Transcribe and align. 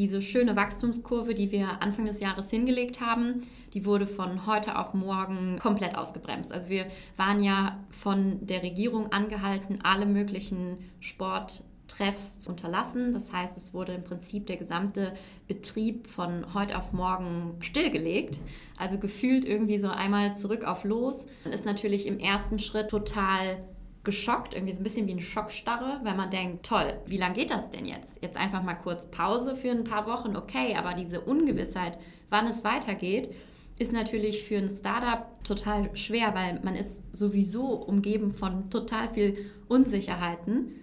diese 0.00 0.22
schöne 0.22 0.56
Wachstumskurve, 0.56 1.34
die 1.34 1.52
wir 1.52 1.82
Anfang 1.82 2.06
des 2.06 2.20
Jahres 2.20 2.48
hingelegt 2.48 3.02
haben, 3.02 3.42
die 3.74 3.84
wurde 3.84 4.06
von 4.06 4.46
heute 4.46 4.78
auf 4.78 4.94
morgen 4.94 5.58
komplett 5.58 5.94
ausgebremst. 5.94 6.54
Also 6.54 6.70
wir 6.70 6.86
waren 7.18 7.42
ja 7.42 7.78
von 7.90 8.46
der 8.46 8.62
Regierung 8.62 9.12
angehalten, 9.12 9.80
alle 9.82 10.06
möglichen 10.06 10.78
Sporttreffs 11.00 12.40
zu 12.40 12.48
unterlassen. 12.48 13.12
Das 13.12 13.30
heißt, 13.30 13.58
es 13.58 13.74
wurde 13.74 13.92
im 13.92 14.02
Prinzip 14.02 14.46
der 14.46 14.56
gesamte 14.56 15.12
Betrieb 15.48 16.06
von 16.06 16.54
heute 16.54 16.78
auf 16.78 16.94
morgen 16.94 17.56
stillgelegt. 17.60 18.38
Also 18.78 18.96
gefühlt 18.96 19.44
irgendwie 19.44 19.78
so 19.78 19.88
einmal 19.88 20.34
zurück 20.34 20.64
auf 20.64 20.84
los. 20.84 21.26
Ist 21.44 21.66
natürlich 21.66 22.06
im 22.06 22.18
ersten 22.18 22.58
Schritt 22.58 22.88
total 22.88 23.58
geschockt, 24.02 24.54
irgendwie 24.54 24.72
so 24.72 24.80
ein 24.80 24.84
bisschen 24.84 25.06
wie 25.06 25.12
eine 25.12 25.20
Schockstarre, 25.20 26.00
weil 26.02 26.14
man 26.14 26.30
denkt, 26.30 26.64
toll, 26.64 26.94
wie 27.06 27.18
lange 27.18 27.34
geht 27.34 27.50
das 27.50 27.70
denn 27.70 27.84
jetzt? 27.84 28.22
Jetzt 28.22 28.36
einfach 28.36 28.62
mal 28.62 28.74
kurz 28.74 29.10
Pause 29.10 29.54
für 29.54 29.70
ein 29.70 29.84
paar 29.84 30.06
Wochen, 30.06 30.36
okay, 30.36 30.74
aber 30.76 30.94
diese 30.94 31.20
Ungewissheit, 31.20 31.98
wann 32.30 32.46
es 32.46 32.64
weitergeht, 32.64 33.34
ist 33.78 33.92
natürlich 33.92 34.42
für 34.42 34.58
ein 34.58 34.68
Startup 34.68 35.26
total 35.44 35.94
schwer, 35.96 36.34
weil 36.34 36.60
man 36.62 36.74
ist 36.74 37.02
sowieso 37.16 37.66
umgeben 37.66 38.32
von 38.32 38.68
total 38.70 39.08
viel 39.10 39.50
Unsicherheiten. 39.68 40.79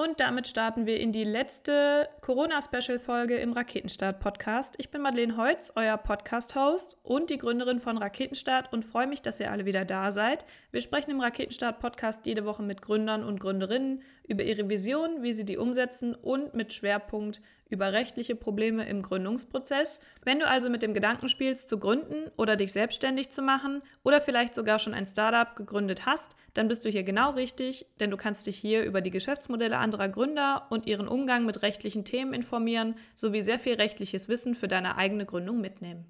Und 0.00 0.20
damit 0.20 0.46
starten 0.46 0.86
wir 0.86 1.00
in 1.00 1.10
die 1.10 1.24
letzte 1.24 2.08
Corona-Special-Folge 2.20 3.34
im 3.38 3.52
Raketenstart-Podcast. 3.52 4.76
Ich 4.78 4.92
bin 4.92 5.02
Madeleine 5.02 5.36
Heutz, 5.36 5.72
euer 5.74 5.96
Podcast-Host 5.96 6.98
und 7.02 7.30
die 7.30 7.38
Gründerin 7.38 7.80
von 7.80 7.98
Raketenstart 7.98 8.72
und 8.72 8.84
freue 8.84 9.08
mich, 9.08 9.22
dass 9.22 9.40
ihr 9.40 9.50
alle 9.50 9.66
wieder 9.66 9.84
da 9.84 10.12
seid. 10.12 10.44
Wir 10.70 10.82
sprechen 10.82 11.10
im 11.10 11.20
Raketenstart-Podcast 11.20 12.26
jede 12.26 12.44
Woche 12.44 12.62
mit 12.62 12.80
Gründern 12.80 13.24
und 13.24 13.40
Gründerinnen 13.40 14.02
über 14.28 14.44
ihre 14.44 14.70
Vision, 14.70 15.24
wie 15.24 15.32
sie 15.32 15.44
die 15.44 15.58
umsetzen 15.58 16.14
und 16.14 16.54
mit 16.54 16.72
Schwerpunkt 16.72 17.40
über 17.68 17.92
rechtliche 17.92 18.34
Probleme 18.34 18.88
im 18.88 19.02
Gründungsprozess. 19.02 20.00
Wenn 20.24 20.40
du 20.40 20.46
also 20.46 20.70
mit 20.70 20.82
dem 20.82 20.94
Gedanken 20.94 21.28
spielst, 21.28 21.68
zu 21.68 21.78
gründen 21.78 22.30
oder 22.36 22.56
dich 22.56 22.72
selbstständig 22.72 23.30
zu 23.30 23.42
machen 23.42 23.82
oder 24.02 24.20
vielleicht 24.20 24.54
sogar 24.54 24.78
schon 24.78 24.94
ein 24.94 25.06
Startup 25.06 25.54
gegründet 25.56 26.06
hast, 26.06 26.36
dann 26.54 26.68
bist 26.68 26.84
du 26.84 26.88
hier 26.88 27.04
genau 27.04 27.30
richtig, 27.30 27.86
denn 28.00 28.10
du 28.10 28.16
kannst 28.16 28.46
dich 28.46 28.56
hier 28.56 28.84
über 28.84 29.00
die 29.00 29.10
Geschäftsmodelle 29.10 29.78
anderer 29.78 30.08
Gründer 30.08 30.66
und 30.70 30.86
ihren 30.86 31.08
Umgang 31.08 31.44
mit 31.44 31.62
rechtlichen 31.62 32.04
Themen 32.04 32.34
informieren, 32.34 32.94
sowie 33.14 33.42
sehr 33.42 33.58
viel 33.58 33.74
rechtliches 33.74 34.28
Wissen 34.28 34.54
für 34.54 34.68
deine 34.68 34.96
eigene 34.96 35.26
Gründung 35.26 35.60
mitnehmen. 35.60 36.06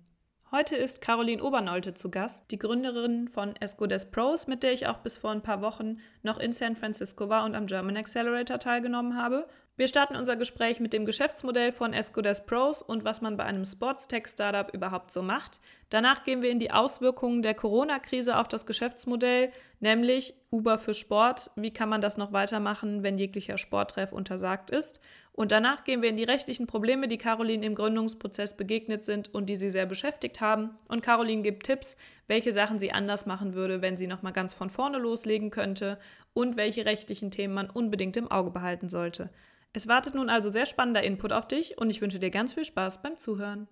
Heute 0.50 0.76
ist 0.76 1.02
Caroline 1.02 1.42
Obernolte 1.42 1.92
zu 1.92 2.10
Gast, 2.10 2.50
die 2.50 2.58
Gründerin 2.58 3.28
von 3.28 3.54
Escodes 3.56 4.10
Pros, 4.10 4.46
mit 4.46 4.62
der 4.62 4.72
ich 4.72 4.86
auch 4.86 5.00
bis 5.00 5.18
vor 5.18 5.30
ein 5.30 5.42
paar 5.42 5.60
Wochen 5.60 5.98
noch 6.22 6.38
in 6.38 6.54
San 6.54 6.74
Francisco 6.74 7.28
war 7.28 7.44
und 7.44 7.54
am 7.54 7.66
German 7.66 7.98
Accelerator 7.98 8.58
teilgenommen 8.58 9.14
habe. 9.14 9.46
Wir 9.78 9.86
starten 9.86 10.16
unser 10.16 10.34
Gespräch 10.34 10.80
mit 10.80 10.92
dem 10.92 11.04
Geschäftsmodell 11.04 11.70
von 11.70 11.92
Escodes 11.92 12.44
Pros 12.46 12.82
und 12.82 13.04
was 13.04 13.20
man 13.20 13.36
bei 13.36 13.44
einem 13.44 13.64
Sports-Tech-Startup 13.64 14.74
überhaupt 14.74 15.12
so 15.12 15.22
macht. 15.22 15.60
Danach 15.88 16.24
gehen 16.24 16.42
wir 16.42 16.50
in 16.50 16.58
die 16.58 16.72
Auswirkungen 16.72 17.42
der 17.42 17.54
Corona-Krise 17.54 18.38
auf 18.38 18.48
das 18.48 18.66
Geschäftsmodell, 18.66 19.52
nämlich 19.78 20.34
Uber 20.50 20.78
für 20.78 20.94
Sport. 20.94 21.52
Wie 21.54 21.72
kann 21.72 21.88
man 21.88 22.00
das 22.00 22.16
noch 22.16 22.32
weitermachen, 22.32 23.04
wenn 23.04 23.18
jeglicher 23.18 23.56
Sporttreff 23.56 24.12
untersagt 24.12 24.70
ist? 24.70 25.00
Und 25.30 25.52
danach 25.52 25.84
gehen 25.84 26.02
wir 26.02 26.08
in 26.08 26.16
die 26.16 26.24
rechtlichen 26.24 26.66
Probleme, 26.66 27.06
die 27.06 27.16
Caroline 27.16 27.64
im 27.64 27.76
Gründungsprozess 27.76 28.56
begegnet 28.56 29.04
sind 29.04 29.32
und 29.32 29.46
die 29.46 29.54
sie 29.54 29.70
sehr 29.70 29.86
beschäftigt 29.86 30.40
haben. 30.40 30.70
Und 30.88 31.04
Caroline 31.04 31.42
gibt 31.42 31.66
Tipps, 31.66 31.96
welche 32.26 32.50
Sachen 32.50 32.80
sie 32.80 32.90
anders 32.90 33.26
machen 33.26 33.54
würde, 33.54 33.80
wenn 33.80 33.96
sie 33.96 34.08
nochmal 34.08 34.32
ganz 34.32 34.54
von 34.54 34.70
vorne 34.70 34.98
loslegen 34.98 35.50
könnte 35.50 36.00
und 36.34 36.56
welche 36.56 36.84
rechtlichen 36.84 37.30
Themen 37.30 37.54
man 37.54 37.70
unbedingt 37.70 38.16
im 38.16 38.28
Auge 38.28 38.50
behalten 38.50 38.88
sollte. 38.88 39.30
Es 39.74 39.86
wartet 39.86 40.14
nun 40.14 40.30
also 40.30 40.48
sehr 40.48 40.66
spannender 40.66 41.02
Input 41.02 41.32
auf 41.32 41.46
dich 41.46 41.78
und 41.78 41.90
ich 41.90 42.00
wünsche 42.00 42.18
dir 42.18 42.30
ganz 42.30 42.54
viel 42.54 42.64
Spaß 42.64 43.02
beim 43.02 43.18
Zuhören. 43.18 43.68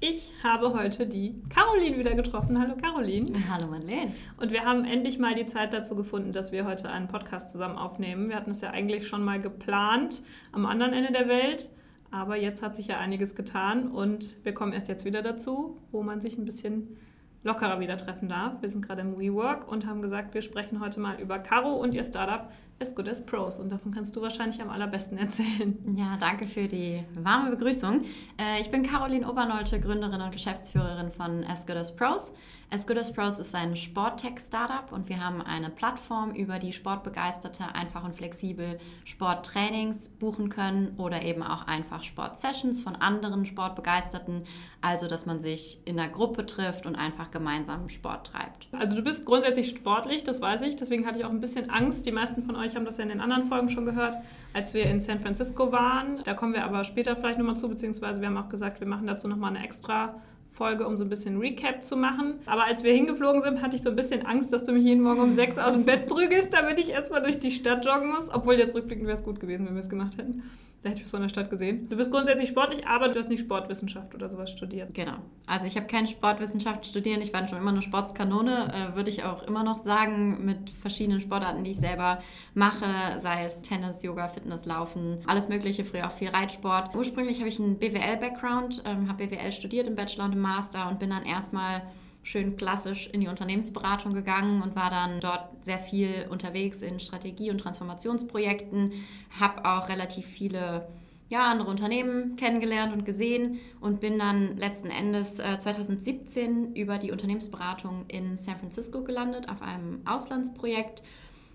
Ich 0.00 0.32
habe 0.42 0.74
heute 0.74 1.06
die 1.06 1.40
Caroline 1.48 1.96
wieder 1.96 2.14
getroffen. 2.14 2.60
Hallo 2.60 2.76
Caroline. 2.76 3.32
Hallo 3.48 3.68
Madeleine. 3.68 4.14
Und 4.36 4.50
wir 4.50 4.64
haben 4.64 4.84
endlich 4.84 5.18
mal 5.18 5.34
die 5.34 5.46
Zeit 5.46 5.72
dazu 5.72 5.94
gefunden, 5.94 6.32
dass 6.32 6.52
wir 6.52 6.66
heute 6.66 6.90
einen 6.90 7.08
Podcast 7.08 7.50
zusammen 7.50 7.78
aufnehmen. 7.78 8.28
Wir 8.28 8.36
hatten 8.36 8.50
es 8.50 8.60
ja 8.60 8.70
eigentlich 8.70 9.06
schon 9.06 9.24
mal 9.24 9.40
geplant 9.40 10.22
am 10.52 10.66
anderen 10.66 10.92
Ende 10.92 11.12
der 11.12 11.28
Welt. 11.28 11.70
Aber 12.10 12.36
jetzt 12.36 12.62
hat 12.62 12.76
sich 12.76 12.88
ja 12.88 12.98
einiges 12.98 13.34
getan 13.34 13.90
und 13.90 14.44
wir 14.44 14.52
kommen 14.52 14.72
erst 14.72 14.88
jetzt 14.88 15.04
wieder 15.04 15.22
dazu, 15.22 15.78
wo 15.90 16.02
man 16.02 16.20
sich 16.20 16.36
ein 16.36 16.44
bisschen 16.44 16.96
lockerer 17.42 17.80
wieder 17.80 17.96
treffen 17.96 18.28
darf. 18.28 18.60
Wir 18.62 18.70
sind 18.70 18.86
gerade 18.86 19.02
im 19.02 19.18
WeWork 19.18 19.68
und 19.68 19.86
haben 19.86 20.02
gesagt, 20.02 20.34
wir 20.34 20.42
sprechen 20.42 20.80
heute 20.80 21.00
mal 21.00 21.20
über 21.20 21.38
Caro 21.38 21.74
und 21.74 21.94
ihr 21.94 22.04
Startup 22.04 22.50
as 22.80 22.94
good 22.94 23.08
as 23.08 23.24
pros. 23.24 23.58
Und 23.58 23.70
davon 23.70 23.92
kannst 23.92 24.14
du 24.16 24.22
wahrscheinlich 24.22 24.60
am 24.60 24.70
allerbesten 24.70 25.18
erzählen. 25.18 25.76
Ja, 25.96 26.16
danke 26.18 26.46
für 26.46 26.68
die 26.68 27.04
warme 27.18 27.50
Begrüßung. 27.50 28.04
Äh, 28.38 28.60
ich 28.60 28.70
bin 28.70 28.82
Caroline 28.82 29.28
Obernolte, 29.28 29.80
Gründerin 29.80 30.20
und 30.20 30.32
Geschäftsführerin 30.32 31.10
von 31.10 31.44
As 31.44 31.66
Good 31.66 31.76
as 31.76 31.94
Pros. 31.94 32.34
As 32.70 32.86
Good 32.86 32.98
as 32.98 33.12
Pros 33.12 33.38
ist 33.38 33.54
ein 33.54 33.76
Sporttech-Startup 33.76 34.90
und 34.90 35.08
wir 35.08 35.24
haben 35.24 35.42
eine 35.42 35.70
Plattform, 35.70 36.32
über 36.32 36.58
die 36.58 36.72
Sportbegeisterte 36.72 37.74
einfach 37.74 38.04
und 38.04 38.14
flexibel 38.14 38.78
Sporttrainings 39.04 40.08
buchen 40.08 40.48
können 40.48 40.94
oder 40.96 41.22
eben 41.22 41.42
auch 41.42 41.66
einfach 41.66 42.02
Sportsessions 42.02 42.82
von 42.82 42.96
anderen 42.96 43.44
Sportbegeisterten. 43.44 44.44
Also, 44.80 45.08
dass 45.08 45.26
man 45.26 45.40
sich 45.40 45.80
in 45.84 45.98
einer 45.98 46.10
Gruppe 46.10 46.46
trifft 46.46 46.86
und 46.86 46.96
einfach 46.96 47.30
gemeinsam 47.30 47.88
Sport 47.88 48.28
treibt. 48.28 48.68
Also, 48.72 48.96
du 48.96 49.02
bist 49.02 49.24
grundsätzlich 49.24 49.70
sportlich, 49.70 50.24
das 50.24 50.40
weiß 50.40 50.62
ich. 50.62 50.76
Deswegen 50.76 51.06
hatte 51.06 51.18
ich 51.18 51.24
auch 51.24 51.30
ein 51.30 51.40
bisschen 51.40 51.70
Angst. 51.70 52.06
Die 52.06 52.12
meisten 52.12 52.42
von 52.42 52.56
euch 52.56 52.74
haben 52.74 52.84
das 52.84 52.96
ja 52.96 53.04
in 53.04 53.10
den 53.10 53.20
anderen 53.20 53.44
Folgen 53.44 53.68
schon 53.68 53.84
gehört, 53.84 54.16
als 54.52 54.74
wir 54.74 54.86
in 54.86 55.00
San 55.00 55.20
Francisco 55.20 55.70
waren. 55.70 56.22
Da 56.24 56.34
kommen 56.34 56.54
wir 56.54 56.64
aber 56.64 56.84
später 56.84 57.14
vielleicht 57.16 57.38
nochmal 57.38 57.56
zu, 57.56 57.68
beziehungsweise 57.68 58.20
wir 58.20 58.28
haben 58.28 58.36
auch 58.36 58.48
gesagt, 58.48 58.80
wir 58.80 58.88
machen 58.88 59.06
dazu 59.06 59.28
nochmal 59.28 59.54
eine 59.54 59.64
extra 59.64 60.14
Folge, 60.54 60.86
um 60.86 60.96
so 60.96 61.04
ein 61.04 61.10
bisschen 61.10 61.38
Recap 61.38 61.84
zu 61.84 61.96
machen. 61.96 62.34
Aber 62.46 62.64
als 62.64 62.84
wir 62.84 62.92
hingeflogen 62.92 63.42
sind, 63.42 63.60
hatte 63.60 63.74
ich 63.74 63.82
so 63.82 63.90
ein 63.90 63.96
bisschen 63.96 64.24
Angst, 64.24 64.52
dass 64.52 64.62
du 64.62 64.72
mich 64.72 64.84
jeden 64.84 65.02
Morgen 65.02 65.20
um 65.20 65.34
sechs 65.34 65.58
aus 65.58 65.72
dem 65.72 65.84
Bett 65.84 66.06
prügelst, 66.06 66.52
damit 66.52 66.78
ich 66.78 66.90
erstmal 66.90 67.22
durch 67.22 67.40
die 67.40 67.50
Stadt 67.50 67.84
joggen 67.84 68.10
muss. 68.10 68.32
Obwohl 68.32 68.54
jetzt 68.54 68.74
rückblickend 68.74 69.06
wäre 69.06 69.18
es 69.18 69.24
gut 69.24 69.40
gewesen, 69.40 69.66
wenn 69.66 69.74
wir 69.74 69.82
es 69.82 69.88
gemacht 69.88 70.16
hätten. 70.16 70.44
Da 70.84 70.90
hätte 70.90 71.00
ich 71.00 71.06
was 71.06 71.12
von 71.12 71.22
der 71.22 71.30
Stadt 71.30 71.48
gesehen. 71.48 71.88
Du 71.88 71.96
bist 71.96 72.10
grundsätzlich 72.10 72.50
sportlich, 72.50 72.86
aber 72.86 73.08
du 73.08 73.18
hast 73.18 73.30
nicht 73.30 73.40
Sportwissenschaft 73.40 74.14
oder 74.14 74.28
sowas 74.28 74.50
studiert. 74.50 74.92
Genau. 74.92 75.14
Also 75.46 75.64
ich 75.64 75.76
habe 75.76 75.86
keine 75.86 76.06
Sportwissenschaft 76.06 76.86
studiert. 76.86 77.22
Ich 77.22 77.32
war 77.32 77.48
schon 77.48 77.56
immer 77.56 77.70
eine 77.70 77.80
Sportskanone, 77.80 78.70
äh, 78.70 78.94
würde 78.94 79.08
ich 79.08 79.24
auch 79.24 79.44
immer 79.44 79.64
noch 79.64 79.78
sagen, 79.78 80.44
mit 80.44 80.68
verschiedenen 80.68 81.22
Sportarten, 81.22 81.64
die 81.64 81.70
ich 81.70 81.78
selber 81.78 82.18
mache, 82.52 83.18
sei 83.18 83.46
es 83.46 83.62
Tennis, 83.62 84.02
Yoga, 84.02 84.28
Fitness, 84.28 84.66
Laufen, 84.66 85.20
alles 85.26 85.48
Mögliche, 85.48 85.86
früher 85.86 86.06
auch 86.06 86.12
viel 86.12 86.28
Reitsport. 86.28 86.94
Ursprünglich 86.94 87.38
habe 87.38 87.48
ich 87.48 87.58
einen 87.58 87.78
BWL-Background, 87.78 88.82
ähm, 88.84 89.08
habe 89.08 89.26
BWL 89.26 89.52
studiert 89.52 89.86
im 89.86 89.94
Bachelor 89.94 90.26
und 90.26 90.32
im 90.32 90.40
Master 90.40 90.86
und 90.90 90.98
bin 90.98 91.08
dann 91.08 91.24
erstmal 91.24 91.80
schön 92.24 92.56
klassisch 92.56 93.06
in 93.12 93.20
die 93.20 93.28
Unternehmensberatung 93.28 94.14
gegangen 94.14 94.62
und 94.62 94.74
war 94.74 94.90
dann 94.90 95.20
dort 95.20 95.64
sehr 95.64 95.78
viel 95.78 96.26
unterwegs 96.30 96.82
in 96.82 96.98
Strategie- 96.98 97.50
und 97.50 97.58
Transformationsprojekten, 97.58 98.92
habe 99.38 99.64
auch 99.64 99.88
relativ 99.88 100.26
viele 100.26 100.88
ja, 101.28 101.46
andere 101.46 101.70
Unternehmen 101.70 102.36
kennengelernt 102.36 102.92
und 102.92 103.04
gesehen 103.04 103.60
und 103.80 104.00
bin 104.00 104.18
dann 104.18 104.56
letzten 104.56 104.90
Endes 104.90 105.38
äh, 105.38 105.58
2017 105.58 106.74
über 106.74 106.98
die 106.98 107.12
Unternehmensberatung 107.12 108.04
in 108.08 108.36
San 108.36 108.56
Francisco 108.56 109.02
gelandet 109.02 109.48
auf 109.48 109.62
einem 109.62 110.00
Auslandsprojekt. 110.06 111.02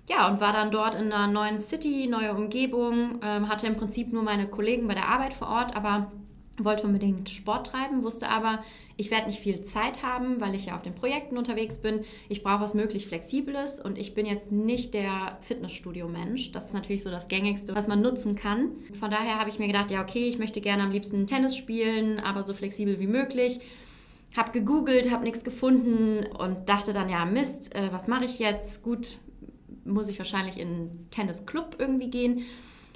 Ja, 0.10 0.28
und 0.28 0.42
war 0.42 0.54
dann 0.54 0.72
dort 0.72 0.96
in 0.96 1.14
einer 1.14 1.28
neuen 1.28 1.60
City, 1.60 2.08
neue 2.08 2.34
Umgebung, 2.34 3.20
ähm, 3.24 3.48
hatte 3.48 3.68
im 3.68 3.76
Prinzip 3.76 4.12
nur 4.12 4.24
meine 4.24 4.48
Kollegen 4.48 4.88
bei 4.88 4.96
der 4.96 5.08
Arbeit 5.08 5.34
vor 5.34 5.50
Ort, 5.50 5.76
aber 5.76 6.12
wollte 6.64 6.84
unbedingt 6.84 7.30
Sport 7.30 7.68
treiben, 7.68 8.04
wusste 8.04 8.30
aber, 8.30 8.64
ich 8.98 9.12
werde 9.12 9.28
nicht 9.28 9.40
viel 9.40 9.62
Zeit 9.62 10.04
haben, 10.04 10.42
weil 10.42 10.56
ich 10.56 10.66
ja 10.66 10.76
auf 10.76 10.82
den 10.82 10.94
Projekten 10.94 11.38
unterwegs 11.38 11.78
bin. 11.78 12.02
Ich 12.28 12.44
brauche 12.44 12.62
was 12.62 12.74
möglich 12.74 13.08
Flexibles 13.08 13.80
und 13.80 13.98
ich 13.98 14.14
bin 14.14 14.26
jetzt 14.26 14.52
nicht 14.52 14.94
der 14.94 15.38
Fitnessstudio-Mensch. 15.42 16.52
Das 16.52 16.66
ist 16.66 16.74
natürlich 16.74 17.04
so 17.04 17.10
das 17.10 17.30
Gängigste, 17.30 17.76
was 17.76 17.88
man 17.88 18.02
nutzen 18.02 18.36
kann. 18.36 18.72
Von 19.00 19.10
daher 19.10 19.40
habe 19.40 19.50
ich 19.50 19.58
mir 19.58 19.68
gedacht, 19.68 19.90
ja, 19.90 20.02
okay, 20.02 20.28
ich 20.28 20.38
möchte 20.38 20.60
gerne 20.60 20.84
am 20.84 20.92
liebsten 20.92 21.28
Tennis 21.28 21.56
spielen, 21.56 22.20
aber 22.20 22.44
so 22.44 22.54
flexibel 22.54 23.00
wie 23.00 23.08
möglich. 23.08 23.62
Habe 24.36 24.52
gegoogelt, 24.52 25.12
habe 25.12 25.24
nichts 25.24 25.44
gefunden 25.44 26.26
und 26.38 26.68
dachte 26.68 26.92
dann, 26.92 27.10
ja, 27.10 27.26
Mist, 27.26 27.74
äh, 27.74 27.92
was 27.92 28.08
mache 28.08 28.26
ich 28.26 28.38
jetzt? 28.38 28.84
Gut, 28.84 29.18
muss 29.86 30.10
ich 30.10 30.20
wahrscheinlich 30.20 30.58
in 30.58 30.68
einen 30.68 31.08
Tennisclub 31.10 31.78
irgendwie 31.80 32.10
gehen 32.10 32.42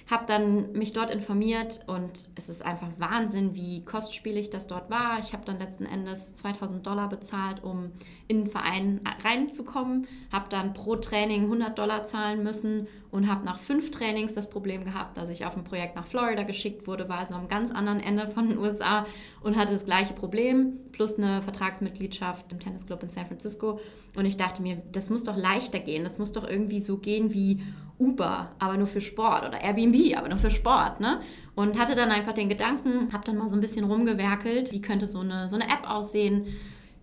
habe 0.09 0.25
dann 0.27 0.73
mich 0.73 0.93
dort 0.93 1.09
informiert 1.09 1.81
und 1.87 2.29
es 2.35 2.49
ist 2.49 2.63
einfach 2.63 2.89
Wahnsinn, 2.97 3.55
wie 3.55 3.85
kostspielig 3.85 4.49
das 4.49 4.67
dort 4.67 4.89
war. 4.89 5.19
Ich 5.19 5.33
habe 5.33 5.45
dann 5.45 5.59
letzten 5.59 5.85
Endes 5.85 6.35
2000 6.35 6.85
Dollar 6.85 7.09
bezahlt, 7.09 7.63
um 7.63 7.91
in 8.27 8.41
den 8.41 8.47
Verein 8.47 9.01
reinzukommen, 9.23 10.07
habe 10.31 10.49
dann 10.49 10.73
pro 10.73 10.95
Training 10.97 11.43
100 11.43 11.77
Dollar 11.77 12.03
zahlen 12.03 12.43
müssen 12.43 12.87
und 13.11 13.29
habe 13.29 13.45
nach 13.45 13.59
fünf 13.59 13.91
Trainings 13.91 14.33
das 14.33 14.49
Problem 14.49 14.85
gehabt, 14.85 15.17
dass 15.17 15.29
ich 15.29 15.45
auf 15.45 15.55
ein 15.55 15.63
Projekt 15.63 15.95
nach 15.95 16.05
Florida 16.05 16.43
geschickt 16.43 16.87
wurde, 16.87 17.07
war 17.07 17.19
also 17.19 17.35
am 17.35 17.47
ganz 17.47 17.71
anderen 17.71 17.99
Ende 17.99 18.27
von 18.27 18.49
den 18.49 18.57
USA 18.57 19.05
und 19.41 19.55
hatte 19.55 19.71
das 19.71 19.85
gleiche 19.85 20.13
Problem, 20.13 20.79
plus 20.91 21.17
eine 21.17 21.41
Vertragsmitgliedschaft 21.41 22.51
im 22.51 22.59
Tennisclub 22.59 23.03
in 23.03 23.09
San 23.09 23.27
Francisco. 23.27 23.79
Und 24.15 24.25
ich 24.25 24.37
dachte 24.37 24.61
mir, 24.61 24.81
das 24.91 25.09
muss 25.09 25.23
doch 25.23 25.37
leichter 25.37 25.79
gehen, 25.79 26.03
das 26.03 26.17
muss 26.17 26.31
doch 26.31 26.47
irgendwie 26.47 26.79
so 26.79 26.97
gehen 26.97 27.33
wie 27.33 27.61
Uber, 28.05 28.51
aber 28.59 28.77
nur 28.77 28.87
für 28.87 29.01
Sport 29.01 29.45
oder 29.45 29.61
Airbnb, 29.61 30.17
aber 30.17 30.29
nur 30.29 30.37
für 30.37 30.51
Sport, 30.51 30.99
ne? 30.99 31.21
Und 31.55 31.77
hatte 31.79 31.95
dann 31.95 32.09
einfach 32.09 32.33
den 32.33 32.49
Gedanken, 32.49 33.13
habe 33.13 33.23
dann 33.25 33.37
mal 33.37 33.49
so 33.49 33.55
ein 33.55 33.61
bisschen 33.61 33.85
rumgewerkelt, 33.85 34.71
wie 34.71 34.81
könnte 34.81 35.05
so 35.05 35.19
eine, 35.19 35.49
so 35.49 35.55
eine 35.55 35.65
App 35.65 35.87
aussehen. 35.87 36.45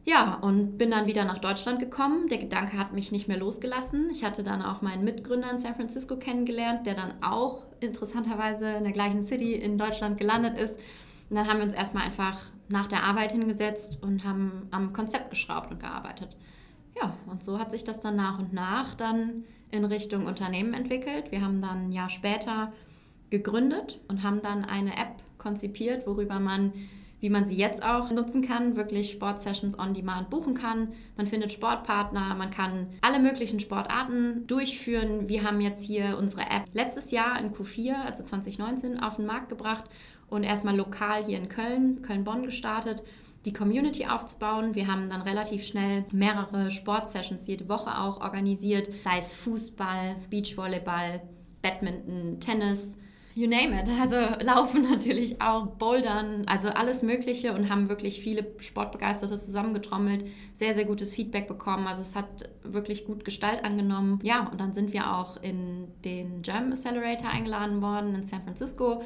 Ja, 0.04 0.34
und 0.34 0.78
bin 0.78 0.90
dann 0.90 1.06
wieder 1.06 1.24
nach 1.24 1.38
Deutschland 1.38 1.78
gekommen. 1.78 2.28
Der 2.28 2.38
Gedanke 2.38 2.78
hat 2.78 2.92
mich 2.92 3.12
nicht 3.12 3.28
mehr 3.28 3.36
losgelassen. 3.36 4.08
Ich 4.10 4.24
hatte 4.24 4.42
dann 4.42 4.62
auch 4.62 4.82
meinen 4.82 5.04
Mitgründer 5.04 5.50
in 5.50 5.58
San 5.58 5.74
Francisco 5.74 6.16
kennengelernt, 6.16 6.86
der 6.86 6.94
dann 6.94 7.22
auch 7.22 7.66
interessanterweise 7.80 8.70
in 8.70 8.84
der 8.84 8.92
gleichen 8.92 9.22
City 9.22 9.54
in 9.54 9.78
Deutschland 9.78 10.18
gelandet 10.18 10.58
ist. 10.58 10.80
Und 11.28 11.36
dann 11.36 11.46
haben 11.46 11.58
wir 11.58 11.64
uns 11.64 11.74
erstmal 11.74 12.04
einfach 12.04 12.40
nach 12.68 12.88
der 12.88 13.04
Arbeit 13.04 13.32
hingesetzt 13.32 14.02
und 14.02 14.24
haben 14.24 14.68
am 14.70 14.92
Konzept 14.92 15.30
geschraubt 15.30 15.70
und 15.70 15.80
gearbeitet. 15.80 16.36
Ja, 17.00 17.14
und 17.26 17.42
so 17.42 17.58
hat 17.58 17.70
sich 17.70 17.84
das 17.84 18.00
dann 18.00 18.16
nach 18.16 18.38
und 18.38 18.52
nach 18.52 18.94
dann 18.94 19.44
in 19.70 19.84
Richtung 19.84 20.26
Unternehmen 20.26 20.74
entwickelt. 20.74 21.30
Wir 21.30 21.42
haben 21.42 21.60
dann 21.60 21.86
ein 21.86 21.92
Jahr 21.92 22.10
später 22.10 22.72
gegründet 23.30 24.00
und 24.08 24.22
haben 24.22 24.42
dann 24.42 24.64
eine 24.64 24.92
App 24.96 25.22
konzipiert, 25.38 26.06
worüber 26.06 26.40
man, 26.40 26.72
wie 27.20 27.30
man 27.30 27.44
sie 27.44 27.56
jetzt 27.56 27.82
auch 27.82 28.10
nutzen 28.10 28.42
kann, 28.42 28.76
wirklich 28.76 29.10
Sportsessions 29.10 29.78
on 29.78 29.94
Demand 29.94 30.30
buchen 30.30 30.54
kann. 30.54 30.92
Man 31.16 31.26
findet 31.26 31.52
Sportpartner, 31.52 32.34
man 32.34 32.50
kann 32.50 32.88
alle 33.00 33.18
möglichen 33.18 33.60
Sportarten 33.60 34.46
durchführen. 34.46 35.28
Wir 35.28 35.44
haben 35.44 35.60
jetzt 35.60 35.84
hier 35.84 36.16
unsere 36.18 36.42
App 36.42 36.64
letztes 36.72 37.10
Jahr 37.10 37.38
in 37.38 37.52
Q4, 37.52 38.04
also 38.04 38.22
2019, 38.22 39.00
auf 39.00 39.16
den 39.16 39.26
Markt 39.26 39.48
gebracht 39.48 39.84
und 40.28 40.44
erstmal 40.44 40.76
lokal 40.76 41.24
hier 41.24 41.38
in 41.38 41.48
Köln, 41.48 42.02
Köln-Bonn 42.02 42.44
gestartet 42.44 43.02
die 43.44 43.52
Community 43.52 44.06
aufzubauen. 44.06 44.74
Wir 44.74 44.86
haben 44.86 45.08
dann 45.08 45.22
relativ 45.22 45.64
schnell 45.64 46.04
mehrere 46.12 46.70
Sportsessions 46.70 47.46
jede 47.46 47.68
Woche 47.68 47.98
auch 47.98 48.20
organisiert, 48.20 48.88
sei 49.04 49.18
es 49.18 49.34
Fußball, 49.34 50.16
Beachvolleyball, 50.28 51.22
Badminton, 51.62 52.40
Tennis, 52.40 52.98
you 53.34 53.48
name 53.48 53.80
it. 53.80 53.88
Also 53.98 54.16
laufen 54.44 54.82
natürlich 54.82 55.40
auch, 55.40 55.66
bouldern, 55.66 56.44
also 56.46 56.68
alles 56.68 57.02
Mögliche 57.02 57.52
und 57.52 57.70
haben 57.70 57.88
wirklich 57.88 58.20
viele 58.20 58.46
Sportbegeisterte 58.58 59.36
zusammengetrommelt, 59.36 60.26
sehr, 60.52 60.74
sehr 60.74 60.84
gutes 60.84 61.14
Feedback 61.14 61.48
bekommen. 61.48 61.86
Also 61.86 62.02
es 62.02 62.16
hat 62.16 62.50
wirklich 62.62 63.04
gut 63.04 63.24
Gestalt 63.24 63.64
angenommen. 63.64 64.18
Ja, 64.22 64.48
und 64.48 64.60
dann 64.60 64.72
sind 64.74 64.92
wir 64.92 65.14
auch 65.14 65.42
in 65.42 65.88
den 66.04 66.42
German 66.42 66.72
Accelerator 66.72 67.30
eingeladen 67.30 67.80
worden 67.80 68.14
in 68.14 68.24
San 68.24 68.42
Francisco 68.42 69.02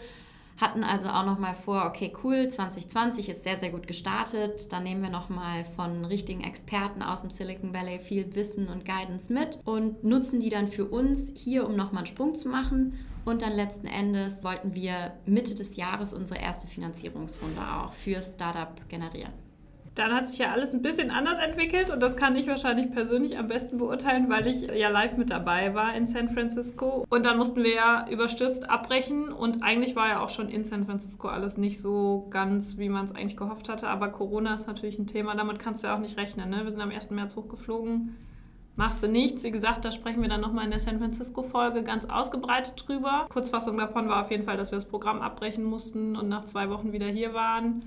hatten 0.56 0.84
also 0.84 1.08
auch 1.08 1.24
noch 1.24 1.38
mal 1.38 1.54
vor, 1.54 1.86
okay, 1.86 2.12
cool, 2.22 2.48
2020 2.48 3.28
ist 3.28 3.42
sehr, 3.42 3.58
sehr 3.58 3.70
gut 3.70 3.86
gestartet. 3.86 4.72
Dann 4.72 4.84
nehmen 4.84 5.02
wir 5.02 5.10
noch 5.10 5.28
mal 5.28 5.64
von 5.64 6.04
richtigen 6.04 6.42
Experten 6.42 7.02
aus 7.02 7.22
dem 7.22 7.30
Silicon 7.30 7.74
Valley 7.74 7.98
viel 7.98 8.34
Wissen 8.34 8.68
und 8.68 8.84
Guidance 8.84 9.32
mit 9.32 9.58
und 9.64 10.04
nutzen 10.04 10.40
die 10.40 10.50
dann 10.50 10.68
für 10.68 10.84
uns 10.84 11.32
hier, 11.36 11.66
um 11.66 11.76
noch 11.76 11.92
mal 11.92 11.98
einen 11.98 12.06
Sprung 12.06 12.34
zu 12.34 12.48
machen. 12.48 12.98
Und 13.24 13.42
dann 13.42 13.52
letzten 13.52 13.86
Endes 13.86 14.44
wollten 14.44 14.74
wir 14.74 15.14
Mitte 15.24 15.54
des 15.54 15.76
Jahres 15.76 16.12
unsere 16.12 16.40
erste 16.40 16.68
Finanzierungsrunde 16.68 17.60
auch 17.60 17.92
für 17.92 18.20
Startup 18.20 18.88
generieren 18.88 19.43
dann 19.94 20.12
hat 20.12 20.28
sich 20.28 20.40
ja 20.40 20.50
alles 20.50 20.74
ein 20.74 20.82
bisschen 20.82 21.10
anders 21.12 21.38
entwickelt 21.38 21.90
und 21.90 22.00
das 22.00 22.16
kann 22.16 22.34
ich 22.34 22.48
wahrscheinlich 22.48 22.90
persönlich 22.90 23.38
am 23.38 23.46
besten 23.46 23.78
beurteilen, 23.78 24.28
weil 24.28 24.46
ich 24.48 24.62
ja 24.62 24.88
live 24.88 25.16
mit 25.16 25.30
dabei 25.30 25.72
war 25.74 25.94
in 25.94 26.08
San 26.08 26.30
Francisco. 26.30 27.06
Und 27.08 27.24
dann 27.24 27.38
mussten 27.38 27.62
wir 27.62 27.74
ja 27.74 28.08
überstürzt 28.10 28.68
abbrechen 28.68 29.28
und 29.32 29.62
eigentlich 29.62 29.94
war 29.94 30.08
ja 30.08 30.20
auch 30.20 30.30
schon 30.30 30.48
in 30.48 30.64
San 30.64 30.86
Francisco 30.86 31.28
alles 31.28 31.56
nicht 31.56 31.80
so 31.80 32.26
ganz, 32.30 32.76
wie 32.76 32.88
man 32.88 33.04
es 33.04 33.14
eigentlich 33.14 33.36
gehofft 33.36 33.68
hatte. 33.68 33.88
Aber 33.88 34.08
Corona 34.08 34.54
ist 34.54 34.66
natürlich 34.66 34.98
ein 34.98 35.06
Thema, 35.06 35.36
damit 35.36 35.60
kannst 35.60 35.84
du 35.84 35.86
ja 35.86 35.94
auch 35.94 36.00
nicht 36.00 36.16
rechnen. 36.16 36.50
Ne? 36.50 36.64
Wir 36.64 36.72
sind 36.72 36.80
am 36.80 36.90
1. 36.90 37.10
März 37.10 37.36
hochgeflogen. 37.36 38.16
Machst 38.74 39.00
du 39.00 39.06
nichts. 39.06 39.44
Wie 39.44 39.52
gesagt, 39.52 39.84
da 39.84 39.92
sprechen 39.92 40.22
wir 40.22 40.28
dann 40.28 40.40
nochmal 40.40 40.64
in 40.64 40.72
der 40.72 40.80
San 40.80 40.98
Francisco-Folge 40.98 41.84
ganz 41.84 42.06
ausgebreitet 42.06 42.74
drüber. 42.84 43.26
Kurzfassung 43.32 43.78
davon 43.78 44.08
war 44.08 44.22
auf 44.22 44.32
jeden 44.32 44.42
Fall, 44.42 44.56
dass 44.56 44.72
wir 44.72 44.76
das 44.76 44.88
Programm 44.88 45.22
abbrechen 45.22 45.62
mussten 45.62 46.16
und 46.16 46.28
nach 46.28 46.46
zwei 46.46 46.68
Wochen 46.68 46.92
wieder 46.92 47.06
hier 47.06 47.32
waren 47.32 47.84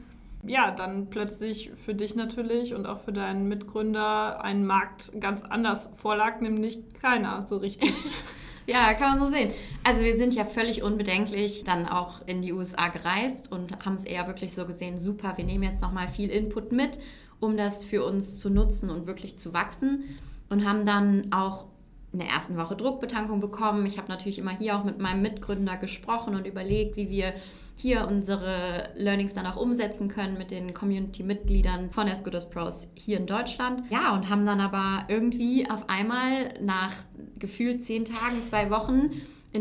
ja, 0.47 0.71
dann 0.71 1.09
plötzlich 1.09 1.71
für 1.85 1.93
dich 1.93 2.15
natürlich 2.15 2.73
und 2.73 2.85
auch 2.85 3.01
für 3.01 3.11
deinen 3.11 3.47
Mitgründer 3.47 4.43
ein 4.43 4.65
Markt 4.65 5.11
ganz 5.19 5.43
anders 5.43 5.91
vorlag, 5.95 6.39
nämlich 6.41 6.79
keiner 7.01 7.45
so 7.45 7.57
richtig. 7.57 7.93
ja, 8.67 8.93
kann 8.93 9.17
man 9.17 9.27
so 9.27 9.35
sehen. 9.35 9.51
Also 9.83 10.01
wir 10.01 10.17
sind 10.17 10.33
ja 10.33 10.45
völlig 10.45 10.83
unbedenklich 10.83 11.63
dann 11.63 11.87
auch 11.87 12.25
in 12.25 12.41
die 12.41 12.53
USA 12.53 12.87
gereist 12.87 13.51
und 13.51 13.85
haben 13.85 13.95
es 13.95 14.05
eher 14.05 14.27
wirklich 14.27 14.53
so 14.53 14.65
gesehen, 14.65 14.97
super, 14.97 15.33
wir 15.37 15.45
nehmen 15.45 15.63
jetzt 15.63 15.81
nochmal 15.81 16.07
viel 16.07 16.29
Input 16.29 16.71
mit, 16.71 16.99
um 17.39 17.57
das 17.57 17.83
für 17.83 18.03
uns 18.03 18.37
zu 18.37 18.49
nutzen 18.49 18.89
und 18.89 19.07
wirklich 19.07 19.37
zu 19.37 19.53
wachsen 19.53 20.17
und 20.49 20.67
haben 20.67 20.85
dann 20.85 21.31
auch 21.31 21.65
in 22.13 22.19
der 22.19 22.29
ersten 22.29 22.57
Woche 22.57 22.75
Druckbetankung 22.75 23.41
bekommen. 23.41 23.85
Ich 23.85 23.97
habe 23.97 24.07
natürlich 24.07 24.39
immer 24.39 24.57
hier 24.57 24.77
auch 24.77 24.83
mit 24.83 24.97
meinem 24.99 25.21
Mitgründer 25.21 25.75
gesprochen 25.75 26.35
und 26.35 26.47
überlegt, 26.47 26.95
wie 26.95 27.09
wir 27.09 27.33
hier 27.75 28.07
unsere 28.07 28.89
Learnings 28.95 29.33
dann 29.33 29.45
auch 29.45 29.57
umsetzen 29.57 30.07
können 30.07 30.37
mit 30.37 30.49
den 30.49 30.73
Community-Mitgliedern 30.73 31.91
von 31.91 32.07
As 32.07 32.23
Pros 32.49 32.91
hier 32.95 33.17
in 33.17 33.27
Deutschland. 33.27 33.83
Ja, 33.91 34.15
und 34.15 34.29
haben 34.29 34.45
dann 34.45 34.61
aber 34.61 35.05
irgendwie 35.09 35.69
auf 35.69 35.89
einmal 35.89 36.53
nach 36.61 36.93
gefühlt 37.37 37.83
zehn 37.83 38.05
Tagen, 38.05 38.43
zwei 38.43 38.71
Wochen 38.71 39.11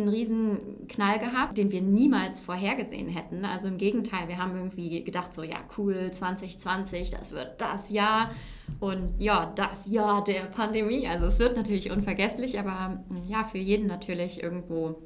einen 0.00 0.08
riesen 0.08 0.86
Knall 0.88 1.18
gehabt, 1.18 1.58
den 1.58 1.70
wir 1.70 1.82
niemals 1.82 2.40
vorhergesehen 2.40 3.08
hätten. 3.08 3.44
Also 3.44 3.68
im 3.68 3.78
Gegenteil, 3.78 4.28
wir 4.28 4.38
haben 4.38 4.56
irgendwie 4.56 5.02
gedacht, 5.04 5.34
so 5.34 5.42
ja, 5.42 5.58
cool, 5.76 6.10
2020, 6.10 7.10
das 7.10 7.32
wird 7.32 7.60
das 7.60 7.90
Jahr. 7.90 8.30
Und 8.80 9.14
ja, 9.18 9.52
das 9.54 9.90
Jahr 9.90 10.24
der 10.24 10.42
Pandemie. 10.42 11.06
Also 11.06 11.26
es 11.26 11.38
wird 11.38 11.56
natürlich 11.56 11.90
unvergesslich, 11.90 12.58
aber 12.58 13.04
ja, 13.26 13.44
für 13.44 13.58
jeden 13.58 13.86
natürlich 13.86 14.42
irgendwo 14.42 15.02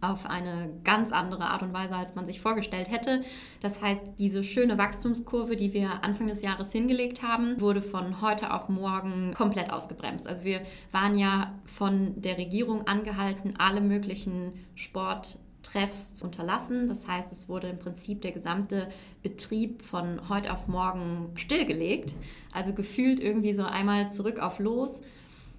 auf 0.00 0.26
eine 0.26 0.70
ganz 0.84 1.12
andere 1.12 1.44
Art 1.44 1.62
und 1.62 1.72
Weise, 1.72 1.96
als 1.96 2.14
man 2.14 2.26
sich 2.26 2.40
vorgestellt 2.40 2.90
hätte. 2.90 3.22
Das 3.60 3.82
heißt, 3.82 4.14
diese 4.18 4.42
schöne 4.42 4.78
Wachstumskurve, 4.78 5.56
die 5.56 5.72
wir 5.72 6.04
Anfang 6.04 6.26
des 6.26 6.42
Jahres 6.42 6.72
hingelegt 6.72 7.22
haben, 7.22 7.60
wurde 7.60 7.82
von 7.82 8.20
heute 8.20 8.52
auf 8.52 8.68
morgen 8.68 9.32
komplett 9.34 9.72
ausgebremst. 9.72 10.28
Also 10.28 10.44
wir 10.44 10.62
waren 10.92 11.16
ja 11.16 11.54
von 11.64 12.20
der 12.20 12.38
Regierung 12.38 12.86
angehalten, 12.86 13.54
alle 13.58 13.80
möglichen 13.80 14.52
Sporttreffs 14.74 16.14
zu 16.14 16.24
unterlassen. 16.24 16.86
Das 16.88 17.08
heißt, 17.08 17.32
es 17.32 17.48
wurde 17.48 17.68
im 17.68 17.78
Prinzip 17.78 18.22
der 18.22 18.32
gesamte 18.32 18.88
Betrieb 19.22 19.82
von 19.82 20.28
heute 20.28 20.52
auf 20.52 20.68
morgen 20.68 21.30
stillgelegt. 21.34 22.14
Also 22.52 22.72
gefühlt 22.72 23.20
irgendwie 23.20 23.54
so 23.54 23.64
einmal 23.64 24.10
zurück 24.10 24.40
auf 24.40 24.58
los 24.58 25.02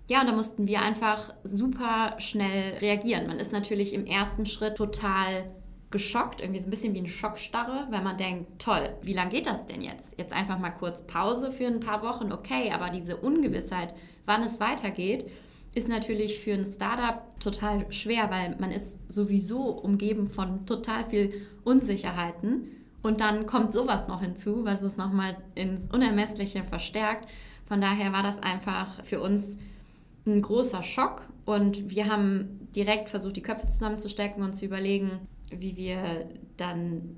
ja, 0.08 0.22
und 0.22 0.28
da 0.28 0.34
mussten 0.34 0.68
wir 0.68 0.82
einfach 0.82 1.34
super 1.44 2.16
schnell 2.20 2.78
reagieren. 2.78 3.28
Man 3.28 3.40
ist 3.40 3.52
natürlich 3.52 3.94
im 3.94 4.06
ersten 4.06 4.46
Schritt 4.46 4.76
total 4.76 5.52
geschockt, 5.92 6.42
irgendwie 6.42 6.60
so 6.60 6.68
ein 6.68 6.70
bisschen 6.70 6.94
wie 6.94 7.00
eine 7.00 7.10
Schockstarre, 7.10 7.88
weil 7.90 8.02
man 8.02 8.18
denkt, 8.18 8.60
toll, 8.60 8.90
wie 9.02 9.14
lange 9.14 9.32
geht 9.32 9.46
das 9.46 9.68
denn 9.68 9.82
jetzt? 9.82 10.18
Jetzt 10.18 10.34
einfach 10.34 10.60
mal 10.60 10.72
kurz 10.72 11.06
Pause 11.08 11.52
für 11.52 11.68
ein 11.68 11.80
paar 11.80 12.02
Wochen, 12.04 12.32
okay, 12.32 12.72
aber 12.74 12.90
diese 12.90 13.18
Ungewissheit, 13.18 13.94
wann 14.26 14.44
es 14.44 14.60
weitergeht, 14.60 15.30
ist 15.76 15.88
natürlich 15.88 16.40
für 16.40 16.54
ein 16.54 16.66
Startup 16.66 17.22
total 17.40 17.92
schwer, 17.92 18.30
weil 18.32 18.56
man 18.60 18.72
ist 18.72 18.98
sowieso 19.12 19.70
umgeben 19.70 20.28
von 20.28 20.66
total 20.66 21.06
viel 21.06 21.46
Unsicherheiten 21.64 22.72
und 23.04 23.22
dann 23.22 23.46
kommt 23.46 23.72
sowas 23.72 24.08
noch 24.08 24.22
hinzu, 24.22 24.66
was 24.66 24.82
es 24.82 24.98
nochmal 24.98 25.38
ins 25.56 25.88
Unermessliche 25.88 26.64
verstärkt. 26.64 27.30
Von 27.68 27.80
daher 27.80 28.12
war 28.12 28.24
das 28.24 28.42
einfach 28.42 29.04
für 29.06 29.22
uns 29.22 29.58
ein 30.28 30.42
großer 30.42 30.84
Schock 30.84 31.24
und 31.46 31.90
wir 31.90 32.12
haben 32.12 32.68
direkt 32.76 33.10
versucht, 33.10 33.36
die 33.36 33.42
Köpfe 33.42 33.68
zusammenzustecken 33.68 34.44
und 34.44 34.54
zu 34.54 34.66
überlegen, 34.66 35.28
wie 35.50 35.78
wir 35.78 36.28
dann 36.58 37.16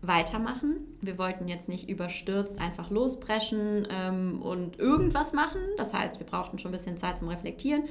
weitermachen. 0.00 0.76
Wir 1.00 1.18
wollten 1.18 1.48
jetzt 1.48 1.68
nicht 1.68 1.88
überstürzt 1.88 2.60
einfach 2.60 2.90
losbrechen 2.90 3.86
ähm, 3.90 4.40
und 4.42 4.78
irgendwas 4.78 5.32
machen. 5.32 5.60
Das 5.76 5.92
heißt, 5.92 6.20
wir 6.20 6.26
brauchten 6.26 6.58
schon 6.58 6.70
ein 6.70 6.72
bisschen 6.72 6.98
Zeit 6.98 7.18
zum 7.18 7.28
Reflektieren, 7.28 7.84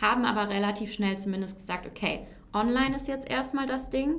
haben 0.00 0.24
aber 0.24 0.48
relativ 0.48 0.92
schnell 0.92 1.18
zumindest 1.18 1.58
gesagt, 1.58 1.86
okay, 1.86 2.26
online 2.52 2.96
ist 2.96 3.08
jetzt 3.08 3.28
erstmal 3.28 3.66
das 3.66 3.90
Ding. 3.90 4.14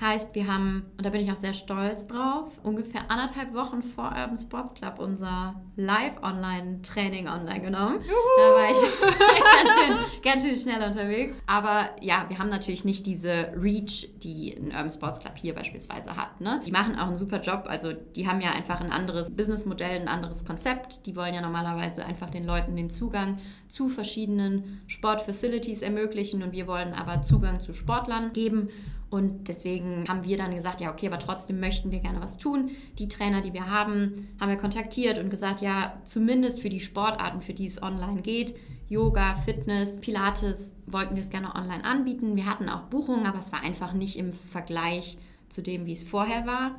Heißt, 0.00 0.34
wir 0.34 0.52
haben, 0.52 0.84
und 0.98 1.06
da 1.06 1.10
bin 1.10 1.20
ich 1.20 1.30
auch 1.30 1.36
sehr 1.36 1.52
stolz 1.52 2.08
drauf, 2.08 2.58
ungefähr 2.64 3.10
anderthalb 3.10 3.54
Wochen 3.54 3.80
vor 3.82 4.06
Urban 4.06 4.36
Sports 4.36 4.74
Club 4.74 4.98
unser 4.98 5.54
Live-Online-Training 5.76 7.28
online 7.28 7.60
genommen. 7.60 8.00
Juhu. 8.00 8.14
Da 8.36 8.42
war 8.54 8.70
ich 8.70 8.78
ganz, 8.80 9.70
schön, 9.78 10.22
ganz 10.22 10.42
schön 10.42 10.56
schnell 10.56 10.88
unterwegs. 10.88 11.36
Aber 11.46 11.90
ja, 12.00 12.26
wir 12.28 12.38
haben 12.38 12.50
natürlich 12.50 12.84
nicht 12.84 13.06
diese 13.06 13.52
Reach, 13.56 14.08
die 14.18 14.56
ein 14.56 14.72
Urban 14.72 14.90
Sports 14.90 15.20
Club 15.20 15.34
hier 15.36 15.54
beispielsweise 15.54 16.16
hat. 16.16 16.40
Ne? 16.40 16.60
Die 16.66 16.72
machen 16.72 16.96
auch 16.98 17.06
einen 17.06 17.16
super 17.16 17.40
Job. 17.40 17.64
Also 17.68 17.92
die 17.92 18.26
haben 18.26 18.40
ja 18.40 18.50
einfach 18.50 18.80
ein 18.80 18.90
anderes 18.90 19.34
Businessmodell, 19.34 20.00
ein 20.00 20.08
anderes 20.08 20.44
Konzept. 20.44 21.06
Die 21.06 21.14
wollen 21.14 21.34
ja 21.34 21.40
normalerweise 21.40 22.04
einfach 22.04 22.30
den 22.30 22.44
Leuten 22.44 22.74
den 22.74 22.90
Zugang 22.90 23.38
zu 23.68 23.88
verschiedenen 23.88 24.82
Sportfacilities 24.86 25.82
ermöglichen 25.82 26.42
und 26.42 26.52
wir 26.52 26.66
wollen 26.66 26.92
aber 26.94 27.22
Zugang 27.22 27.60
zu 27.60 27.72
Sportlern 27.72 28.32
geben. 28.32 28.68
Und 29.14 29.46
deswegen 29.46 30.08
haben 30.08 30.24
wir 30.24 30.36
dann 30.36 30.52
gesagt, 30.52 30.80
ja, 30.80 30.90
okay, 30.90 31.06
aber 31.06 31.20
trotzdem 31.20 31.60
möchten 31.60 31.92
wir 31.92 32.00
gerne 32.00 32.20
was 32.20 32.36
tun. 32.36 32.70
Die 32.98 33.08
Trainer, 33.08 33.42
die 33.42 33.52
wir 33.52 33.70
haben, 33.70 34.26
haben 34.40 34.48
wir 34.48 34.56
kontaktiert 34.56 35.20
und 35.20 35.30
gesagt, 35.30 35.60
ja, 35.60 36.00
zumindest 36.04 36.60
für 36.60 36.68
die 36.68 36.80
Sportarten, 36.80 37.40
für 37.40 37.54
die 37.54 37.66
es 37.66 37.80
online 37.80 38.22
geht, 38.22 38.56
Yoga, 38.88 39.36
Fitness, 39.36 40.00
Pilates 40.00 40.74
wollten 40.86 41.14
wir 41.14 41.22
es 41.22 41.30
gerne 41.30 41.54
online 41.54 41.84
anbieten. 41.84 42.34
Wir 42.34 42.46
hatten 42.46 42.68
auch 42.68 42.82
Buchungen, 42.88 43.26
aber 43.26 43.38
es 43.38 43.52
war 43.52 43.62
einfach 43.62 43.92
nicht 43.92 44.18
im 44.18 44.32
Vergleich 44.32 45.16
zu 45.48 45.62
dem, 45.62 45.86
wie 45.86 45.92
es 45.92 46.02
vorher 46.02 46.44
war. 46.44 46.74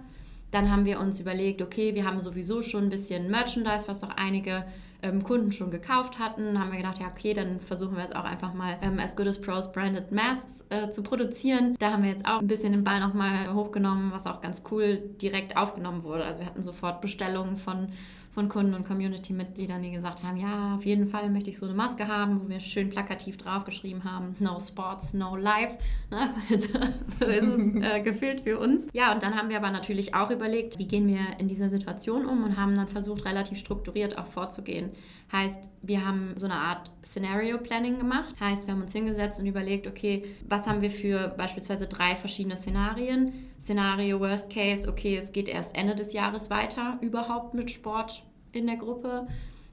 Dann 0.52 0.70
haben 0.70 0.84
wir 0.84 1.00
uns 1.00 1.22
überlegt, 1.22 1.62
okay, 1.62 1.96
wir 1.96 2.04
haben 2.04 2.20
sowieso 2.20 2.62
schon 2.62 2.84
ein 2.84 2.90
bisschen 2.90 3.32
Merchandise, 3.32 3.88
was 3.88 4.04
auch 4.04 4.18
einige 4.18 4.66
ähm, 5.06 5.24
Kunden 5.24 5.52
schon 5.52 5.72
gekauft 5.72 6.20
hatten. 6.20 6.60
Haben 6.60 6.72
wir 6.72 6.78
gedacht, 6.78 7.00
ja, 7.00 7.08
okay, 7.08 7.34
dann 7.34 7.60
versuchen 7.60 7.96
wir 7.96 8.02
jetzt 8.02 8.16
auch 8.16 8.24
einfach 8.24 8.54
mal 8.54 8.78
ähm, 8.82 9.00
As 9.00 9.16
Good 9.16 9.28
as 9.28 9.40
Pros 9.40 9.72
Branded 9.72 10.12
Masks 10.12 10.66
äh, 10.70 10.90
zu 10.90 11.04
produzieren. 11.04 11.76
Da 11.80 11.92
haben 11.92 12.04
wir 12.04 12.10
jetzt 12.10 12.26
auch 12.26 12.40
ein 12.40 12.48
bisschen 12.48 12.72
den 12.72 12.84
Ball 12.84 13.00
nochmal 13.00 13.54
hochgenommen, 13.54 14.12
was 14.12 14.28
auch 14.28 14.42
ganz 14.42 14.64
cool 14.72 14.98
direkt 15.22 15.58
aufgenommen 15.58 16.04
wurde. 16.04 16.26
Also 16.26 16.40
wir 16.40 16.46
hatten 16.48 16.64
sofort 16.64 17.02
Bestellungen 17.02 17.58
von 17.58 17.90
von 18.36 18.50
Kunden 18.50 18.74
und 18.74 18.86
Community-Mitgliedern, 18.86 19.82
die 19.82 19.92
gesagt 19.92 20.22
haben, 20.22 20.36
ja, 20.36 20.76
auf 20.76 20.86
jeden 20.86 21.08
Fall 21.08 21.30
möchte 21.30 21.50
ich 21.50 21.58
so 21.58 21.66
eine 21.66 21.74
Maske 21.74 22.10
haben, 22.10 22.42
wo 22.44 22.50
wir 22.50 22.60
schön 22.60 22.90
plakativ 22.90 23.38
draufgeschrieben 23.38 24.04
haben, 24.04 24.36
no 24.40 24.60
sports, 24.60 25.14
no 25.14 25.38
life. 25.38 25.78
Ne? 26.12 26.32
so 26.50 27.26
ist 27.26 27.48
es 27.48 27.76
äh, 27.76 28.02
gefühlt 28.04 28.42
für 28.42 28.60
uns. 28.60 28.88
Ja, 28.92 29.14
und 29.14 29.24
dann 29.24 29.36
haben 29.36 29.48
wir 29.48 29.56
aber 29.56 29.72
natürlich 29.72 30.14
auch 30.14 30.32
überlegt, 30.32 30.78
wie 30.78 30.86
gehen 30.86 31.08
wir 31.08 31.40
in 31.40 31.48
dieser 31.48 31.70
Situation 31.70 32.26
um 32.26 32.44
und 32.44 32.58
haben 32.58 32.76
dann 32.76 32.90
versucht, 32.90 33.24
relativ 33.24 33.58
strukturiert 33.58 34.18
auch 34.18 34.28
vorzugehen. 34.28 34.90
Heißt, 35.32 35.70
wir 35.82 36.06
haben 36.06 36.34
so 36.36 36.46
eine 36.46 36.56
Art 36.56 36.92
Scenario 37.04 37.58
Planning 37.58 37.98
gemacht. 37.98 38.36
Heißt, 38.40 38.68
wir 38.68 38.74
haben 38.74 38.82
uns 38.82 38.92
hingesetzt 38.92 39.40
und 39.40 39.46
überlegt, 39.48 39.88
okay, 39.88 40.26
was 40.48 40.68
haben 40.68 40.82
wir 40.82 40.92
für 40.92 41.30
beispielsweise 41.30 41.88
drei 41.88 42.18
verschiedene 42.18 42.58
Szenarien? 42.58 43.32
Szenario 43.60 44.20
Worst 44.20 44.52
Case, 44.52 44.90
okay, 44.90 45.16
es 45.16 45.32
geht 45.32 45.48
erst 45.48 45.76
Ende 45.76 45.96
des 45.96 46.12
Jahres 46.12 46.50
weiter 46.50 46.98
überhaupt 47.02 47.54
mit 47.54 47.72
Sport 47.72 48.25
in 48.56 48.68
der 48.68 48.78
Gruppe. 48.78 49.28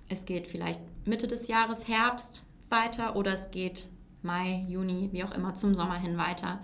Es 0.09 0.25
geht 0.25 0.47
vielleicht 0.47 0.81
Mitte 1.07 1.27
des 1.27 1.49
Jahres, 1.49 1.89
Herbst 1.89 2.43
weiter 2.69 3.17
oder 3.17 3.33
es 3.33 3.51
geht 3.51 3.89
Mai, 4.23 4.65
Juni, 4.69 5.09
wie 5.13 5.25
auch 5.25 5.35
immer, 5.35 5.55
zum 5.55 5.75
Sommer 5.75 5.99
hin 5.99 6.17
weiter. 6.17 6.61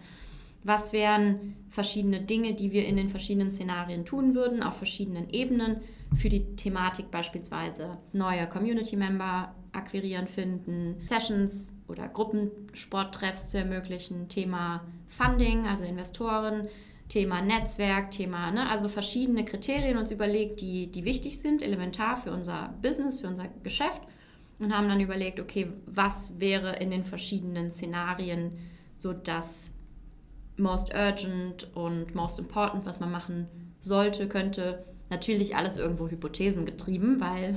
Was 0.64 0.92
wären 0.92 1.56
verschiedene 1.70 2.20
Dinge, 2.20 2.54
die 2.54 2.72
wir 2.72 2.86
in 2.86 2.96
den 2.96 3.10
verschiedenen 3.10 3.50
Szenarien 3.50 4.04
tun 4.04 4.34
würden, 4.34 4.62
auf 4.62 4.76
verschiedenen 4.76 5.30
Ebenen 5.30 5.78
für 6.14 6.28
die 6.28 6.56
Thematik 6.56 7.10
beispielsweise 7.10 7.98
neue 8.12 8.46
Community-Member 8.46 9.54
akquirieren, 9.72 10.26
finden, 10.26 10.96
Sessions 11.06 11.76
oder 11.86 12.08
Gruppensporttreffs 12.08 13.50
zu 13.50 13.58
ermöglichen, 13.58 14.28
Thema 14.28 14.84
Funding, 15.06 15.66
also 15.66 15.84
Investoren, 15.84 16.68
Thema 17.08 17.40
Netzwerk, 17.40 18.10
Thema, 18.10 18.50
ne, 18.50 18.68
also 18.68 18.88
verschiedene 18.88 19.44
Kriterien 19.44 19.96
uns 19.96 20.10
überlegt, 20.10 20.60
die, 20.60 20.88
die 20.88 21.04
wichtig 21.04 21.38
sind, 21.38 21.62
elementar 21.62 22.16
für 22.16 22.32
unser 22.32 22.74
Business, 22.82 23.20
für 23.20 23.28
unser 23.28 23.48
Geschäft 23.62 24.02
und 24.58 24.76
haben 24.76 24.88
dann 24.88 25.00
überlegt, 25.00 25.40
okay, 25.40 25.68
was 25.86 26.38
wäre 26.38 26.76
in 26.76 26.90
den 26.90 27.04
verschiedenen 27.04 27.70
Szenarien 27.70 28.52
so 28.94 29.12
das 29.12 29.72
most 30.56 30.92
urgent 30.92 31.68
und 31.74 32.14
most 32.14 32.38
important, 32.38 32.84
was 32.84 33.00
man 33.00 33.10
machen 33.10 33.46
sollte, 33.80 34.28
könnte. 34.28 34.84
Natürlich 35.08 35.56
alles 35.56 35.76
irgendwo 35.76 36.08
Hypothesen 36.08 36.66
getrieben, 36.66 37.20
weil 37.20 37.56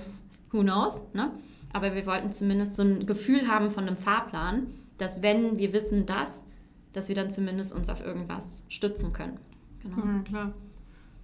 who 0.51 0.62
knows, 0.62 1.01
ne? 1.13 1.31
Aber 1.74 1.96
wir 1.96 2.05
wollten 2.05 2.31
zumindest 2.31 2.75
so 2.75 2.84
ein 2.84 3.05
Gefühl 3.05 3.48
haben 3.48 3.72
von 3.72 3.88
einem 3.88 3.98
Fahrplan, 3.98 4.67
dass 4.98 5.22
wenn 5.22 5.58
wir 5.58 5.74
wissen 5.74 6.05
das, 6.05 6.46
dass 6.94 7.10
wir 7.10 7.16
dann 7.16 7.30
zumindest 7.30 7.76
uns 7.76 7.90
auf 7.90 8.06
irgendwas 8.06 8.66
stützen 8.70 9.14
können. 9.14 9.40
Genau. 9.82 9.98
Ja, 9.98 10.20
klar. 10.24 10.54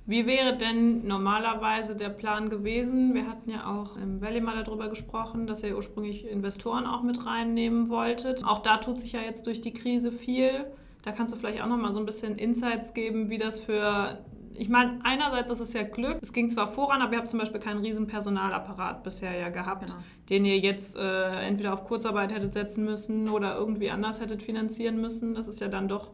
Wie 0.06 0.26
wäre 0.26 0.56
denn 0.56 1.06
normalerweise 1.06 1.94
der 1.94 2.08
Plan 2.08 2.50
gewesen? 2.50 3.14
Wir 3.14 3.28
hatten 3.28 3.50
ja 3.50 3.68
auch 3.68 3.98
im 3.98 4.22
Valley 4.22 4.40
mal 4.40 4.64
darüber 4.64 4.88
gesprochen, 4.88 5.48
dass 5.48 5.64
ihr 5.64 5.76
ursprünglich 5.76 6.26
Investoren 6.26 6.86
auch 6.86 7.04
mit 7.04 7.26
reinnehmen 7.26 7.90
wolltet. 7.90 8.46
Auch 8.46 8.60
da 8.60 8.78
tut 8.78 9.02
sich 9.02 9.12
ja 9.12 9.20
jetzt 9.20 9.46
durch 9.48 9.60
die 9.60 9.74
Krise 9.74 10.14
viel. 10.14 10.66
Da 11.04 11.12
kannst 11.12 11.34
du 11.34 11.38
vielleicht 11.38 11.62
auch 11.62 11.68
noch 11.68 11.78
mal 11.78 11.94
so 11.94 12.00
ein 12.00 12.06
bisschen 12.06 12.38
Insights 12.38 12.94
geben, 12.94 13.30
wie 13.30 13.38
das 13.38 13.60
für 13.60 14.24
ich 14.58 14.70
meine, 14.70 15.00
einerseits 15.04 15.52
ist 15.52 15.60
es 15.60 15.74
ja 15.74 15.84
Glück. 15.84 16.18
Es 16.22 16.34
ging 16.34 16.50
zwar 16.50 16.72
voran, 16.72 17.02
aber 17.02 17.14
ihr 17.14 17.20
habt 17.20 17.30
zum 17.30 17.40
Beispiel 17.40 17.60
keinen 17.60 17.82
riesen 17.82 18.08
Personalapparat 18.08 19.04
bisher 19.04 19.38
ja 19.38 19.50
gehabt, 19.50 19.88
genau. 19.88 20.00
den 20.30 20.46
ihr 20.46 20.58
jetzt 20.58 20.96
äh, 20.98 21.48
entweder 21.48 21.74
auf 21.74 21.84
Kurzarbeit 21.84 22.34
hättet 22.34 22.54
setzen 22.54 22.84
müssen 22.84 23.30
oder 23.30 23.56
irgendwie 23.56 23.92
anders 23.92 24.20
hättet 24.20 24.44
finanzieren 24.44 25.00
müssen. 25.00 25.36
Das 25.36 25.48
ist 25.48 25.62
ja 25.62 25.68
dann 25.68 25.88
doch 25.88 26.12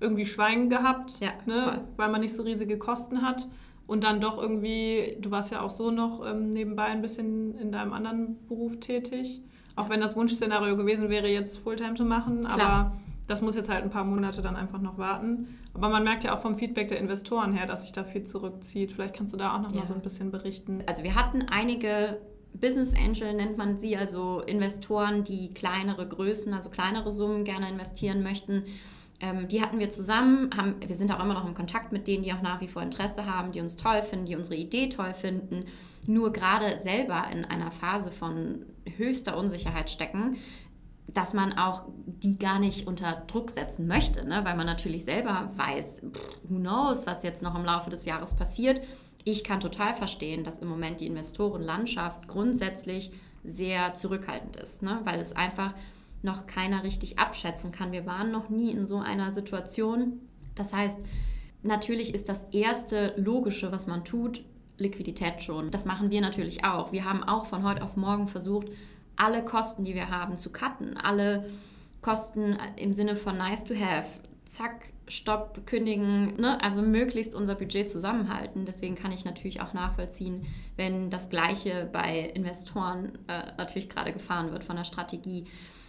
irgendwie 0.00 0.26
Schwein 0.26 0.68
gehabt, 0.68 1.20
ja, 1.20 1.30
ne? 1.46 1.84
weil 1.96 2.10
man 2.10 2.20
nicht 2.20 2.36
so 2.36 2.42
riesige 2.42 2.78
Kosten 2.78 3.22
hat. 3.22 3.48
Und 3.86 4.02
dann 4.02 4.20
doch 4.20 4.36
irgendwie, 4.36 5.16
du 5.20 5.30
warst 5.30 5.52
ja 5.52 5.60
auch 5.60 5.70
so 5.70 5.92
noch 5.92 6.26
ähm, 6.26 6.52
nebenbei 6.52 6.86
ein 6.86 7.02
bisschen 7.02 7.56
in 7.56 7.70
deinem 7.70 7.92
anderen 7.92 8.36
Beruf 8.48 8.80
tätig. 8.80 9.42
Auch 9.76 9.84
ja. 9.84 9.90
wenn 9.90 10.00
das 10.00 10.16
Wunschszenario 10.16 10.76
gewesen 10.76 11.08
wäre, 11.08 11.28
jetzt 11.28 11.58
Fulltime 11.58 11.94
zu 11.94 12.04
machen. 12.04 12.42
Klar. 12.42 12.60
Aber 12.60 12.92
das 13.28 13.42
muss 13.42 13.54
jetzt 13.54 13.68
halt 13.68 13.84
ein 13.84 13.90
paar 13.90 14.04
Monate 14.04 14.42
dann 14.42 14.56
einfach 14.56 14.80
noch 14.80 14.98
warten. 14.98 15.58
Aber 15.76 15.90
man 15.90 16.04
merkt 16.04 16.24
ja 16.24 16.34
auch 16.34 16.40
vom 16.40 16.56
Feedback 16.56 16.88
der 16.88 16.98
Investoren 16.98 17.52
her, 17.52 17.66
dass 17.66 17.82
sich 17.82 17.92
da 17.92 18.02
viel 18.02 18.24
zurückzieht. 18.24 18.92
Vielleicht 18.92 19.14
kannst 19.14 19.34
du 19.34 19.36
da 19.36 19.54
auch 19.54 19.60
noch 19.60 19.72
ja. 19.72 19.80
mal 19.80 19.86
so 19.86 19.94
ein 19.94 20.00
bisschen 20.00 20.30
berichten. 20.30 20.82
Also 20.86 21.02
wir 21.02 21.14
hatten 21.14 21.42
einige 21.50 22.18
Business 22.54 22.94
Angel 22.94 23.34
nennt 23.34 23.58
man 23.58 23.78
sie, 23.78 23.96
also 23.96 24.40
Investoren, 24.40 25.24
die 25.24 25.52
kleinere 25.52 26.08
Größen, 26.08 26.54
also 26.54 26.70
kleinere 26.70 27.10
Summen 27.10 27.44
gerne 27.44 27.68
investieren 27.68 28.22
möchten. 28.22 28.64
Ähm, 29.20 29.48
die 29.48 29.60
hatten 29.60 29.78
wir 29.78 29.90
zusammen, 29.90 30.50
haben, 30.56 30.76
wir 30.86 30.96
sind 30.96 31.12
auch 31.12 31.22
immer 31.22 31.34
noch 31.34 31.46
im 31.46 31.54
Kontakt 31.54 31.92
mit 31.92 32.06
denen, 32.06 32.22
die 32.22 32.32
auch 32.32 32.42
nach 32.42 32.60
wie 32.60 32.68
vor 32.68 32.82
Interesse 32.82 33.26
haben, 33.26 33.52
die 33.52 33.60
uns 33.60 33.76
toll 33.76 34.02
finden, 34.02 34.26
die 34.26 34.36
unsere 34.36 34.56
Idee 34.56 34.88
toll 34.88 35.14
finden, 35.14 35.64
nur 36.06 36.32
gerade 36.32 36.78
selber 36.78 37.24
in 37.32 37.44
einer 37.44 37.70
Phase 37.70 38.10
von 38.10 38.64
höchster 38.96 39.36
Unsicherheit 39.36 39.90
stecken, 39.90 40.36
dass 41.08 41.34
man 41.34 41.56
auch 41.56 41.84
die 42.06 42.38
gar 42.38 42.58
nicht 42.58 42.86
unter 42.86 43.22
Druck 43.26 43.50
setzen 43.50 43.86
möchte, 43.86 44.26
ne? 44.26 44.44
weil 44.44 44.56
man 44.56 44.66
natürlich 44.66 45.04
selber 45.04 45.50
weiß, 45.56 46.02
pff, 46.12 46.40
who 46.48 46.56
knows, 46.58 47.06
was 47.06 47.22
jetzt 47.22 47.42
noch 47.42 47.54
im 47.54 47.64
Laufe 47.64 47.90
des 47.90 48.04
Jahres 48.04 48.34
passiert. 48.34 48.80
Ich 49.24 49.44
kann 49.44 49.60
total 49.60 49.94
verstehen, 49.94 50.44
dass 50.44 50.58
im 50.58 50.68
Moment 50.68 51.00
die 51.00 51.06
Investorenlandschaft 51.06 52.28
grundsätzlich 52.28 53.12
sehr 53.44 53.94
zurückhaltend 53.94 54.56
ist, 54.56 54.82
ne? 54.82 55.00
weil 55.04 55.20
es 55.20 55.34
einfach 55.34 55.74
noch 56.22 56.46
keiner 56.46 56.82
richtig 56.82 57.18
abschätzen 57.18 57.72
kann. 57.72 57.92
Wir 57.92 58.06
waren 58.06 58.30
noch 58.30 58.48
nie 58.48 58.72
in 58.72 58.84
so 58.84 58.98
einer 58.98 59.30
Situation. 59.30 60.20
Das 60.54 60.74
heißt, 60.74 60.98
natürlich 61.62 62.14
ist 62.14 62.28
das 62.28 62.44
erste 62.52 63.14
Logische, 63.16 63.70
was 63.72 63.86
man 63.86 64.04
tut, 64.04 64.44
Liquidität 64.78 65.42
schon. 65.42 65.70
Das 65.70 65.84
machen 65.84 66.10
wir 66.10 66.20
natürlich 66.20 66.64
auch. 66.64 66.92
Wir 66.92 67.04
haben 67.04 67.24
auch 67.24 67.46
von 67.46 67.64
heute 67.64 67.82
auf 67.82 67.96
morgen 67.96 68.28
versucht, 68.28 68.68
alle 69.16 69.44
Kosten, 69.44 69.84
die 69.84 69.94
wir 69.94 70.10
haben, 70.10 70.36
zu 70.36 70.52
cutten. 70.52 70.96
Alle 70.96 71.48
Kosten 72.02 72.58
im 72.76 72.92
Sinne 72.92 73.16
von 73.16 73.36
nice 73.36 73.64
to 73.64 73.74
have. 73.74 74.06
Zack, 74.44 74.92
Stopp, 75.08 75.66
kündigen, 75.66 76.36
ne? 76.36 76.62
also 76.62 76.82
möglichst 76.82 77.34
unser 77.34 77.54
Budget 77.54 77.90
zusammenhalten. 77.90 78.64
Deswegen 78.64 78.94
kann 78.94 79.12
ich 79.12 79.24
natürlich 79.24 79.60
auch 79.60 79.72
nachvollziehen, 79.72 80.46
wenn 80.76 81.10
das 81.10 81.30
Gleiche 81.30 81.88
bei 81.92 82.20
Investoren 82.20 83.18
äh, 83.28 83.52
natürlich 83.56 83.88
gerade 83.88 84.12
gefahren 84.12 84.52
wird 84.52 84.64
von 84.64 84.76
der 84.76 84.84
Strategie. 84.84 85.46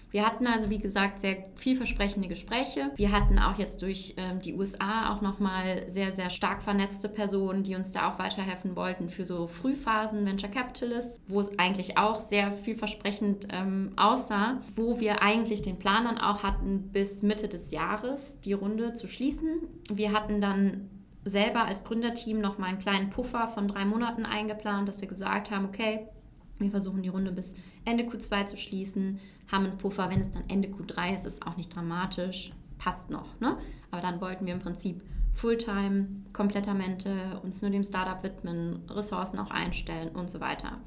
Wir 0.09 0.25
hatten 0.25 0.47
also, 0.47 0.69
wie 0.69 0.77
gesagt, 0.77 1.19
sehr 1.19 1.45
vielversprechende 1.55 2.27
Gespräche. 2.27 2.91
Wir 2.95 3.11
hatten 3.11 3.39
auch 3.39 3.57
jetzt 3.57 3.81
durch 3.81 4.13
ähm, 4.17 4.39
die 4.39 4.53
USA 4.53 5.13
auch 5.13 5.21
nochmal 5.21 5.89
sehr, 5.89 6.11
sehr 6.11 6.29
stark 6.29 6.63
vernetzte 6.63 7.09
Personen, 7.09 7.63
die 7.63 7.75
uns 7.75 7.91
da 7.91 8.11
auch 8.11 8.19
weiterhelfen 8.19 8.75
wollten 8.75 9.09
für 9.09 9.25
so 9.25 9.47
Frühphasen 9.47 10.25
Venture 10.25 10.49
Capitalists, 10.49 11.21
wo 11.27 11.39
es 11.41 11.57
eigentlich 11.59 11.97
auch 11.97 12.21
sehr 12.21 12.51
vielversprechend 12.51 13.47
ähm, 13.51 13.91
aussah, 13.97 14.61
wo 14.75 14.99
wir 14.99 15.21
eigentlich 15.21 15.61
den 15.61 15.79
Plan 15.79 16.05
dann 16.05 16.17
auch 16.17 16.43
hatten, 16.43 16.89
bis 16.91 17.21
Mitte 17.21 17.47
des 17.47 17.71
Jahres 17.71 18.39
die 18.41 18.53
Runde 18.53 18.93
zu 18.93 19.07
schließen. 19.07 19.61
Wir 19.91 20.13
hatten 20.13 20.39
dann 20.39 20.89
selber 21.25 21.65
als 21.65 21.83
Gründerteam 21.83 22.39
noch 22.39 22.57
mal 22.57 22.67
einen 22.67 22.79
kleinen 22.79 23.09
Puffer 23.09 23.47
von 23.47 23.67
drei 23.67 23.83
Monaten 23.83 24.25
eingeplant, 24.25 24.87
dass 24.87 25.01
wir 25.01 25.07
gesagt 25.07 25.51
haben, 25.51 25.65
okay, 25.65 26.07
wir 26.59 26.71
versuchen 26.71 27.03
die 27.03 27.09
Runde 27.09 27.31
bis 27.31 27.55
Ende 27.85 28.05
Q2 28.05 28.45
zu 28.45 28.57
schließen, 28.57 29.19
haben 29.51 29.65
einen 29.65 29.77
Puffer. 29.77 30.09
Wenn 30.09 30.21
es 30.21 30.31
dann 30.31 30.43
Ende 30.47 30.69
Q3 30.69 31.15
ist, 31.15 31.25
ist 31.25 31.45
auch 31.45 31.57
nicht 31.57 31.75
dramatisch, 31.75 32.51
passt 32.77 33.09
noch. 33.09 33.39
Ne? 33.39 33.57
Aber 33.91 34.01
dann 34.01 34.21
wollten 34.21 34.45
wir 34.45 34.53
im 34.53 34.59
Prinzip 34.59 35.01
Fulltime, 35.33 36.07
Komplettamente, 36.33 37.39
uns 37.43 37.61
nur 37.61 37.69
dem 37.69 37.83
Startup 37.83 38.23
widmen, 38.23 38.79
Ressourcen 38.89 39.39
auch 39.39 39.51
einstellen 39.51 40.09
und 40.09 40.29
so 40.29 40.39
weiter. 40.39 40.79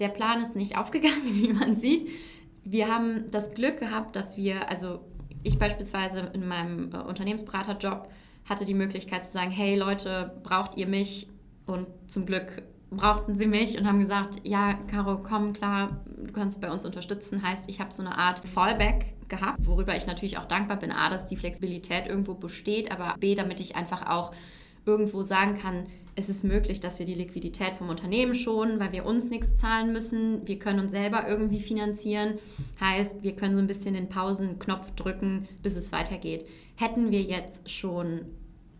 Der 0.00 0.08
Plan 0.08 0.40
ist 0.40 0.56
nicht 0.56 0.76
aufgegangen, 0.78 1.22
wie 1.24 1.52
man 1.52 1.76
sieht. 1.76 2.08
Wir 2.64 2.88
haben 2.88 3.30
das 3.30 3.54
Glück 3.54 3.78
gehabt, 3.78 4.16
dass 4.16 4.36
wir, 4.36 4.68
also 4.68 5.00
ich 5.42 5.58
beispielsweise 5.58 6.30
in 6.34 6.46
meinem 6.46 6.92
äh, 6.92 6.98
Unternehmensberaterjob 6.98 8.08
hatte 8.44 8.64
die 8.64 8.74
Möglichkeit 8.74 9.24
zu 9.24 9.30
sagen, 9.30 9.50
hey 9.50 9.76
Leute, 9.76 10.40
braucht 10.42 10.76
ihr 10.76 10.86
mich? 10.86 11.28
Und 11.66 11.86
zum 12.06 12.24
Glück 12.24 12.62
brauchten 12.90 13.34
sie 13.34 13.46
mich 13.46 13.78
und 13.78 13.86
haben 13.86 14.00
gesagt, 14.00 14.40
ja, 14.44 14.74
Caro, 14.90 15.18
komm, 15.22 15.52
klar, 15.52 16.00
du 16.06 16.32
kannst 16.32 16.60
bei 16.60 16.70
uns 16.70 16.84
unterstützen. 16.84 17.42
Heißt, 17.42 17.68
ich 17.68 17.80
habe 17.80 17.92
so 17.92 18.02
eine 18.02 18.16
Art 18.16 18.40
Fallback 18.40 19.14
gehabt, 19.28 19.58
worüber 19.66 19.96
ich 19.96 20.06
natürlich 20.06 20.38
auch 20.38 20.46
dankbar 20.46 20.78
bin. 20.78 20.90
A, 20.90 21.10
dass 21.10 21.28
die 21.28 21.36
Flexibilität 21.36 22.06
irgendwo 22.06 22.34
besteht, 22.34 22.90
aber 22.90 23.14
B, 23.18 23.34
damit 23.34 23.60
ich 23.60 23.76
einfach 23.76 24.08
auch 24.08 24.32
irgendwo 24.86 25.22
sagen 25.22 25.58
kann, 25.58 25.84
es 26.14 26.28
ist 26.28 26.42
möglich, 26.44 26.80
dass 26.80 26.98
wir 26.98 27.06
die 27.06 27.14
Liquidität 27.14 27.74
vom 27.74 27.90
Unternehmen 27.90 28.34
schonen, 28.34 28.80
weil 28.80 28.90
wir 28.90 29.04
uns 29.06 29.28
nichts 29.30 29.54
zahlen 29.54 29.92
müssen. 29.92 30.46
Wir 30.48 30.58
können 30.58 30.80
uns 30.80 30.90
selber 30.90 31.28
irgendwie 31.28 31.60
finanzieren. 31.60 32.38
Heißt, 32.80 33.22
wir 33.22 33.36
können 33.36 33.54
so 33.54 33.60
ein 33.60 33.68
bisschen 33.68 33.94
den 33.94 34.08
Pausenknopf 34.08 34.92
drücken, 34.96 35.46
bis 35.62 35.76
es 35.76 35.92
weitergeht. 35.92 36.46
Hätten 36.74 37.10
wir 37.10 37.22
jetzt 37.22 37.70
schon 37.70 38.22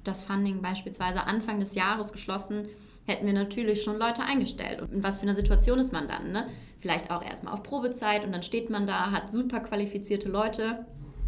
das 0.02 0.24
Funding 0.24 0.62
beispielsweise 0.62 1.24
Anfang 1.24 1.60
des 1.60 1.74
Jahres 1.74 2.12
geschlossen, 2.12 2.68
hätten 3.08 3.26
wir 3.26 3.32
natürlich 3.32 3.82
schon 3.82 3.98
Leute 3.98 4.22
eingestellt. 4.22 4.80
Und 4.80 4.92
in 4.92 5.02
was 5.02 5.18
für 5.18 5.22
einer 5.24 5.34
Situation 5.34 5.78
ist 5.78 5.92
man 5.92 6.06
dann? 6.06 6.30
Ne? 6.30 6.46
Vielleicht 6.78 7.10
auch 7.10 7.22
erstmal 7.22 7.54
auf 7.54 7.62
Probezeit 7.62 8.24
und 8.24 8.32
dann 8.32 8.42
steht 8.42 8.70
man 8.70 8.86
da, 8.86 9.10
hat 9.10 9.30
super 9.30 9.60
qualifizierte 9.60 10.28
Leute 10.28 10.86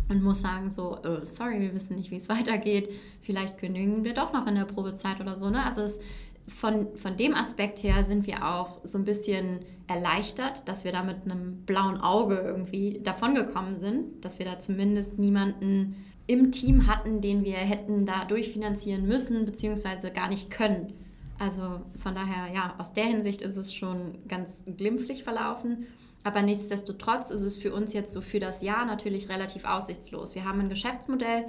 und 0.09 0.23
muss 0.23 0.43
sagen 0.43 0.71
so, 0.71 0.99
oh, 1.05 1.19
sorry, 1.25 1.61
wir 1.61 1.75
wissen 1.75 1.97
nicht, 1.97 2.11
wie 2.11 2.17
es 2.17 2.29
weitergeht. 2.29 2.91
Vielleicht 3.23 3.59
kündigen 3.59 4.05
wir 4.05 4.15
doch 4.15 4.33
noch 4.33 4.47
in 4.47 4.55
der 4.55 4.65
Probezeit 4.65 5.21
oder 5.21 5.37
so. 5.37 5.51
Ne? 5.51 5.65
Also 5.65 5.83
es, 5.83 6.01
von, 6.47 6.95
von 6.97 7.17
dem 7.17 7.35
Aspekt 7.35 7.83
her 7.83 8.05
sind 8.05 8.27
wir 8.27 8.47
auch 8.47 8.81
so 8.85 8.99
ein 8.99 9.05
bisschen 9.05 9.61
erleichtert, 9.87 10.69
dass 10.69 10.85
wir 10.85 10.93
da 10.93 11.03
mit 11.03 11.25
einem 11.25 11.65
blauen 11.65 11.99
Auge 11.99 12.37
irgendwie 12.37 13.01
davongekommen 13.03 13.79
sind, 13.79 14.25
dass 14.25 14.39
wir 14.39 14.47
da 14.47 14.59
zumindest 14.59 15.19
niemanden 15.19 15.97
im 16.27 16.53
Team 16.53 16.87
hatten, 16.87 17.21
den 17.21 17.45
wir 17.45 17.57
hätten 17.57 18.07
da 18.07 18.25
durchfinanzieren 18.25 19.07
müssen, 19.07 19.47
beziehungsweise 19.47 20.11
gar 20.11 20.29
nicht 20.29 20.51
können. 20.51 20.93
Also 21.41 21.81
von 21.99 22.15
daher, 22.15 22.53
ja, 22.53 22.75
aus 22.77 22.93
der 22.93 23.07
Hinsicht 23.07 23.41
ist 23.41 23.57
es 23.57 23.75
schon 23.75 24.19
ganz 24.29 24.63
glimpflich 24.67 25.25
verlaufen. 25.25 25.87
Aber 26.23 26.43
nichtsdestotrotz 26.43 27.31
ist 27.31 27.43
es 27.43 27.57
für 27.57 27.73
uns 27.73 27.95
jetzt 27.95 28.13
so 28.13 28.21
für 28.21 28.41
das 28.41 28.61
Jahr 28.61 28.85
natürlich 28.85 29.31
relativ 29.31 29.65
aussichtslos. 29.65 30.35
Wir 30.35 30.45
haben 30.45 30.61
ein 30.61 30.69
Geschäftsmodell, 30.69 31.47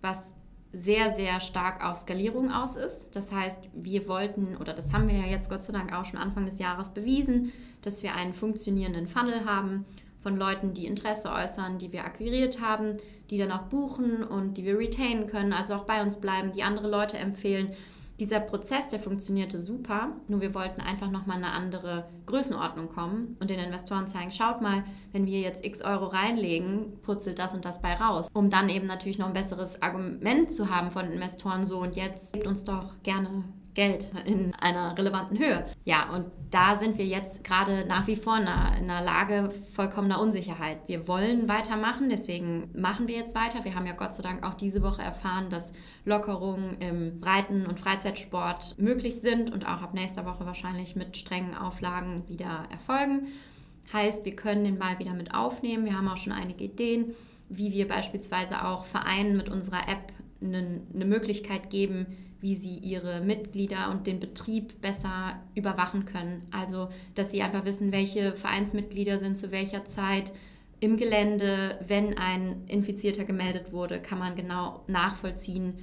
was 0.00 0.34
sehr, 0.72 1.12
sehr 1.16 1.40
stark 1.40 1.84
auf 1.84 1.98
Skalierung 1.98 2.52
aus 2.52 2.76
ist. 2.76 3.16
Das 3.16 3.32
heißt, 3.32 3.68
wir 3.74 4.06
wollten, 4.06 4.56
oder 4.58 4.74
das 4.74 4.92
haben 4.92 5.08
wir 5.08 5.16
ja 5.16 5.26
jetzt 5.26 5.50
Gott 5.50 5.64
sei 5.64 5.72
Dank 5.72 5.92
auch 5.92 6.04
schon 6.04 6.20
Anfang 6.20 6.46
des 6.46 6.60
Jahres 6.60 6.90
bewiesen, 6.90 7.52
dass 7.82 8.04
wir 8.04 8.14
einen 8.14 8.34
funktionierenden 8.34 9.08
Funnel 9.08 9.44
haben 9.44 9.84
von 10.22 10.36
Leuten, 10.36 10.72
die 10.72 10.86
Interesse 10.86 11.32
äußern, 11.32 11.78
die 11.78 11.90
wir 11.90 12.04
akquiriert 12.04 12.60
haben, 12.60 12.98
die 13.28 13.38
dann 13.38 13.50
auch 13.50 13.62
buchen 13.62 14.22
und 14.22 14.54
die 14.54 14.64
wir 14.64 14.78
retainen 14.78 15.26
können, 15.26 15.52
also 15.52 15.74
auch 15.74 15.84
bei 15.84 16.00
uns 16.00 16.14
bleiben, 16.14 16.52
die 16.52 16.62
andere 16.62 16.88
Leute 16.88 17.18
empfehlen 17.18 17.74
dieser 18.22 18.38
Prozess, 18.38 18.86
der 18.86 19.00
funktionierte 19.00 19.58
super, 19.58 20.12
nur 20.28 20.40
wir 20.40 20.54
wollten 20.54 20.80
einfach 20.80 21.10
nochmal 21.10 21.38
eine 21.38 21.50
andere 21.50 22.08
Größenordnung 22.26 22.88
kommen 22.88 23.36
und 23.40 23.50
den 23.50 23.58
Investoren 23.58 24.06
zeigen, 24.06 24.30
schaut 24.30 24.60
mal, 24.60 24.84
wenn 25.10 25.26
wir 25.26 25.40
jetzt 25.40 25.64
x 25.64 25.82
Euro 25.82 26.06
reinlegen, 26.06 27.00
putzelt 27.02 27.40
das 27.40 27.52
und 27.52 27.64
das 27.64 27.82
bei 27.82 27.94
raus. 27.94 28.28
Um 28.32 28.48
dann 28.48 28.68
eben 28.68 28.86
natürlich 28.86 29.18
noch 29.18 29.26
ein 29.26 29.32
besseres 29.32 29.82
Argument 29.82 30.54
zu 30.54 30.70
haben 30.70 30.92
von 30.92 31.10
Investoren, 31.10 31.66
so 31.66 31.80
und 31.80 31.96
jetzt 31.96 32.34
gebt 32.34 32.46
uns 32.46 32.64
doch 32.64 32.94
gerne 33.02 33.42
Geld 33.74 34.10
in 34.26 34.54
einer 34.54 34.96
relevanten 34.98 35.38
Höhe. 35.38 35.66
Ja, 35.84 36.10
und 36.10 36.26
da 36.50 36.74
sind 36.74 36.98
wir 36.98 37.06
jetzt 37.06 37.42
gerade 37.42 37.86
nach 37.86 38.06
wie 38.06 38.16
vor 38.16 38.36
in 38.36 38.46
einer, 38.46 38.76
in 38.76 38.90
einer, 38.90 39.02
Lage 39.02 39.50
vollkommener 39.72 40.20
Unsicherheit. 40.20 40.78
Wir 40.86 41.08
wollen 41.08 41.48
weitermachen, 41.48 42.10
deswegen 42.10 42.70
machen 42.74 43.08
wir 43.08 43.16
jetzt 43.16 43.34
weiter. 43.34 43.64
Wir 43.64 43.74
haben 43.74 43.86
ja 43.86 43.94
Gott 43.94 44.14
sei 44.14 44.22
Dank 44.22 44.44
auch 44.44 44.54
diese 44.54 44.82
Woche 44.82 45.00
erfahren, 45.00 45.48
dass 45.48 45.72
Lockerungen 46.04 46.78
im 46.80 47.20
Breiten- 47.20 47.66
und 47.66 47.80
Freizeitsport 47.80 48.76
möglich 48.78 49.20
sind 49.20 49.50
und 49.50 49.64
auch 49.66 49.80
ab 49.80 49.94
nächster 49.94 50.26
Woche 50.26 50.44
wahrscheinlich 50.44 50.94
mit 50.94 51.16
strengen 51.16 51.54
Auflagen 51.54 52.28
wieder 52.28 52.66
erfolgen. 52.70 53.28
Heißt, 53.92 54.24
wir 54.24 54.36
können 54.36 54.64
den 54.64 54.78
Ball 54.78 54.98
wieder 54.98 55.14
mit 55.14 55.34
aufnehmen. 55.34 55.84
Wir 55.84 55.96
haben 55.96 56.08
auch 56.08 56.16
schon 56.16 56.32
einige 56.32 56.64
Ideen, 56.64 57.14
wie 57.48 57.72
wir 57.72 57.88
beispielsweise 57.88 58.64
auch 58.66 58.84
Vereinen 58.84 59.36
mit 59.36 59.48
unserer 59.48 59.88
App 59.88 60.12
eine, 60.42 60.80
eine 60.94 61.04
Möglichkeit 61.04 61.70
geben, 61.70 62.06
wie 62.40 62.56
sie 62.56 62.76
ihre 62.78 63.20
Mitglieder 63.20 63.90
und 63.90 64.06
den 64.06 64.18
Betrieb 64.18 64.80
besser 64.80 65.40
überwachen 65.54 66.04
können. 66.04 66.42
Also, 66.50 66.88
dass 67.14 67.30
sie 67.30 67.42
einfach 67.42 67.64
wissen, 67.64 67.92
welche 67.92 68.34
Vereinsmitglieder 68.34 69.18
sind 69.20 69.36
zu 69.36 69.52
welcher 69.52 69.84
Zeit 69.84 70.32
im 70.80 70.96
Gelände. 70.96 71.78
Wenn 71.86 72.18
ein 72.18 72.64
Infizierter 72.66 73.24
gemeldet 73.24 73.72
wurde, 73.72 74.02
kann 74.02 74.18
man 74.18 74.34
genau 74.34 74.82
nachvollziehen, 74.88 75.74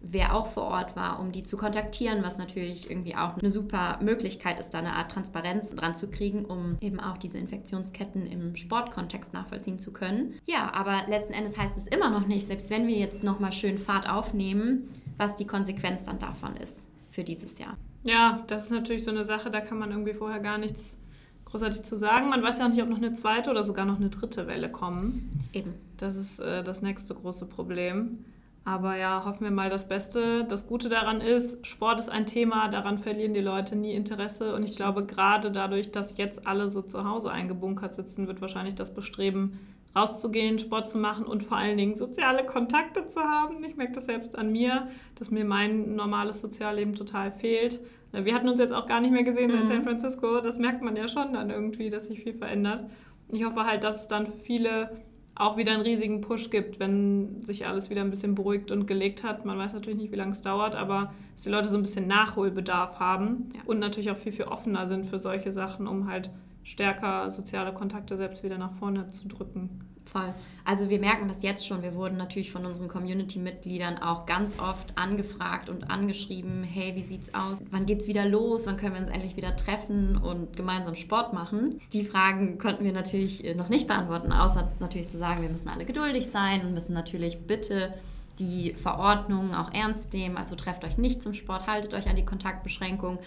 wer 0.00 0.34
auch 0.34 0.48
vor 0.48 0.64
Ort 0.64 0.96
war, 0.96 1.18
um 1.20 1.32
die 1.32 1.42
zu 1.42 1.56
kontaktieren, 1.56 2.22
was 2.22 2.38
natürlich 2.38 2.90
irgendwie 2.90 3.16
auch 3.16 3.36
eine 3.36 3.50
super 3.50 3.98
Möglichkeit 4.00 4.60
ist, 4.60 4.70
da 4.70 4.78
eine 4.78 4.94
Art 4.94 5.10
Transparenz 5.10 5.74
dran 5.74 5.94
zu 5.94 6.10
kriegen, 6.10 6.44
um 6.44 6.76
eben 6.80 7.00
auch 7.00 7.18
diese 7.18 7.38
Infektionsketten 7.38 8.26
im 8.26 8.56
Sportkontext 8.56 9.34
nachvollziehen 9.34 9.78
zu 9.78 9.92
können. 9.92 10.34
Ja, 10.46 10.72
aber 10.72 11.02
letzten 11.08 11.32
Endes 11.32 11.58
heißt 11.58 11.76
es 11.76 11.86
immer 11.86 12.10
noch 12.10 12.26
nicht, 12.26 12.46
selbst 12.46 12.70
wenn 12.70 12.86
wir 12.86 12.96
jetzt 12.96 13.24
nochmal 13.24 13.52
schön 13.52 13.78
Fahrt 13.78 14.08
aufnehmen, 14.08 14.88
was 15.16 15.36
die 15.36 15.46
Konsequenz 15.46 16.04
dann 16.04 16.18
davon 16.18 16.56
ist 16.56 16.86
für 17.10 17.24
dieses 17.24 17.58
Jahr. 17.58 17.76
Ja, 18.04 18.44
das 18.46 18.64
ist 18.64 18.70
natürlich 18.70 19.04
so 19.04 19.10
eine 19.10 19.24
Sache, 19.24 19.50
da 19.50 19.60
kann 19.60 19.78
man 19.78 19.90
irgendwie 19.90 20.14
vorher 20.14 20.38
gar 20.38 20.58
nichts 20.58 20.96
großartig 21.44 21.82
zu 21.82 21.96
sagen. 21.96 22.28
Man 22.28 22.42
weiß 22.42 22.58
ja 22.58 22.66
auch 22.66 22.70
nicht, 22.70 22.82
ob 22.82 22.88
noch 22.88 22.98
eine 22.98 23.14
zweite 23.14 23.50
oder 23.50 23.64
sogar 23.64 23.84
noch 23.84 23.96
eine 23.96 24.10
dritte 24.10 24.46
Welle 24.46 24.70
kommen. 24.70 25.48
Eben. 25.52 25.74
Das 25.96 26.14
ist 26.14 26.38
äh, 26.38 26.62
das 26.62 26.82
nächste 26.82 27.14
große 27.14 27.46
Problem. 27.46 28.24
Aber 28.68 28.96
ja, 28.96 29.24
hoffen 29.24 29.44
wir 29.44 29.50
mal 29.50 29.70
das 29.70 29.88
Beste. 29.88 30.44
Das 30.44 30.66
Gute 30.66 30.90
daran 30.90 31.22
ist, 31.22 31.66
Sport 31.66 32.00
ist 32.00 32.10
ein 32.10 32.26
Thema, 32.26 32.68
daran 32.68 32.98
verlieren 32.98 33.32
die 33.32 33.40
Leute 33.40 33.76
nie 33.76 33.94
Interesse. 33.94 34.54
Und 34.54 34.62
ich 34.66 34.76
glaube, 34.76 35.06
gerade 35.06 35.50
dadurch, 35.50 35.90
dass 35.90 36.18
jetzt 36.18 36.46
alle 36.46 36.68
so 36.68 36.82
zu 36.82 37.08
Hause 37.08 37.30
eingebunkert 37.30 37.94
sitzen, 37.94 38.28
wird 38.28 38.42
wahrscheinlich 38.42 38.74
das 38.74 38.92
Bestreben, 38.92 39.58
rauszugehen, 39.96 40.58
Sport 40.58 40.90
zu 40.90 40.98
machen 40.98 41.24
und 41.24 41.44
vor 41.44 41.56
allen 41.56 41.78
Dingen 41.78 41.94
soziale 41.94 42.44
Kontakte 42.44 43.08
zu 43.08 43.20
haben. 43.20 43.64
Ich 43.64 43.76
merke 43.76 43.94
das 43.94 44.04
selbst 44.04 44.36
an 44.36 44.52
mir, 44.52 44.88
dass 45.14 45.30
mir 45.30 45.46
mein 45.46 45.96
normales 45.96 46.42
Sozialleben 46.42 46.94
total 46.94 47.32
fehlt. 47.32 47.80
Wir 48.12 48.34
hatten 48.34 48.50
uns 48.50 48.60
jetzt 48.60 48.74
auch 48.74 48.86
gar 48.86 49.00
nicht 49.00 49.12
mehr 49.12 49.24
gesehen 49.24 49.50
seit 49.50 49.64
mhm. 49.64 49.68
San 49.68 49.84
Francisco. 49.84 50.42
Das 50.42 50.58
merkt 50.58 50.82
man 50.82 50.94
ja 50.94 51.08
schon 51.08 51.32
dann 51.32 51.48
irgendwie, 51.48 51.88
dass 51.88 52.08
sich 52.08 52.22
viel 52.22 52.34
verändert. 52.34 52.84
Ich 53.32 53.44
hoffe 53.44 53.64
halt, 53.64 53.82
dass 53.82 54.02
es 54.02 54.08
dann 54.08 54.26
viele 54.26 54.90
auch 55.38 55.56
wieder 55.56 55.72
einen 55.72 55.82
riesigen 55.82 56.20
Push 56.20 56.50
gibt, 56.50 56.80
wenn 56.80 57.44
sich 57.44 57.66
alles 57.66 57.90
wieder 57.90 58.00
ein 58.00 58.10
bisschen 58.10 58.34
beruhigt 58.34 58.72
und 58.72 58.86
gelegt 58.86 59.22
hat. 59.22 59.44
Man 59.44 59.56
weiß 59.56 59.72
natürlich 59.72 59.98
nicht, 59.98 60.12
wie 60.12 60.16
lange 60.16 60.32
es 60.32 60.42
dauert, 60.42 60.74
aber 60.74 61.12
dass 61.34 61.44
die 61.44 61.50
Leute 61.50 61.68
so 61.68 61.76
ein 61.76 61.82
bisschen 61.82 62.08
Nachholbedarf 62.08 62.98
haben 62.98 63.50
ja. 63.54 63.60
und 63.66 63.78
natürlich 63.78 64.10
auch 64.10 64.16
viel, 64.16 64.32
viel 64.32 64.46
offener 64.46 64.86
sind 64.86 65.06
für 65.06 65.18
solche 65.18 65.52
Sachen, 65.52 65.86
um 65.86 66.10
halt 66.10 66.30
stärker 66.68 67.30
soziale 67.30 67.72
Kontakte 67.72 68.16
selbst 68.16 68.42
wieder 68.42 68.58
nach 68.58 68.72
vorne 68.72 69.10
zu 69.10 69.26
drücken. 69.26 69.80
Voll. 70.04 70.34
Also 70.64 70.88
wir 70.88 71.00
merken 71.00 71.28
das 71.28 71.42
jetzt 71.42 71.66
schon. 71.66 71.82
Wir 71.82 71.94
wurden 71.94 72.16
natürlich 72.16 72.50
von 72.50 72.64
unseren 72.64 72.88
Community-Mitgliedern 72.88 73.98
auch 73.98 74.24
ganz 74.24 74.58
oft 74.58 74.96
angefragt 74.96 75.68
und 75.68 75.90
angeschrieben, 75.90 76.62
hey, 76.62 76.94
wie 76.94 77.02
sieht's 77.02 77.34
aus? 77.34 77.62
Wann 77.70 77.84
geht's 77.84 78.08
wieder 78.08 78.26
los? 78.26 78.66
Wann 78.66 78.78
können 78.78 78.94
wir 78.94 79.02
uns 79.02 79.10
endlich 79.10 79.36
wieder 79.36 79.54
treffen 79.54 80.16
und 80.16 80.56
gemeinsam 80.56 80.94
Sport 80.94 81.34
machen? 81.34 81.80
Die 81.92 82.04
Fragen 82.04 82.58
konnten 82.58 82.84
wir 82.84 82.92
natürlich 82.92 83.44
äh, 83.44 83.54
noch 83.54 83.68
nicht 83.68 83.86
beantworten, 83.86 84.32
außer 84.32 84.72
natürlich 84.80 85.08
zu 85.08 85.18
sagen, 85.18 85.42
wir 85.42 85.50
müssen 85.50 85.68
alle 85.68 85.84
geduldig 85.84 86.28
sein 86.28 86.64
und 86.64 86.72
müssen 86.72 86.94
natürlich 86.94 87.46
bitte 87.46 87.94
die 88.38 88.72
Verordnungen 88.74 89.54
auch 89.54 89.72
ernst 89.74 90.12
nehmen. 90.14 90.38
Also 90.38 90.54
trefft 90.54 90.84
euch 90.84 90.96
nicht 90.96 91.22
zum 91.22 91.34
Sport, 91.34 91.66
haltet 91.66 91.92
euch 91.92 92.08
an 92.08 92.16
die 92.16 92.24
Kontaktbeschränkungen. 92.24 93.18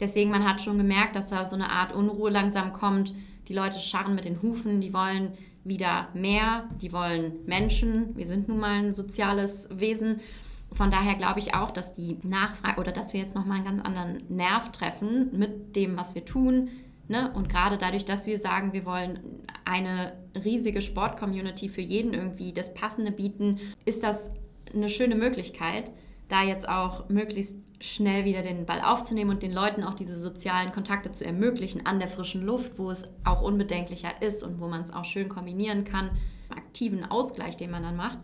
Deswegen, 0.00 0.30
man 0.30 0.48
hat 0.48 0.60
schon 0.60 0.78
gemerkt, 0.78 1.16
dass 1.16 1.26
da 1.26 1.44
so 1.44 1.56
eine 1.56 1.70
Art 1.70 1.92
Unruhe 1.92 2.30
langsam 2.30 2.72
kommt. 2.72 3.14
Die 3.48 3.54
Leute 3.54 3.80
scharren 3.80 4.14
mit 4.14 4.24
den 4.24 4.42
Hufen, 4.42 4.80
die 4.80 4.92
wollen 4.92 5.32
wieder 5.64 6.08
mehr, 6.14 6.68
die 6.80 6.92
wollen 6.92 7.44
Menschen. 7.46 8.16
Wir 8.16 8.26
sind 8.26 8.48
nun 8.48 8.58
mal 8.58 8.78
ein 8.78 8.92
soziales 8.92 9.68
Wesen. 9.72 10.20
Von 10.72 10.90
daher 10.90 11.14
glaube 11.14 11.40
ich 11.40 11.54
auch, 11.54 11.70
dass 11.70 11.94
die 11.94 12.18
Nachfrage 12.22 12.80
oder 12.80 12.92
dass 12.92 13.12
wir 13.12 13.20
jetzt 13.20 13.34
nochmal 13.34 13.56
einen 13.56 13.64
ganz 13.64 13.82
anderen 13.82 14.22
Nerv 14.28 14.70
treffen 14.70 15.30
mit 15.36 15.76
dem, 15.76 15.96
was 15.96 16.14
wir 16.14 16.24
tun. 16.24 16.68
Ne? 17.08 17.32
Und 17.34 17.48
gerade 17.48 17.78
dadurch, 17.78 18.04
dass 18.04 18.26
wir 18.26 18.38
sagen, 18.38 18.74
wir 18.74 18.84
wollen 18.84 19.18
eine 19.64 20.12
riesige 20.44 20.82
Sport-Community 20.82 21.70
für 21.70 21.80
jeden 21.80 22.12
irgendwie 22.12 22.52
das 22.52 22.74
Passende 22.74 23.12
bieten, 23.12 23.60
ist 23.86 24.02
das 24.02 24.32
eine 24.74 24.90
schöne 24.90 25.14
Möglichkeit, 25.14 25.90
da 26.28 26.42
jetzt 26.42 26.68
auch 26.68 27.08
möglichst 27.08 27.56
schnell 27.80 28.24
wieder 28.24 28.42
den 28.42 28.66
Ball 28.66 28.80
aufzunehmen 28.80 29.30
und 29.30 29.42
den 29.42 29.52
Leuten 29.52 29.84
auch 29.84 29.94
diese 29.94 30.18
sozialen 30.18 30.72
Kontakte 30.72 31.12
zu 31.12 31.24
ermöglichen 31.24 31.86
an 31.86 31.98
der 31.98 32.08
frischen 32.08 32.44
Luft, 32.44 32.78
wo 32.78 32.90
es 32.90 33.08
auch 33.24 33.40
unbedenklicher 33.40 34.20
ist 34.20 34.42
und 34.42 34.60
wo 34.60 34.66
man 34.66 34.82
es 34.82 34.92
auch 34.92 35.04
schön 35.04 35.28
kombinieren 35.28 35.84
kann, 35.84 36.10
aktiven 36.50 37.04
Ausgleich, 37.04 37.56
den 37.56 37.70
man 37.70 37.82
dann 37.82 37.96
macht. 37.96 38.18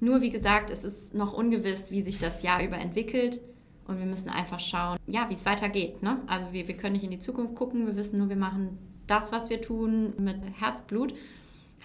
Nur 0.00 0.20
wie 0.20 0.30
gesagt, 0.30 0.70
es 0.70 0.84
ist 0.84 1.14
noch 1.14 1.32
ungewiss, 1.32 1.90
wie 1.90 2.02
sich 2.02 2.18
das 2.18 2.42
Jahr 2.42 2.62
über 2.62 2.78
entwickelt 2.78 3.40
und 3.86 3.98
wir 3.98 4.06
müssen 4.06 4.30
einfach 4.30 4.60
schauen, 4.60 4.98
ja, 5.06 5.28
wie 5.28 5.34
es 5.34 5.46
weitergeht. 5.46 6.02
Ne? 6.02 6.20
Also 6.26 6.52
wir, 6.52 6.68
wir 6.68 6.76
können 6.76 6.92
nicht 6.92 7.04
in 7.04 7.10
die 7.10 7.18
Zukunft 7.18 7.54
gucken, 7.56 7.86
wir 7.86 7.96
wissen 7.96 8.18
nur, 8.18 8.28
wir 8.28 8.36
machen 8.36 8.78
das, 9.06 9.32
was 9.32 9.50
wir 9.50 9.60
tun 9.60 10.14
mit 10.18 10.36
Herzblut 10.58 11.14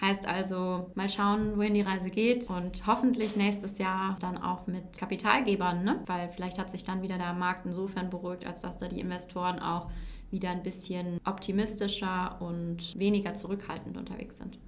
Heißt 0.00 0.26
also, 0.26 0.90
mal 0.94 1.10
schauen, 1.10 1.58
wohin 1.58 1.74
die 1.74 1.82
Reise 1.82 2.08
geht 2.08 2.48
und 2.48 2.86
hoffentlich 2.86 3.36
nächstes 3.36 3.76
Jahr 3.76 4.16
dann 4.20 4.38
auch 4.38 4.66
mit 4.66 4.96
Kapitalgebern, 4.98 5.84
ne? 5.84 6.00
weil 6.06 6.30
vielleicht 6.30 6.58
hat 6.58 6.70
sich 6.70 6.84
dann 6.84 7.02
wieder 7.02 7.18
der 7.18 7.34
Markt 7.34 7.66
insofern 7.66 8.08
beruhigt, 8.08 8.46
als 8.46 8.62
dass 8.62 8.78
da 8.78 8.88
die 8.88 9.00
Investoren 9.00 9.58
auch 9.58 9.90
wieder 10.30 10.50
ein 10.50 10.62
bisschen 10.62 11.20
optimistischer 11.26 12.40
und 12.40 12.98
weniger 12.98 13.34
zurückhaltend 13.34 13.96
unterwegs 13.98 14.38
sind. 14.38 14.58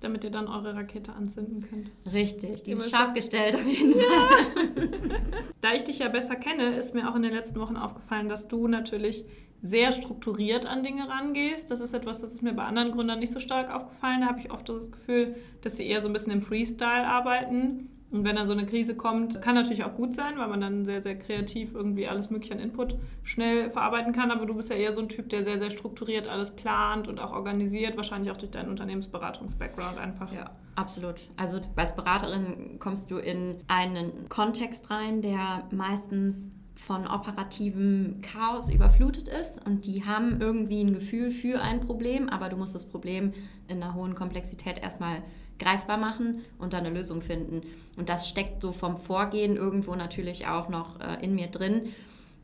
damit 0.00 0.24
ihr 0.24 0.30
dann 0.30 0.48
eure 0.48 0.74
Rakete 0.74 1.12
anzünden 1.12 1.60
könnt. 1.60 1.92
Richtig, 2.10 2.62
die 2.62 2.70
ist 2.70 2.88
scharf 2.88 3.12
gestellt 3.12 3.56
auf 3.56 3.66
jeden 3.66 3.92
Fall. 3.92 4.88
da 5.60 5.74
ich 5.74 5.84
dich 5.84 5.98
ja 5.98 6.08
besser 6.08 6.36
kenne, 6.36 6.70
ist 6.70 6.94
mir 6.94 7.10
auch 7.10 7.16
in 7.16 7.22
den 7.22 7.34
letzten 7.34 7.60
Wochen 7.60 7.76
aufgefallen, 7.76 8.30
dass 8.30 8.48
du 8.48 8.66
natürlich 8.66 9.26
sehr 9.62 9.92
strukturiert 9.92 10.66
an 10.66 10.82
Dinge 10.82 11.08
rangehst. 11.08 11.70
Das 11.70 11.80
ist 11.80 11.92
etwas, 11.92 12.20
das 12.20 12.32
ist 12.32 12.42
mir 12.42 12.54
bei 12.54 12.64
anderen 12.64 12.92
Gründern 12.92 13.18
nicht 13.18 13.32
so 13.32 13.40
stark 13.40 13.74
aufgefallen. 13.74 14.22
Da 14.22 14.28
habe 14.28 14.40
ich 14.40 14.50
oft 14.50 14.68
das 14.68 14.90
Gefühl, 14.90 15.36
dass 15.60 15.76
sie 15.76 15.86
eher 15.86 16.00
so 16.00 16.08
ein 16.08 16.12
bisschen 16.12 16.32
im 16.32 16.42
Freestyle 16.42 17.06
arbeiten 17.06 17.90
und 18.12 18.24
wenn 18.24 18.34
dann 18.34 18.46
so 18.46 18.52
eine 18.52 18.66
Krise 18.66 18.96
kommt, 18.96 19.40
kann 19.40 19.54
natürlich 19.54 19.84
auch 19.84 19.94
gut 19.94 20.14
sein, 20.14 20.36
weil 20.36 20.48
man 20.48 20.60
dann 20.60 20.84
sehr, 20.84 21.02
sehr 21.02 21.16
kreativ 21.16 21.74
irgendwie 21.74 22.08
alles 22.08 22.28
Mögliche 22.30 22.54
an 22.54 22.58
Input 22.60 22.96
schnell 23.22 23.70
verarbeiten 23.70 24.12
kann. 24.12 24.32
Aber 24.32 24.46
du 24.46 24.54
bist 24.54 24.68
ja 24.68 24.76
eher 24.76 24.92
so 24.92 25.00
ein 25.00 25.08
Typ, 25.08 25.28
der 25.28 25.44
sehr, 25.44 25.58
sehr 25.58 25.70
strukturiert 25.70 26.26
alles 26.26 26.50
plant 26.50 27.06
und 27.06 27.20
auch 27.20 27.32
organisiert, 27.32 27.96
wahrscheinlich 27.96 28.32
auch 28.32 28.36
durch 28.36 28.50
deinen 28.50 28.70
Unternehmensberatungs-Background 28.70 29.98
einfach. 29.98 30.32
Ja, 30.32 30.50
absolut. 30.74 31.30
Also 31.36 31.60
als 31.76 31.94
Beraterin 31.94 32.78
kommst 32.80 33.12
du 33.12 33.18
in 33.18 33.58
einen 33.68 34.28
Kontext 34.28 34.90
rein, 34.90 35.22
der 35.22 35.68
meistens 35.70 36.52
von 36.80 37.06
operativem 37.06 38.20
Chaos 38.22 38.70
überflutet 38.70 39.28
ist 39.28 39.64
und 39.64 39.86
die 39.86 40.04
haben 40.04 40.40
irgendwie 40.40 40.82
ein 40.82 40.94
Gefühl 40.94 41.30
für 41.30 41.60
ein 41.60 41.80
Problem, 41.80 42.28
aber 42.28 42.48
du 42.48 42.56
musst 42.56 42.74
das 42.74 42.88
Problem 42.88 43.34
in 43.68 43.82
einer 43.82 43.94
hohen 43.94 44.14
Komplexität 44.14 44.82
erstmal 44.82 45.22
greifbar 45.58 45.98
machen 45.98 46.40
und 46.58 46.72
dann 46.72 46.86
eine 46.86 46.96
Lösung 46.96 47.20
finden. 47.20 47.60
Und 47.98 48.08
das 48.08 48.28
steckt 48.28 48.62
so 48.62 48.72
vom 48.72 48.96
Vorgehen 48.96 49.56
irgendwo 49.56 49.94
natürlich 49.94 50.46
auch 50.46 50.70
noch 50.70 50.98
äh, 51.00 51.22
in 51.22 51.34
mir 51.34 51.48
drin. 51.48 51.90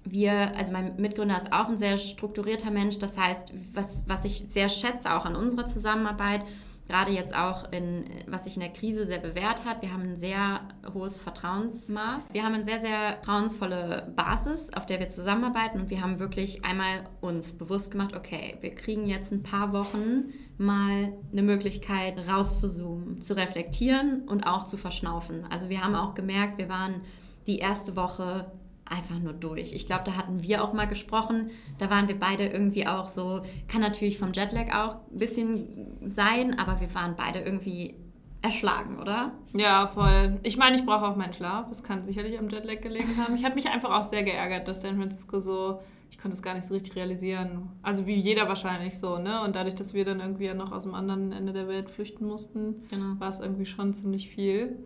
Wir, 0.05 0.55
also 0.55 0.71
mein 0.71 0.97
Mitgründer 0.97 1.37
ist 1.37 1.53
auch 1.53 1.69
ein 1.69 1.79
sehr 1.79 1.97
strukturierter 1.97 2.71
Mensch. 2.71 2.99
Das 2.99 3.19
heißt, 3.19 3.53
was, 3.73 4.05
was 4.07 4.27
ich 4.27 4.45
sehr 4.51 4.69
schätze 4.69 5.13
auch 5.13 5.25
an 5.25 5.35
unserer 5.35 5.67
Zusammenarbeit, 5.67 6.45
gerade 6.87 7.11
jetzt 7.11 7.35
auch 7.35 7.71
in, 7.73 8.05
was 8.27 8.45
sich 8.45 8.55
in 8.55 8.61
der 8.61 8.73
Krise 8.73 9.07
sehr 9.07 9.19
bewährt 9.19 9.65
hat. 9.65 9.83
Wir 9.83 9.93
haben 9.93 10.03
ein 10.03 10.17
sehr 10.17 10.61
hohes 10.93 11.19
Vertrauensmaß. 11.19 12.29
Wir 12.33 12.45
haben 12.45 12.55
eine 12.55 12.65
sehr, 12.65 12.81
sehr 12.81 13.15
vertrauensvolle 13.15 14.13
Basis, 14.15 14.73
auf 14.73 14.87
der 14.87 15.01
wir 15.01 15.09
zusammenarbeiten 15.09 15.81
und 15.81 15.91
wir 15.91 16.01
haben 16.01 16.19
wirklich 16.19 16.65
einmal 16.65 17.05
uns 17.21 17.59
bewusst 17.59 17.91
gemacht, 17.91 18.15
okay, 18.17 18.57
wir 18.61 18.75
kriegen 18.75 19.07
jetzt 19.07 19.33
ein 19.33 19.43
paar 19.43 19.73
Wochen 19.73 20.33
mal 20.59 21.13
eine 21.33 21.43
Möglichkeit 21.43 22.29
rauszuzoomen, 22.29 23.21
zu 23.21 23.37
reflektieren 23.37 24.23
und 24.27 24.47
auch 24.47 24.65
zu 24.65 24.77
verschnaufen. 24.77 25.45
Also 25.51 25.69
wir 25.69 25.83
haben 25.83 25.95
auch 25.95 26.15
gemerkt, 26.15 26.59
wir 26.59 26.69
waren 26.69 27.03
die 27.47 27.59
erste 27.59 27.97
Woche 27.97 28.51
einfach 28.87 29.19
nur 29.19 29.33
durch. 29.33 29.73
Ich 29.73 29.87
glaube, 29.87 30.05
da 30.05 30.17
hatten 30.17 30.43
wir 30.43 30.63
auch 30.63 30.73
mal 30.73 30.87
gesprochen. 30.87 31.51
Da 31.79 31.91
waren 31.91 32.09
wir 32.09 32.19
beide 32.19 32.47
irgendwie 32.47 32.87
auch 32.87 33.09
so, 33.09 33.43
kann 33.69 33.81
natürlich 33.81 34.19
vom 34.19 34.33
Jetlag 34.33 34.73
auch 34.73 34.97
ein 35.11 35.19
bisschen 35.19 35.99
sein, 36.05 36.59
aber 36.59 36.81
wir 36.81 36.95
waren 36.95 37.15
beide 37.17 37.41
irgendwie 37.41 37.95
erschlagen, 38.43 38.99
oder? 38.99 39.33
Ja, 39.55 39.89
voll. 39.89 40.39
Ich 40.45 40.57
meine, 40.57 40.77
ich 40.77 40.87
brauche 40.87 41.07
auch 41.07 41.17
meinen 41.17 41.33
Schlaf. 41.33 41.69
Das 41.69 41.83
kann 41.83 42.05
sicherlich 42.05 42.39
am 42.39 42.49
Jetlag 42.49 42.81
gelegen 42.81 43.17
haben. 43.17 43.35
Ich 43.35 43.45
habe 43.45 43.57
mich 43.57 43.69
einfach 43.69 43.91
auch 43.91 44.05
sehr 44.05 44.23
geärgert, 44.23 44.69
dass 44.69 44.83
San 44.83 44.99
Francisco 44.99 45.41
so, 45.41 45.81
ich 46.11 46.19
konnte 46.19 46.37
es 46.37 46.43
gar 46.43 46.55
nicht 46.55 46.69
so 46.69 46.75
richtig 46.75 46.95
realisieren. 46.95 47.71
Also 47.83 48.07
wie 48.07 48.15
jeder 48.15 48.49
wahrscheinlich 48.49 48.99
so, 48.99 49.19
ne? 49.19 49.43
Und 49.43 49.57
dadurch, 49.57 49.75
dass 49.75 49.95
wir 49.95 50.05
dann 50.05 50.21
irgendwie 50.21 50.53
noch 50.55 50.71
aus 50.71 50.85
dem 50.85 50.95
anderen 50.95 51.33
Ende 51.33 51.53
der 51.53 51.67
Welt 51.67 51.91
flüchten 51.91 52.27
mussten, 52.27 52.85
genau. 52.89 53.19
war 53.19 53.31
es 53.31 53.41
irgendwie 53.41 53.67
schon 53.67 53.95
ziemlich 53.95 54.29
viel. 54.29 54.77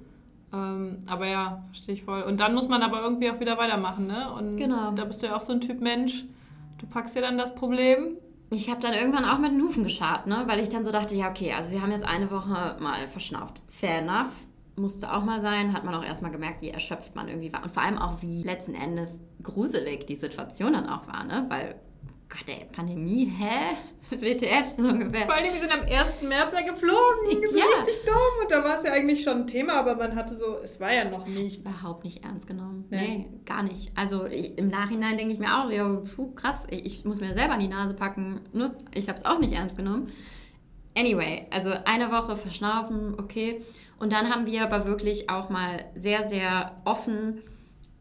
Ähm, 0.53 1.05
aber 1.07 1.27
ja, 1.27 1.65
verstehe 1.67 1.95
ich 1.95 2.03
voll. 2.03 2.23
Und 2.23 2.41
dann 2.41 2.55
muss 2.55 2.69
man 2.69 2.83
aber 2.83 3.03
irgendwie 3.03 3.31
auch 3.31 3.41
wieder 3.41 3.59
weitermachen, 3.59 4.07
ne? 4.07 4.33
Und 4.33 4.57
genau. 4.57 4.91
da 4.93 5.05
bist 5.05 5.23
du 5.23 5.27
ja 5.27 5.37
auch 5.37 5.41
so 5.41 5.53
ein 5.53 5.61
Typ 5.61 5.81
Mensch. 5.81 6.25
Du 6.79 6.87
packst 6.87 7.15
dir 7.15 7.21
dann 7.21 7.39
das 7.39 7.55
Problem. 7.55 8.17
Ich 8.53 8.69
habe 8.69 8.81
dann 8.81 8.95
irgendwann 8.95 9.25
auch 9.25 9.39
mit 9.39 9.53
den 9.53 9.63
Hufen 9.63 9.85
geschart, 9.85 10.27
ne? 10.27 10.43
Weil 10.47 10.59
ich 10.61 10.69
dann 10.69 10.85
so 10.85 10.91
dachte, 10.91 11.15
ja, 11.15 11.31
okay, 11.31 11.53
also 11.53 11.71
wir 11.71 11.83
haben 11.83 11.93
jetzt 11.93 12.07
eine 12.07 12.31
Woche 12.31 12.77
mal 12.81 13.07
verschnauft. 13.07 13.63
Fair 13.69 14.01
enough. 14.01 14.33
Musste 14.77 15.13
auch 15.13 15.25
mal 15.25 15.41
sein, 15.41 15.73
hat 15.73 15.85
man 15.85 15.95
auch 15.95 16.05
erstmal 16.05 16.33
gemerkt, 16.33 16.63
wie 16.63 16.71
erschöpft 16.71 17.15
man 17.15 17.29
irgendwie 17.29 17.53
war. 17.53 17.63
Und 17.63 17.71
vor 17.71 17.83
allem 17.83 17.99
auch, 17.99 18.23
wie 18.23 18.43
letzten 18.43 18.75
Endes 18.75 19.21
gruselig 19.43 20.07
die 20.07 20.17
Situation 20.17 20.73
dann 20.73 20.89
auch 20.89 21.07
war, 21.07 21.23
ne? 21.25 21.47
Weil, 21.49 21.77
Gott, 22.29 22.45
ey, 22.49 22.67
Pandemie, 22.73 23.27
hä? 23.27 23.77
WTF 24.21 24.71
so 24.77 24.83
ungefähr. 24.83 25.27
Vor 25.27 25.35
allem, 25.35 25.53
wir 25.53 25.61
sind 25.61 25.73
am 25.73 25.83
1. 25.83 26.23
März 26.23 26.53
ja 26.53 26.61
geflogen. 26.63 27.51
So 27.51 27.59
ja. 27.59 27.65
richtig 27.79 28.05
dumm. 28.05 28.43
Und 28.43 28.51
da 28.51 28.65
war 28.65 28.79
es 28.79 28.85
ja 28.85 28.93
eigentlich 28.93 29.23
schon 29.23 29.39
ein 29.39 29.47
Thema, 29.47 29.75
aber 29.75 29.95
man 29.97 30.17
hatte 30.17 30.35
so, 30.35 30.59
es 30.63 30.81
war 30.81 30.93
ja 30.93 31.05
noch 31.05 31.27
nichts. 31.27 31.59
Überhaupt 31.59 32.05
nicht 32.05 32.25
ernst 32.25 32.47
genommen. 32.47 32.87
Nee, 32.91 32.99
nee 33.01 33.29
gar 33.47 33.63
nicht. 33.63 33.93
Also 33.95 34.27
ich, 34.27 34.59
im 34.59 34.69
Nachhinein 34.69 35.17
denke 35.17 35.33
ich 35.33 35.39
mir 35.39 35.57
auch, 35.57 35.71
ja, 35.71 36.03
puh, 36.17 36.33
krass, 36.33 36.67
ich, 36.71 37.05
muss 37.05 37.21
mir 37.21 37.35
selber 37.35 37.55
an 37.55 37.61
die 37.61 37.69
Nase 37.69 37.95
packen. 37.95 38.41
Ne? 38.53 38.75
Ich 38.95 39.09
habe 39.09 39.19
es 39.19 39.25
auch 39.25 39.39
nicht 39.39 39.53
ernst 39.53 39.77
genommen. 39.77 40.11
Anyway, 40.97 41.47
also 41.51 41.73
eine 41.85 42.11
Woche 42.11 42.37
verschnaufen, 42.37 43.15
okay. 43.19 43.63
Und 43.99 44.13
dann 44.13 44.29
haben 44.29 44.47
wir 44.47 44.63
aber 44.63 44.87
wirklich 44.87 45.31
auch 45.31 45.51
mal 45.51 45.85
sehr, 45.95 46.29
sehr 46.29 46.81
offen 46.85 47.43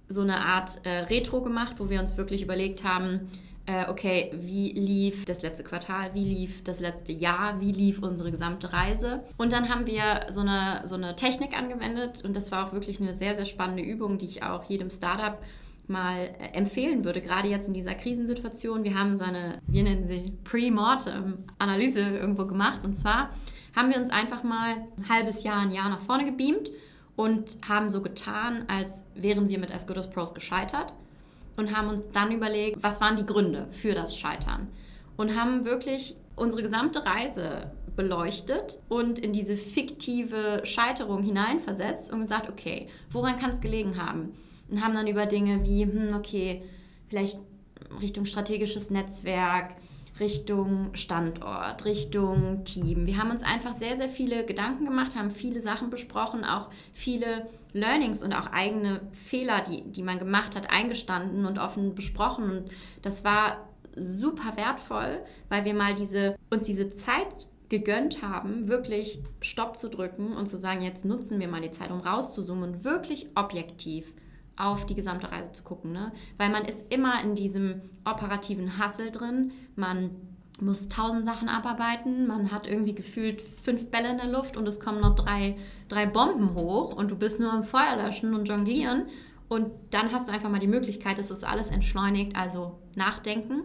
so 0.08 0.22
eine 0.22 0.44
Art 0.44 0.82
äh, 0.86 1.02
Retro 1.02 1.42
gemacht, 1.42 1.76
wo 1.78 1.90
wir 1.90 2.00
uns 2.00 2.18
wirklich 2.18 2.42
überlegt 2.42 2.84
haben, 2.84 3.30
okay, 3.88 4.32
wie 4.34 4.72
lief 4.72 5.26
das 5.26 5.42
letzte 5.42 5.64
Quartal, 5.64 6.14
wie 6.14 6.24
lief 6.24 6.64
das 6.64 6.80
letzte 6.80 7.12
Jahr, 7.12 7.60
wie 7.60 7.72
lief 7.72 8.02
unsere 8.02 8.32
gesamte 8.32 8.74
Reise. 8.74 9.24
Und 9.38 9.52
dann 9.52 9.70
haben 9.70 9.86
wir 9.86 10.28
so 10.30 10.42
eine, 10.42 10.82
so 10.86 10.96
eine 10.96 11.16
Technik 11.16 11.58
angewendet 11.58 12.24
und 12.24 12.36
das 12.36 12.52
war 12.52 12.68
auch 12.68 12.74
wirklich 12.74 13.02
eine 13.02 13.14
sehr, 13.14 13.36
sehr 13.36 13.46
spannende 13.46 13.84
Übung, 13.84 14.18
die 14.18 14.26
ich 14.26 14.44
auch 14.44 14.64
jedem 14.64 14.90
Startup 14.90 15.38
mal 15.88 16.30
äh, 16.40 16.54
empfehlen 16.54 17.04
würde, 17.04 17.22
gerade 17.22 17.50
jetzt 17.50 17.68
in 17.68 17.74
dieser 17.74 17.96
Krisensituation. 17.96 18.84
Wir 18.84 18.98
haben 18.98 19.16
so 19.16 19.24
eine, 19.24 19.60
wir 19.68 19.84
nennen 19.84 20.06
sie 20.06 20.38
Pre-Mortem-Analyse 20.44 22.02
irgendwo 22.02 22.46
gemacht. 22.46 22.82
Und 22.86 22.94
zwar 22.94 23.32
haben 23.76 23.90
wir 23.90 23.98
uns 23.98 24.10
einfach 24.10 24.44
mal 24.44 24.76
ein 24.98 25.10
halbes 25.10 25.44
Jahr, 25.44 25.58
ein 25.58 25.72
Jahr 25.72 25.90
nach 25.90 26.02
vorne 26.02 26.26
gebeamt 26.26 26.70
und 27.16 27.58
haben 27.68 27.90
so 27.90 28.02
getan, 28.02 28.66
als 28.68 29.04
wären 29.16 29.50
wir 29.50 29.60
mit 29.60 29.74
as 29.74 29.86
Pros 29.86 30.34
gescheitert 30.34 30.94
und 31.60 31.76
haben 31.76 31.90
uns 31.90 32.10
dann 32.12 32.32
überlegt, 32.32 32.82
was 32.82 33.02
waren 33.02 33.18
die 33.18 33.26
Gründe 33.26 33.68
für 33.72 33.94
das 33.94 34.18
Scheitern 34.18 34.70
und 35.18 35.36
haben 35.40 35.66
wirklich 35.66 36.16
unsere 36.36 36.64
gesamte 36.64 37.06
Reise 37.06 37.72
beleuchtet 37.98 38.80
und 38.88 39.20
in 39.20 39.34
diese 39.34 39.58
fiktive 39.58 40.62
Scheiterung 40.64 41.22
hineinversetzt 41.22 42.14
und 42.14 42.22
gesagt, 42.22 42.50
okay, 42.50 42.88
woran 43.12 43.36
kann 43.36 43.52
es 43.52 43.60
gelegen 43.60 44.02
haben? 44.02 44.32
Und 44.70 44.82
haben 44.82 44.94
dann 44.94 45.08
über 45.08 45.26
Dinge 45.26 45.64
wie, 45.66 45.84
hm, 45.84 46.16
okay, 46.16 46.64
vielleicht 47.10 47.40
Richtung 48.00 48.26
strategisches 48.26 48.90
Netzwerk, 48.90 49.76
Richtung 50.20 50.90
Standort, 50.94 51.86
Richtung 51.86 52.64
Team. 52.64 53.06
Wir 53.06 53.18
haben 53.18 53.32
uns 53.32 53.44
einfach 53.44 53.74
sehr, 53.74 53.98
sehr 53.98 54.10
viele 54.10 54.46
Gedanken 54.46 54.86
gemacht, 54.86 55.16
haben 55.16 55.32
viele 55.32 55.62
Sachen 55.62 55.90
besprochen, 55.90 56.44
auch 56.44 56.70
viele 56.94 57.48
Learnings 57.74 58.24
und 58.24 58.34
auch 58.34 58.48
eigene 58.48 59.02
Fehler, 59.12 59.62
die, 59.62 59.84
die 59.84 60.04
man 60.04 60.20
gemacht 60.20 60.56
hat, 60.56 60.72
eingestanden 60.72 61.46
und 61.46 61.60
offen 61.60 61.96
besprochen. 61.96 62.50
Und 62.50 62.72
das 63.02 63.24
war 63.24 63.68
super 63.96 64.56
wertvoll, 64.58 65.20
weil 65.50 65.66
wir 65.66 65.74
mal 65.74 65.94
diese, 65.94 66.36
uns 66.50 66.66
diese 66.66 66.92
Zeit 66.92 67.48
gegönnt 67.70 68.22
haben, 68.22 68.68
wirklich 68.68 69.22
Stopp 69.42 69.78
zu 69.78 69.90
drücken 69.90 70.34
und 70.34 70.48
zu 70.48 70.58
sagen, 70.58 70.82
jetzt 70.82 71.06
nutzen 71.06 71.40
wir 71.40 71.48
mal 71.48 71.62
die 71.62 71.72
Zeit, 71.72 71.92
um 71.92 72.00
rauszuzoomen 72.00 72.64
und 72.64 72.84
wirklich 72.84 73.28
objektiv 73.36 74.14
auf 74.60 74.86
die 74.86 74.94
gesamte 74.94 75.32
Reise 75.32 75.54
zu 75.54 75.64
gucken. 75.64 75.92
Ne? 75.92 76.12
Weil 76.38 76.50
man 76.50 76.66
ist 76.66 76.86
immer 76.92 77.24
in 77.24 77.34
diesem 77.34 77.82
operativen 78.06 78.78
Hustle 78.78 79.10
drin. 79.10 79.52
Man 79.76 80.12
muss 80.62 80.90
tausend 80.90 81.26
Sachen 81.26 81.48
abarbeiten, 81.48 82.28
man 82.28 82.52
hat 82.52 82.68
irgendwie 82.68 82.94
gefühlt 82.94 83.42
fünf 83.42 83.90
Bälle 83.90 84.10
in 84.10 84.18
der 84.18 84.28
Luft 84.28 84.58
und 84.58 84.68
es 84.68 84.82
kommen 84.82 85.00
noch 85.00 85.16
drei, 85.16 85.56
drei 85.88 86.06
Bomben 86.06 86.54
hoch 86.54 86.94
und 86.94 87.12
du 87.12 87.16
bist 87.16 87.40
nur 87.40 87.52
am 87.52 87.64
Feuer 87.64 87.96
löschen 87.96 88.34
und 88.34 88.48
jonglieren. 88.48 89.06
Und 89.48 89.72
dann 89.92 90.12
hast 90.12 90.28
du 90.28 90.34
einfach 90.34 90.50
mal 90.50 90.60
die 90.60 90.68
Möglichkeit, 90.68 91.18
dass 91.18 91.30
das 91.30 91.44
alles 91.44 91.72
entschleunigt, 91.72 92.36
also 92.36 92.78
nachdenken, 92.96 93.64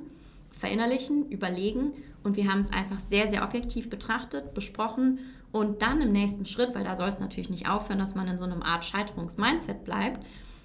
verinnerlichen, 0.50 1.28
überlegen. 1.28 1.92
Und 2.22 2.36
wir 2.36 2.50
haben 2.50 2.60
es 2.60 2.72
einfach 2.72 3.00
sehr, 3.00 3.26
sehr 3.28 3.42
objektiv 3.42 3.90
betrachtet, 3.90 4.54
besprochen 4.54 5.18
und 5.52 5.82
dann 5.82 6.00
im 6.00 6.10
nächsten 6.10 6.46
Schritt, 6.46 6.74
weil 6.74 6.84
da 6.84 6.96
soll 6.96 7.10
es 7.10 7.20
natürlich 7.20 7.50
nicht 7.50 7.68
aufhören, 7.68 7.98
dass 7.98 8.14
man 8.14 8.26
in 8.28 8.38
so 8.38 8.44
einem 8.44 8.62
Art 8.62 8.84
Scheiterungsmindset 8.84 9.84
bleibt. 9.84 10.24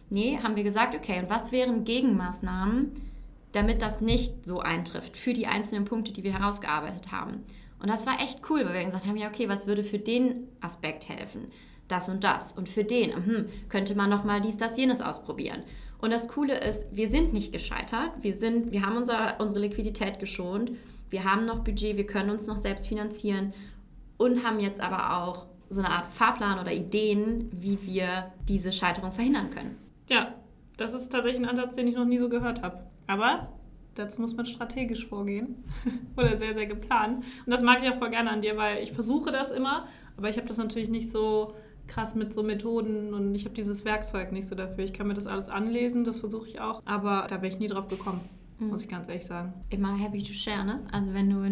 Nee, 0.09 0.39
haben 0.41 0.55
wir 0.55 0.63
gesagt, 0.63 0.95
okay, 0.95 1.19
und 1.19 1.29
was 1.29 1.51
wären 1.51 1.83
Gegenmaßnahmen, 1.83 2.91
damit 3.51 3.81
das 3.81 4.01
nicht 4.01 4.45
so 4.45 4.59
eintrifft 4.59 5.17
für 5.17 5.33
die 5.33 5.47
einzelnen 5.47 5.85
Punkte, 5.85 6.11
die 6.11 6.23
wir 6.23 6.33
herausgearbeitet 6.37 7.11
haben. 7.11 7.43
Und 7.81 7.89
das 7.89 8.05
war 8.05 8.19
echt 8.21 8.41
cool, 8.49 8.65
weil 8.65 8.73
wir 8.73 8.85
gesagt 8.85 9.07
haben, 9.07 9.17
ja, 9.17 9.27
okay, 9.27 9.47
was 9.47 9.67
würde 9.67 9.83
für 9.83 9.99
den 9.99 10.47
Aspekt 10.61 11.07
helfen? 11.09 11.47
Das 11.87 12.09
und 12.09 12.23
das. 12.23 12.53
Und 12.53 12.69
für 12.69 12.83
den, 12.83 13.15
hm, 13.15 13.49
könnte 13.69 13.95
man 13.95 14.09
noch 14.09 14.23
mal 14.23 14.41
dies, 14.41 14.57
das, 14.57 14.77
jenes 14.77 15.01
ausprobieren. 15.01 15.63
Und 15.99 16.11
das 16.11 16.27
Coole 16.27 16.59
ist, 16.59 16.95
wir 16.95 17.07
sind 17.07 17.33
nicht 17.33 17.51
gescheitert. 17.51 18.11
Wir, 18.21 18.35
sind, 18.35 18.71
wir 18.71 18.85
haben 18.85 18.97
unser, 18.97 19.39
unsere 19.39 19.61
Liquidität 19.61 20.19
geschont. 20.19 20.71
Wir 21.09 21.23
haben 21.23 21.45
noch 21.45 21.63
Budget, 21.63 21.97
wir 21.97 22.05
können 22.05 22.29
uns 22.29 22.47
noch 22.47 22.57
selbst 22.57 22.87
finanzieren 22.87 23.53
und 24.17 24.45
haben 24.45 24.59
jetzt 24.59 24.79
aber 24.79 25.17
auch 25.17 25.47
so 25.69 25.81
eine 25.81 25.89
Art 25.89 26.05
Fahrplan 26.05 26.59
oder 26.59 26.71
Ideen, 26.71 27.49
wie 27.51 27.81
wir 27.85 28.31
diese 28.47 28.71
Scheiterung 28.71 29.11
verhindern 29.11 29.49
können. 29.49 29.88
Ja, 30.09 30.33
das 30.77 30.93
ist 30.93 31.09
tatsächlich 31.09 31.41
ein 31.41 31.49
Ansatz, 31.49 31.75
den 31.75 31.87
ich 31.87 31.95
noch 31.95 32.05
nie 32.05 32.19
so 32.19 32.29
gehört 32.29 32.61
habe. 32.63 32.83
Aber 33.07 33.49
dazu 33.95 34.21
muss 34.21 34.35
man 34.35 34.45
strategisch 34.45 35.07
vorgehen 35.07 35.63
oder 36.17 36.37
sehr, 36.37 36.53
sehr 36.53 36.65
geplant. 36.65 37.23
Und 37.45 37.51
das 37.51 37.61
mag 37.61 37.81
ich 37.83 37.89
auch 37.89 37.97
voll 37.97 38.09
gerne 38.09 38.31
an 38.31 38.41
dir, 38.41 38.57
weil 38.57 38.83
ich 38.83 38.91
versuche 38.91 39.31
das 39.31 39.51
immer, 39.51 39.87
Aber 40.17 40.29
ich 40.29 40.37
habe 40.37 40.47
das 40.47 40.57
natürlich 40.57 40.89
nicht 40.89 41.11
so 41.11 41.53
krass 41.87 42.13
mit 42.13 42.33
so 42.33 42.43
Methoden 42.43 43.13
und 43.13 43.33
ich 43.33 43.45
habe 43.45 43.55
dieses 43.55 43.83
Werkzeug 43.85 44.31
nicht 44.31 44.47
so 44.47 44.55
dafür. 44.55 44.83
Ich 44.83 44.93
kann 44.93 45.07
mir 45.07 45.15
das 45.15 45.27
alles 45.27 45.49
anlesen, 45.49 46.03
das 46.03 46.19
versuche 46.19 46.47
ich 46.47 46.59
auch, 46.59 46.81
aber 46.85 47.25
da 47.29 47.41
wäre 47.41 47.51
ich 47.51 47.59
nie 47.59 47.67
drauf 47.67 47.87
gekommen 47.87 48.21
mhm. 48.59 48.67
muss 48.67 48.83
ich 48.83 48.89
ganz 48.89 49.07
ehrlich 49.07 49.25
sagen. 49.25 49.53
Immer 49.69 49.95
happy 49.97 50.21
to 50.21 50.33
share, 50.33 50.63
ne? 50.63 50.81
Also 50.91 51.13
wenn 51.13 51.29
du 51.29 51.43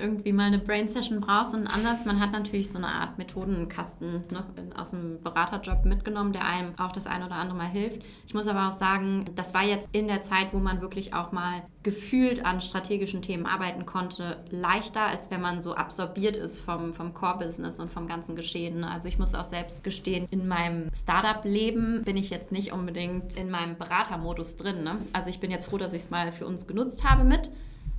irgendwie 0.00 0.32
mal 0.32 0.44
eine 0.44 0.58
Brain 0.58 0.88
Session 0.88 1.20
brauchst 1.20 1.54
und 1.54 1.66
einen 1.66 1.86
Ansatz, 1.86 2.04
man 2.04 2.20
hat 2.20 2.32
natürlich 2.32 2.70
so 2.70 2.78
eine 2.78 2.88
Art 2.88 3.18
Methodenkasten 3.18 4.24
ne, 4.30 4.44
aus 4.76 4.90
dem 4.90 5.20
Beraterjob 5.22 5.84
mitgenommen, 5.84 6.32
der 6.32 6.44
einem 6.44 6.78
auch 6.78 6.92
das 6.92 7.06
ein 7.06 7.22
oder 7.22 7.36
andere 7.36 7.56
Mal 7.56 7.68
hilft. 7.68 8.02
Ich 8.26 8.34
muss 8.34 8.48
aber 8.48 8.68
auch 8.68 8.72
sagen, 8.72 9.30
das 9.34 9.54
war 9.54 9.62
jetzt 9.62 9.88
in 9.92 10.08
der 10.08 10.22
Zeit, 10.22 10.52
wo 10.52 10.58
man 10.58 10.80
wirklich 10.80 11.14
auch 11.14 11.32
mal 11.32 11.62
gefühlt 11.86 12.44
an 12.44 12.60
strategischen 12.60 13.22
Themen 13.22 13.46
arbeiten 13.46 13.86
konnte, 13.86 14.38
leichter, 14.50 15.02
als 15.02 15.30
wenn 15.30 15.40
man 15.40 15.62
so 15.62 15.76
absorbiert 15.76 16.34
ist 16.34 16.58
vom, 16.58 16.92
vom 16.92 17.14
Core-Business 17.14 17.78
und 17.78 17.92
vom 17.92 18.08
ganzen 18.08 18.34
Geschehen. 18.34 18.82
Also 18.82 19.06
ich 19.06 19.20
muss 19.20 19.36
auch 19.36 19.44
selbst 19.44 19.84
gestehen, 19.84 20.26
in 20.32 20.48
meinem 20.48 20.90
Startup-Leben 20.92 22.02
bin 22.02 22.16
ich 22.16 22.28
jetzt 22.28 22.50
nicht 22.50 22.72
unbedingt 22.72 23.36
in 23.36 23.50
meinem 23.50 23.78
Beratermodus 23.78 24.56
drin. 24.56 24.82
Ne? 24.82 24.98
Also 25.12 25.30
ich 25.30 25.38
bin 25.38 25.52
jetzt 25.52 25.66
froh, 25.66 25.78
dass 25.78 25.92
ich 25.92 26.02
es 26.02 26.10
mal 26.10 26.32
für 26.32 26.44
uns 26.44 26.66
genutzt 26.66 27.04
habe 27.04 27.22
mit. 27.22 27.52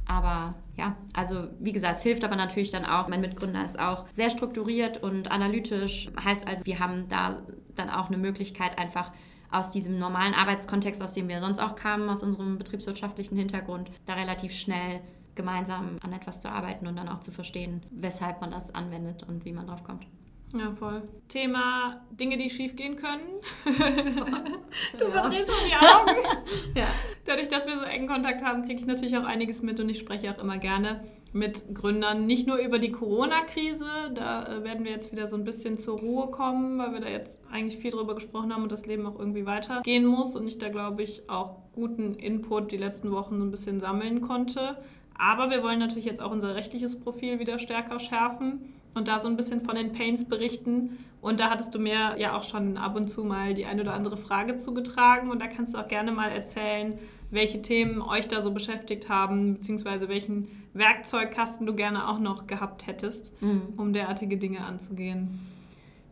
Aber 0.05 0.55
ja, 0.75 0.97
also 1.13 1.47
wie 1.61 1.71
gesagt, 1.71 1.95
es 1.95 2.01
hilft 2.01 2.25
aber 2.25 2.35
natürlich 2.35 2.71
dann 2.71 2.83
auch. 2.83 3.07
Mein 3.07 3.21
Mitgründer 3.21 3.63
ist 3.63 3.79
auch 3.79 4.03
sehr 4.11 4.29
strukturiert 4.29 5.01
und 5.01 5.31
analytisch. 5.31 6.09
Heißt 6.21 6.45
also, 6.45 6.65
wir 6.65 6.79
haben 6.79 7.07
da 7.07 7.41
dann 7.75 7.89
auch 7.89 8.07
eine 8.07 8.17
Möglichkeit, 8.17 8.77
einfach 8.77 9.13
aus 9.51 9.71
diesem 9.71 9.99
normalen 9.99 10.33
Arbeitskontext, 10.33 11.01
aus 11.01 11.13
dem 11.13 11.27
wir 11.27 11.39
sonst 11.39 11.59
auch 11.59 11.75
kamen, 11.75 12.09
aus 12.09 12.23
unserem 12.23 12.57
betriebswirtschaftlichen 12.57 13.37
Hintergrund, 13.37 13.89
da 14.05 14.13
relativ 14.13 14.53
schnell 14.53 15.01
gemeinsam 15.35 15.97
an 16.01 16.13
etwas 16.13 16.41
zu 16.41 16.49
arbeiten 16.49 16.87
und 16.87 16.97
dann 16.97 17.09
auch 17.09 17.19
zu 17.19 17.31
verstehen, 17.31 17.81
weshalb 17.91 18.41
man 18.41 18.51
das 18.51 18.73
anwendet 18.73 19.23
und 19.23 19.45
wie 19.45 19.53
man 19.53 19.67
drauf 19.67 19.83
kommt. 19.83 20.05
Ja, 20.53 20.71
voll. 20.71 21.03
Thema 21.27 22.01
Dinge, 22.11 22.37
die 22.37 22.49
schief 22.49 22.75
gehen 22.75 22.95
können. 22.95 23.41
du 23.65 25.05
ja. 25.05 25.11
verdrehst 25.11 25.51
schon 25.51 25.67
die 25.67 25.75
Augen. 25.75 26.39
ja. 26.75 26.87
Dadurch, 27.25 27.49
dass 27.49 27.67
wir 27.67 27.77
so 27.77 27.83
engen 27.83 28.07
Kontakt 28.07 28.43
haben, 28.43 28.63
kriege 28.65 28.79
ich 28.79 28.85
natürlich 28.85 29.17
auch 29.17 29.25
einiges 29.25 29.61
mit 29.61 29.79
und 29.79 29.89
ich 29.89 29.99
spreche 29.99 30.31
auch 30.33 30.41
immer 30.41 30.57
gerne 30.57 31.03
mit 31.37 31.73
Gründern, 31.73 32.25
nicht 32.25 32.47
nur 32.47 32.57
über 32.57 32.79
die 32.79 32.91
Corona-Krise, 32.91 33.85
da 34.13 34.43
äh, 34.43 34.63
werden 34.63 34.83
wir 34.85 34.91
jetzt 34.91 35.11
wieder 35.11 35.27
so 35.27 35.35
ein 35.35 35.43
bisschen 35.43 35.77
zur 35.77 35.99
Ruhe 35.99 36.27
kommen, 36.27 36.77
weil 36.79 36.93
wir 36.93 36.99
da 36.99 37.09
jetzt 37.09 37.41
eigentlich 37.51 37.77
viel 37.77 37.91
drüber 37.91 38.15
gesprochen 38.15 38.53
haben 38.53 38.63
und 38.63 38.71
das 38.71 38.85
Leben 38.85 39.05
auch 39.05 39.17
irgendwie 39.17 39.45
weitergehen 39.45 40.05
muss 40.05 40.35
und 40.35 40.47
ich 40.47 40.57
da, 40.57 40.69
glaube 40.69 41.03
ich, 41.03 41.29
auch 41.29 41.57
guten 41.73 42.15
Input 42.15 42.71
die 42.71 42.77
letzten 42.77 43.11
Wochen 43.11 43.37
so 43.37 43.45
ein 43.45 43.51
bisschen 43.51 43.79
sammeln 43.79 44.21
konnte. 44.21 44.77
Aber 45.17 45.49
wir 45.49 45.63
wollen 45.63 45.79
natürlich 45.79 46.05
jetzt 46.05 46.21
auch 46.21 46.31
unser 46.31 46.55
rechtliches 46.55 46.99
Profil 46.99 47.39
wieder 47.39 47.59
stärker 47.59 47.99
schärfen 47.99 48.73
und 48.93 49.07
da 49.07 49.19
so 49.19 49.27
ein 49.27 49.37
bisschen 49.37 49.61
von 49.61 49.75
den 49.75 49.93
Pains 49.93 50.25
berichten. 50.25 50.97
Und 51.21 51.39
da 51.39 51.49
hattest 51.49 51.73
du 51.73 51.79
mir 51.79 52.17
ja 52.19 52.37
auch 52.37 52.43
schon 52.43 52.77
ab 52.77 52.95
und 52.95 53.09
zu 53.09 53.23
mal 53.23 53.53
die 53.53 53.65
eine 53.65 53.81
oder 53.81 53.93
andere 53.93 54.17
Frage 54.17 54.57
zugetragen. 54.57 55.31
Und 55.31 55.41
da 55.41 55.47
kannst 55.47 55.73
du 55.73 55.79
auch 55.79 55.87
gerne 55.87 56.11
mal 56.11 56.29
erzählen, 56.29 56.99
welche 57.29 57.61
Themen 57.61 58.01
euch 58.01 58.27
da 58.27 58.41
so 58.41 58.51
beschäftigt 58.51 59.09
haben, 59.09 59.55
beziehungsweise 59.55 60.07
welchen 60.07 60.47
Werkzeugkasten 60.77 61.65
du 61.65 61.75
gerne 61.75 62.07
auch 62.09 62.19
noch 62.19 62.47
gehabt 62.47 62.87
hättest, 62.87 63.31
mhm. 63.41 63.73
um 63.77 63.93
derartige 63.93 64.37
Dinge 64.37 64.61
anzugehen. 64.61 65.39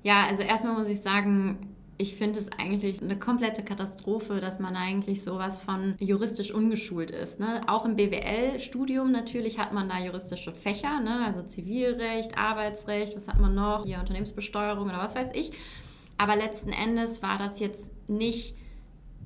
Ja, 0.04 0.26
also 0.28 0.44
erstmal 0.44 0.74
muss 0.74 0.88
ich 0.88 1.02
sagen, 1.02 1.76
ich 1.98 2.16
finde 2.16 2.40
es 2.40 2.52
eigentlich 2.52 3.02
eine 3.02 3.18
komplette 3.18 3.64
Katastrophe, 3.64 4.42
dass 4.42 4.60
man 4.60 4.76
eigentlich 4.76 5.24
sowas 5.24 5.62
von 5.62 5.96
juristisch 5.98 6.52
ungeschult 6.52 7.10
ist. 7.10 7.40
Ne? 7.40 7.62
Auch 7.68 7.86
im 7.86 7.96
BWL-Studium 7.96 9.12
natürlich 9.12 9.60
hat 9.60 9.72
man 9.72 9.88
da 9.88 10.00
juristische 10.00 10.54
Fächer, 10.54 11.00
ne? 11.00 11.24
also 11.26 11.42
Zivilrecht, 11.42 12.38
Arbeitsrecht, 12.38 13.16
was 13.16 13.28
hat 13.28 13.40
man 13.40 13.56
noch, 13.56 13.86
hier 13.86 14.00
Unternehmensbesteuerung 14.00 14.90
oder 14.90 14.98
was 14.98 15.16
weiß 15.16 15.30
ich. 15.34 15.54
Aber 16.18 16.36
letzten 16.36 16.72
Endes 16.72 17.22
war 17.22 17.38
das 17.38 17.60
jetzt 17.60 17.92
nicht 18.10 18.56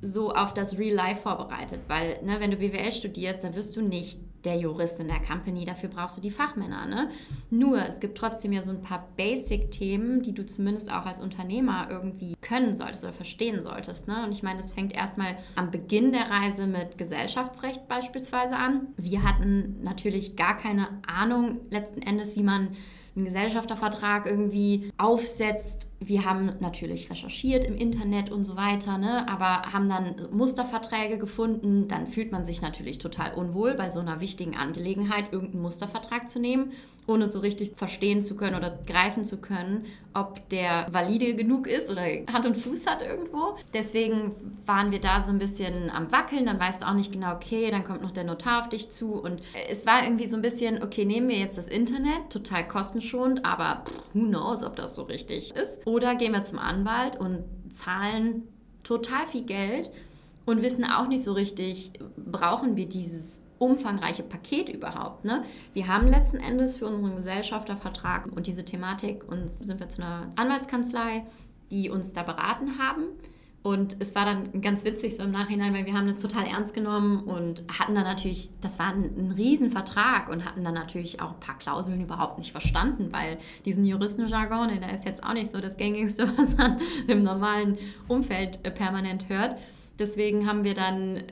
so 0.01 0.33
auf 0.33 0.53
das 0.53 0.77
Real 0.77 0.95
Life 0.95 1.21
vorbereitet, 1.21 1.81
weil 1.87 2.23
ne, 2.23 2.39
wenn 2.39 2.51
du 2.51 2.57
BWL 2.57 2.91
studierst, 2.91 3.43
dann 3.43 3.55
wirst 3.55 3.75
du 3.75 3.81
nicht 3.81 4.19
der 4.45 4.57
Jurist 4.57 4.99
in 4.99 5.07
der 5.07 5.19
Company, 5.19 5.65
dafür 5.65 5.89
brauchst 5.89 6.17
du 6.17 6.21
die 6.21 6.31
Fachmänner. 6.31 6.85
Ne? 6.85 7.09
Nur, 7.49 7.85
es 7.85 7.99
gibt 7.99 8.17
trotzdem 8.17 8.51
ja 8.51 8.61
so 8.61 8.71
ein 8.71 8.81
paar 8.81 9.07
Basic-Themen, 9.17 10.21
die 10.21 10.33
du 10.33 10.45
zumindest 10.45 10.91
auch 10.91 11.05
als 11.05 11.21
Unternehmer 11.21 11.87
irgendwie 11.89 12.35
können 12.41 12.73
solltest 12.75 13.03
oder 13.03 13.13
verstehen 13.13 13.61
solltest. 13.61 14.07
Ne? 14.07 14.23
Und 14.23 14.31
ich 14.31 14.43
meine, 14.43 14.61
das 14.61 14.73
fängt 14.73 14.93
erstmal 14.93 15.37
am 15.55 15.71
Beginn 15.71 16.11
der 16.11 16.29
Reise 16.29 16.67
mit 16.67 16.97
Gesellschaftsrecht 16.97 17.87
beispielsweise 17.87 18.55
an. 18.55 18.87
Wir 18.97 19.23
hatten 19.23 19.83
natürlich 19.83 20.35
gar 20.35 20.57
keine 20.57 20.87
Ahnung 21.05 21.59
letzten 21.69 22.01
Endes, 22.01 22.35
wie 22.35 22.43
man 22.43 22.69
einen 23.15 23.25
Gesellschaftervertrag 23.25 24.25
irgendwie 24.25 24.91
aufsetzt. 24.97 25.87
Wir 25.99 26.25
haben 26.25 26.51
natürlich 26.59 27.09
recherchiert 27.09 27.65
im 27.65 27.75
Internet 27.75 28.31
und 28.31 28.43
so 28.43 28.55
weiter, 28.55 28.97
ne? 28.97 29.27
aber 29.27 29.73
haben 29.73 29.89
dann 29.89 30.27
Musterverträge 30.31 31.17
gefunden. 31.17 31.87
Dann 31.87 32.07
fühlt 32.07 32.31
man 32.31 32.45
sich 32.45 32.61
natürlich 32.61 32.99
total 32.99 33.33
unwohl, 33.33 33.73
bei 33.73 33.89
so 33.89 33.99
einer 33.99 34.21
wichtigen 34.21 34.55
Angelegenheit 34.55 35.33
irgendeinen 35.33 35.63
Mustervertrag 35.63 36.29
zu 36.29 36.39
nehmen 36.39 36.71
ohne 37.09 37.27
so 37.27 37.39
richtig 37.39 37.73
verstehen 37.75 38.21
zu 38.21 38.37
können 38.37 38.55
oder 38.55 38.77
greifen 38.87 39.25
zu 39.25 39.41
können, 39.41 39.85
ob 40.13 40.47
der 40.49 40.87
valide 40.91 41.35
genug 41.35 41.67
ist 41.67 41.89
oder 41.89 42.03
Hand 42.31 42.45
und 42.45 42.57
Fuß 42.57 42.87
hat 42.87 43.01
irgendwo. 43.01 43.57
Deswegen 43.73 44.31
waren 44.65 44.91
wir 44.91 44.99
da 44.99 45.21
so 45.21 45.31
ein 45.31 45.39
bisschen 45.39 45.89
am 45.89 46.11
Wackeln. 46.11 46.45
Dann 46.45 46.59
weißt 46.59 46.81
du 46.81 46.87
auch 46.87 46.93
nicht 46.93 47.11
genau, 47.11 47.33
okay, 47.33 47.69
dann 47.71 47.83
kommt 47.83 48.01
noch 48.01 48.11
der 48.11 48.23
Notar 48.23 48.59
auf 48.59 48.69
dich 48.69 48.89
zu. 48.89 49.13
Und 49.13 49.41
es 49.69 49.85
war 49.85 50.03
irgendwie 50.03 50.27
so 50.27 50.35
ein 50.35 50.41
bisschen, 50.41 50.81
okay, 50.81 51.05
nehmen 51.05 51.27
wir 51.27 51.37
jetzt 51.37 51.57
das 51.57 51.67
Internet, 51.67 52.29
total 52.29 52.67
kostenschonend, 52.67 53.45
aber 53.45 53.83
who 54.13 54.25
knows, 54.25 54.63
ob 54.63 54.75
das 54.75 54.95
so 54.95 55.03
richtig 55.03 55.55
ist. 55.55 55.85
Oder 55.85 56.15
gehen 56.15 56.33
wir 56.33 56.43
zum 56.43 56.59
Anwalt 56.59 57.17
und 57.17 57.43
zahlen 57.71 58.43
total 58.83 59.25
viel 59.25 59.43
Geld 59.43 59.91
und 60.45 60.61
wissen 60.63 60.83
auch 60.83 61.07
nicht 61.07 61.23
so 61.23 61.33
richtig, 61.33 61.91
brauchen 62.17 62.75
wir 62.75 62.87
dieses 62.87 63.41
umfangreiche 63.59 64.23
Paket 64.23 64.69
überhaupt. 64.69 65.25
Ne? 65.25 65.43
Wir 65.73 65.87
haben 65.87 66.07
letzten 66.07 66.37
Endes 66.37 66.77
für 66.77 66.87
unseren 66.87 67.17
Gesellschaftervertrag 67.17 68.25
und 68.31 68.47
diese 68.47 68.65
Thematik 68.65 69.29
uns 69.29 69.59
sind 69.59 69.79
wir 69.79 69.89
zu 69.89 70.01
einer 70.01 70.29
Anwaltskanzlei, 70.37 71.25
die 71.71 71.89
uns 71.89 72.13
da 72.13 72.23
beraten 72.23 72.79
haben. 72.79 73.03
Und 73.61 73.97
es 73.99 74.15
war 74.15 74.23
dann 74.23 74.61
ganz 74.61 74.85
witzig 74.85 75.17
so 75.17 75.23
im 75.23 75.31
Nachhinein, 75.31 75.73
weil 75.73 75.85
wir 75.85 75.93
haben 75.93 76.07
das 76.07 76.19
total 76.19 76.45
ernst 76.45 76.73
genommen 76.73 77.25
und 77.25 77.63
hatten 77.77 77.93
dann 77.93 78.05
natürlich, 78.05 78.51
das 78.61 78.79
war 78.79 78.87
ein, 78.87 79.03
ein 79.17 79.31
Riesenvertrag 79.31 80.29
und 80.29 80.45
hatten 80.45 80.63
dann 80.63 80.73
natürlich 80.73 81.21
auch 81.21 81.33
ein 81.33 81.39
paar 81.41 81.57
Klauseln 81.57 81.99
überhaupt 81.99 82.37
nicht 82.37 82.53
verstanden, 82.53 83.09
weil 83.11 83.37
diesen 83.65 83.83
Juristenjargon, 83.83 84.69
der 84.79 84.95
ist 84.95 85.03
jetzt 85.03 85.23
auch 85.25 85.33
nicht 85.33 85.51
so 85.51 85.59
das 85.59 85.75
gängigste, 85.75 86.31
was 86.37 86.55
man 86.55 86.79
im 87.07 87.21
normalen 87.21 87.77
Umfeld 88.07 88.59
äh, 88.63 88.71
permanent 88.71 89.27
hört. 89.27 89.57
Deswegen 89.99 90.47
haben 90.47 90.63
wir 90.63 90.73
dann 90.73 91.23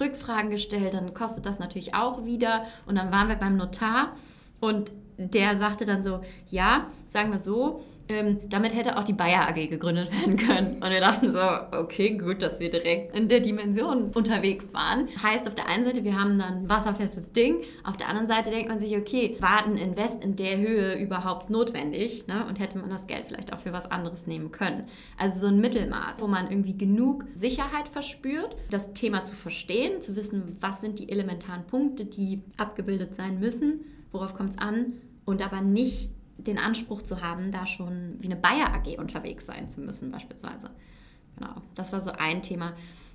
Rückfragen 0.00 0.50
gestellt, 0.50 0.94
dann 0.94 1.14
kostet 1.14 1.46
das 1.46 1.58
natürlich 1.58 1.94
auch 1.94 2.24
wieder. 2.24 2.64
Und 2.86 2.96
dann 2.96 3.12
waren 3.12 3.28
wir 3.28 3.36
beim 3.36 3.56
Notar 3.56 4.12
und 4.60 4.90
der 5.18 5.56
sagte 5.56 5.84
dann 5.84 6.02
so, 6.02 6.20
ja, 6.50 6.88
sagen 7.06 7.30
wir 7.30 7.38
so, 7.38 7.84
ähm, 8.08 8.38
damit 8.48 8.74
hätte 8.74 8.96
auch 8.96 9.04
die 9.04 9.12
Bayer 9.12 9.48
AG 9.48 9.68
gegründet 9.68 10.10
werden 10.12 10.36
können. 10.36 10.74
Und 10.82 10.90
wir 10.90 11.00
dachten 11.00 11.32
so, 11.32 11.40
okay, 11.72 12.16
gut, 12.16 12.42
dass 12.42 12.60
wir 12.60 12.70
direkt 12.70 13.16
in 13.16 13.28
der 13.28 13.40
Dimension 13.40 14.10
unterwegs 14.14 14.72
waren. 14.72 15.08
Heißt, 15.22 15.48
auf 15.48 15.54
der 15.54 15.68
einen 15.68 15.84
Seite, 15.84 16.04
wir 16.04 16.18
haben 16.18 16.38
dann 16.38 16.58
ein 16.58 16.68
wasserfestes 16.68 17.32
Ding, 17.32 17.62
auf 17.84 17.96
der 17.96 18.08
anderen 18.08 18.28
Seite 18.28 18.50
denkt 18.50 18.68
man 18.68 18.78
sich, 18.78 18.96
okay, 18.96 19.36
war 19.40 19.64
ein 19.64 19.76
Invest 19.76 20.22
in 20.22 20.36
der 20.36 20.58
Höhe 20.58 20.94
überhaupt 20.94 21.50
notwendig? 21.50 22.26
Ne? 22.26 22.46
Und 22.46 22.60
hätte 22.60 22.78
man 22.78 22.90
das 22.90 23.06
Geld 23.06 23.24
vielleicht 23.26 23.52
auch 23.52 23.60
für 23.60 23.72
was 23.72 23.90
anderes 23.90 24.26
nehmen 24.26 24.52
können? 24.52 24.84
Also 25.18 25.40
so 25.40 25.46
ein 25.48 25.60
Mittelmaß, 25.60 26.20
wo 26.20 26.26
man 26.26 26.50
irgendwie 26.50 26.76
genug 26.76 27.24
Sicherheit 27.34 27.88
verspürt, 27.88 28.56
das 28.70 28.92
Thema 28.92 29.22
zu 29.22 29.34
verstehen, 29.34 30.00
zu 30.00 30.16
wissen, 30.16 30.56
was 30.60 30.80
sind 30.80 30.98
die 30.98 31.10
elementaren 31.10 31.64
Punkte, 31.66 32.04
die 32.04 32.42
abgebildet 32.56 33.14
sein 33.14 33.40
müssen, 33.40 33.80
worauf 34.12 34.34
kommt 34.34 34.50
es 34.50 34.58
an 34.58 34.94
und 35.24 35.44
aber 35.44 35.60
nicht 35.60 36.10
den 36.38 36.58
Anspruch 36.58 37.02
zu 37.02 37.22
haben, 37.22 37.50
da 37.50 37.66
schon 37.66 38.16
wie 38.18 38.26
eine 38.26 38.36
Bayer 38.36 38.74
AG 38.74 38.98
unterwegs 38.98 39.46
sein 39.46 39.70
zu 39.70 39.80
müssen, 39.80 40.10
beispielsweise. 40.10 40.70
Genau, 41.36 41.54
das 41.74 41.92
war 41.92 42.00
so 42.00 42.12
ein 42.12 42.42
Thema. 42.42 42.74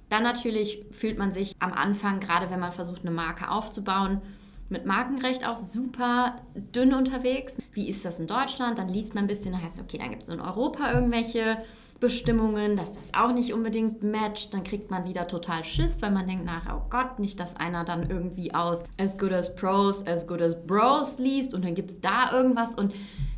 Dann 0.09 0.23
natürlich 0.23 0.83
fühlt 0.91 1.17
man 1.17 1.31
sich 1.31 1.55
am 1.59 1.71
Anfang, 1.71 2.19
gerade 2.19 2.49
wenn 2.49 2.59
man 2.59 2.71
versucht, 2.71 3.01
eine 3.01 3.11
Marke 3.11 3.49
aufzubauen, 3.49 4.21
mit 4.69 4.85
Markenrecht 4.85 5.45
auch 5.45 5.57
super 5.57 6.37
dünn 6.55 6.93
unterwegs. 6.93 7.57
Wie 7.73 7.89
ist 7.89 8.05
das 8.05 8.19
in 8.19 8.27
Deutschland? 8.27 8.77
Dann 8.77 8.89
liest 8.89 9.15
man 9.15 9.25
ein 9.25 9.27
bisschen, 9.27 9.51
dann 9.51 9.61
heißt 9.61 9.81
okay, 9.81 9.97
dann 9.97 10.09
gibt 10.09 10.23
es 10.23 10.29
in 10.29 10.39
Europa 10.39 10.91
irgendwelche 10.93 11.57
Bestimmungen, 12.01 12.75
dass 12.75 12.91
das 12.91 13.13
auch 13.13 13.31
nicht 13.31 13.53
unbedingt 13.53 14.03
matcht. 14.03 14.53
Dann 14.53 14.63
kriegt 14.63 14.91
man 14.91 15.05
wieder 15.05 15.27
total 15.27 15.63
Schiss, 15.63 16.01
weil 16.01 16.11
man 16.11 16.27
denkt 16.27 16.43
nach, 16.43 16.65
oh 16.75 16.81
Gott, 16.89 17.19
nicht, 17.19 17.39
dass 17.39 17.55
einer 17.55 17.85
dann 17.85 18.09
irgendwie 18.09 18.53
aus 18.53 18.83
as 18.97 19.17
good 19.17 19.31
as 19.31 19.55
pros, 19.55 20.05
as 20.05 20.27
good 20.27 20.41
as 20.41 20.61
bros 20.67 21.19
liest 21.19 21.53
und 21.53 21.63
dann 21.63 21.75
gibt 21.75 21.91
es 21.91 22.01
da 22.01 22.33
irgendwas 22.33 22.75
und 22.75 22.93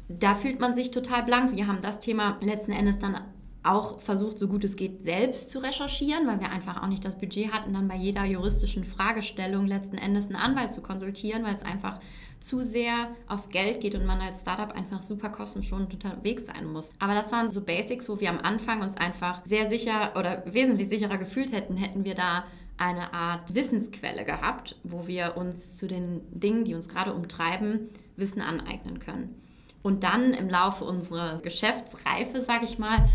da 0.10 0.34
fühlt 0.34 0.60
man 0.60 0.74
sich 0.74 0.90
total 0.90 1.24
blank. 1.24 1.56
Wir 1.56 1.68
haben 1.68 1.82
das 1.82 2.00
Thema 2.00 2.38
letzten 2.42 2.72
Endes 2.72 3.00
dann 3.00 3.18
auch 3.64 4.02
versucht, 4.02 4.38
so 4.38 4.48
gut 4.48 4.64
es 4.64 4.76
geht, 4.76 5.04
selbst 5.04 5.50
zu 5.50 5.60
recherchieren, 5.60 6.28
weil 6.28 6.40
wir 6.40 6.50
einfach 6.50 6.84
auch 6.84 6.88
nicht 6.88 7.06
das 7.06 7.18
Budget 7.18 7.52
hatten, 7.52 7.74
dann 7.74 7.88
bei 7.88 7.96
jeder 7.96 8.26
juristischen 8.26 8.84
Fragestellung 8.84 9.68
letzten 9.68 9.98
Endes 9.98 10.28
einen 10.28 10.36
Anwalt 10.36 10.74
zu 10.74 10.82
konsultieren, 10.82 11.44
weil 11.44 11.56
es 11.56 11.64
einfach 11.64 12.00
zu 12.44 12.62
sehr 12.62 13.16
aufs 13.30 13.50
Geld 13.50 13.80
geht 13.80 13.96
und 13.96 14.06
man 14.06 14.20
als 14.20 14.42
Startup 14.42 14.70
einfach 14.76 15.02
super 15.02 15.30
kostenschonend 15.30 15.94
unterwegs 15.94 16.46
sein 16.48 16.66
muss. 16.66 16.92
Aber 17.00 17.16
das 17.16 17.32
waren 17.32 17.48
so 17.48 17.62
Basics, 17.62 18.10
wo 18.10 18.20
wir 18.20 18.30
am 18.30 18.40
Anfang 18.40 18.82
uns 18.82 18.98
einfach 18.98 19.42
sehr 19.46 19.70
sicher 19.70 20.12
oder 20.18 20.44
wesentlich 20.46 20.90
sicherer 20.90 21.18
gefühlt 21.18 21.54
hätten, 21.54 21.78
hätten 21.78 22.04
wir 22.04 22.16
da 22.16 22.44
eine 22.78 23.14
Art 23.14 23.56
Wissensquelle 23.56 24.26
gehabt, 24.26 24.76
wo 24.84 25.08
wir 25.08 25.38
uns 25.38 25.78
zu 25.78 25.88
den 25.88 26.22
Dingen, 26.32 26.66
die 26.66 26.76
uns 26.76 26.90
gerade 26.90 27.14
umtreiben, 27.14 27.90
Wissen 28.18 28.42
aneignen 28.42 29.00
können. 29.00 29.42
Und 29.82 30.04
dann 30.04 30.34
im 30.34 30.50
Laufe 30.50 30.84
unserer 30.84 31.38
Geschäftsreife, 31.38 32.42
sage 32.42 32.66
ich 32.66 32.78
mal, 32.78 33.10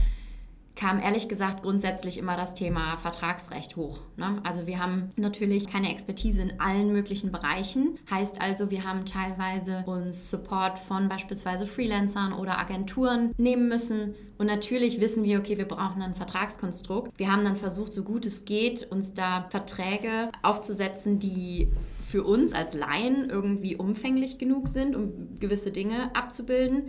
kam 0.79 1.01
ehrlich 1.01 1.29
gesagt 1.29 1.62
grundsätzlich 1.62 2.19
immer 2.19 2.37
das 2.37 2.55
Thema 2.55 2.97
Vertragsrecht 2.99 3.75
hoch. 3.75 3.99
Ne? 4.17 4.41
Also 4.45 4.69
wir 4.69 4.79
haben 4.79 5.11
natürlich 5.17 5.69
keine 5.69 5.91
Expertise 5.91 6.41
in 6.41 6.61
allen 6.61 6.93
möglichen 6.93 7.33
Bereichen. 7.33 7.99
Heißt 8.09 8.41
also, 8.41 8.71
wir 8.71 8.85
haben 8.85 9.05
teilweise 9.05 9.83
uns 9.87 10.31
Support 10.31 10.79
von 10.79 11.09
beispielsweise 11.09 11.67
Freelancern 11.67 12.33
oder 12.33 12.61
Agenturen 12.61 13.35
nehmen 13.37 13.69
müssen. 13.69 14.14
Und 14.38 14.47
natürlich 14.47 15.01
wissen 15.01 15.25
wir, 15.25 15.41
okay, 15.41 15.59
wir 15.59 15.67
brauchen 15.67 16.01
ein 16.01 16.14
Vertragskonstrukt. 16.14 17.11
Wir 17.19 17.33
haben 17.33 17.45
dann 17.45 17.57
versucht, 17.57 17.93
so 17.93 18.05
gut 18.05 18.25
es 18.25 18.45
geht, 18.45 18.88
uns 18.93 19.14
da 19.14 19.49
Verträge 19.51 20.31
aufzusetzen, 20.43 21.19
die 21.19 21.73
für 21.99 22.23
uns 22.23 22.53
als 22.53 22.75
Laien 22.75 23.29
irgendwie 23.29 23.75
umfänglich 23.75 24.38
genug 24.38 24.69
sind, 24.69 24.95
um 24.95 25.41
gewisse 25.41 25.73
Dinge 25.73 26.14
abzubilden. 26.14 26.85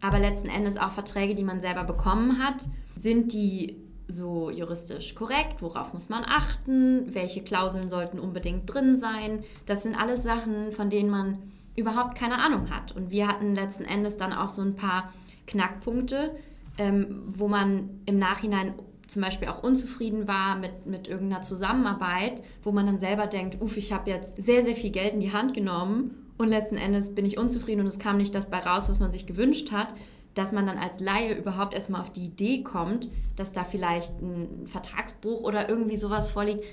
Aber 0.00 0.20
letzten 0.20 0.48
Endes 0.48 0.76
auch 0.76 0.92
Verträge, 0.92 1.34
die 1.34 1.44
man 1.44 1.60
selber 1.60 1.82
bekommen 1.82 2.38
hat 2.38 2.68
sind 3.02 3.32
die 3.32 3.76
so 4.06 4.50
juristisch 4.50 5.14
korrekt? 5.14 5.60
Worauf 5.60 5.92
muss 5.92 6.08
man 6.08 6.24
achten? 6.24 7.12
Welche 7.14 7.42
Klauseln 7.42 7.88
sollten 7.88 8.18
unbedingt 8.18 8.72
drin 8.72 8.96
sein? 8.96 9.44
Das 9.66 9.82
sind 9.82 9.96
alles 9.96 10.22
Sachen, 10.22 10.70
von 10.70 10.88
denen 10.88 11.10
man 11.10 11.38
überhaupt 11.74 12.16
keine 12.16 12.38
Ahnung 12.38 12.70
hat. 12.70 12.92
Und 12.92 13.10
wir 13.10 13.26
hatten 13.26 13.54
letzten 13.54 13.84
Endes 13.84 14.16
dann 14.16 14.32
auch 14.32 14.48
so 14.48 14.62
ein 14.62 14.76
paar 14.76 15.12
Knackpunkte, 15.46 16.36
ähm, 16.78 17.22
wo 17.26 17.48
man 17.48 17.90
im 18.06 18.18
Nachhinein 18.18 18.74
zum 19.08 19.22
Beispiel 19.22 19.48
auch 19.48 19.62
unzufrieden 19.62 20.28
war 20.28 20.56
mit, 20.56 20.86
mit 20.86 21.08
irgendeiner 21.08 21.42
Zusammenarbeit, 21.42 22.42
wo 22.62 22.70
man 22.72 22.86
dann 22.86 22.98
selber 22.98 23.26
denkt, 23.26 23.60
uff, 23.60 23.76
ich 23.76 23.92
habe 23.92 24.10
jetzt 24.10 24.40
sehr, 24.40 24.62
sehr 24.62 24.76
viel 24.76 24.90
Geld 24.90 25.14
in 25.14 25.20
die 25.20 25.32
Hand 25.32 25.54
genommen 25.54 26.28
und 26.38 26.48
letzten 26.48 26.76
Endes 26.76 27.14
bin 27.14 27.26
ich 27.26 27.36
unzufrieden 27.36 27.80
und 27.80 27.86
es 27.88 27.98
kam 27.98 28.16
nicht 28.16 28.34
das 28.34 28.48
bei 28.48 28.58
raus, 28.58 28.88
was 28.88 29.00
man 29.00 29.10
sich 29.10 29.26
gewünscht 29.26 29.72
hat 29.72 29.94
dass 30.34 30.52
man 30.52 30.66
dann 30.66 30.78
als 30.78 31.00
Laie 31.00 31.34
überhaupt 31.34 31.74
erstmal 31.74 32.00
auf 32.00 32.12
die 32.12 32.26
Idee 32.26 32.62
kommt, 32.62 33.10
dass 33.36 33.52
da 33.52 33.64
vielleicht 33.64 34.20
ein 34.20 34.66
Vertragsbruch 34.66 35.42
oder 35.42 35.68
irgendwie 35.68 35.96
sowas 35.96 36.30
vorliegt, 36.30 36.64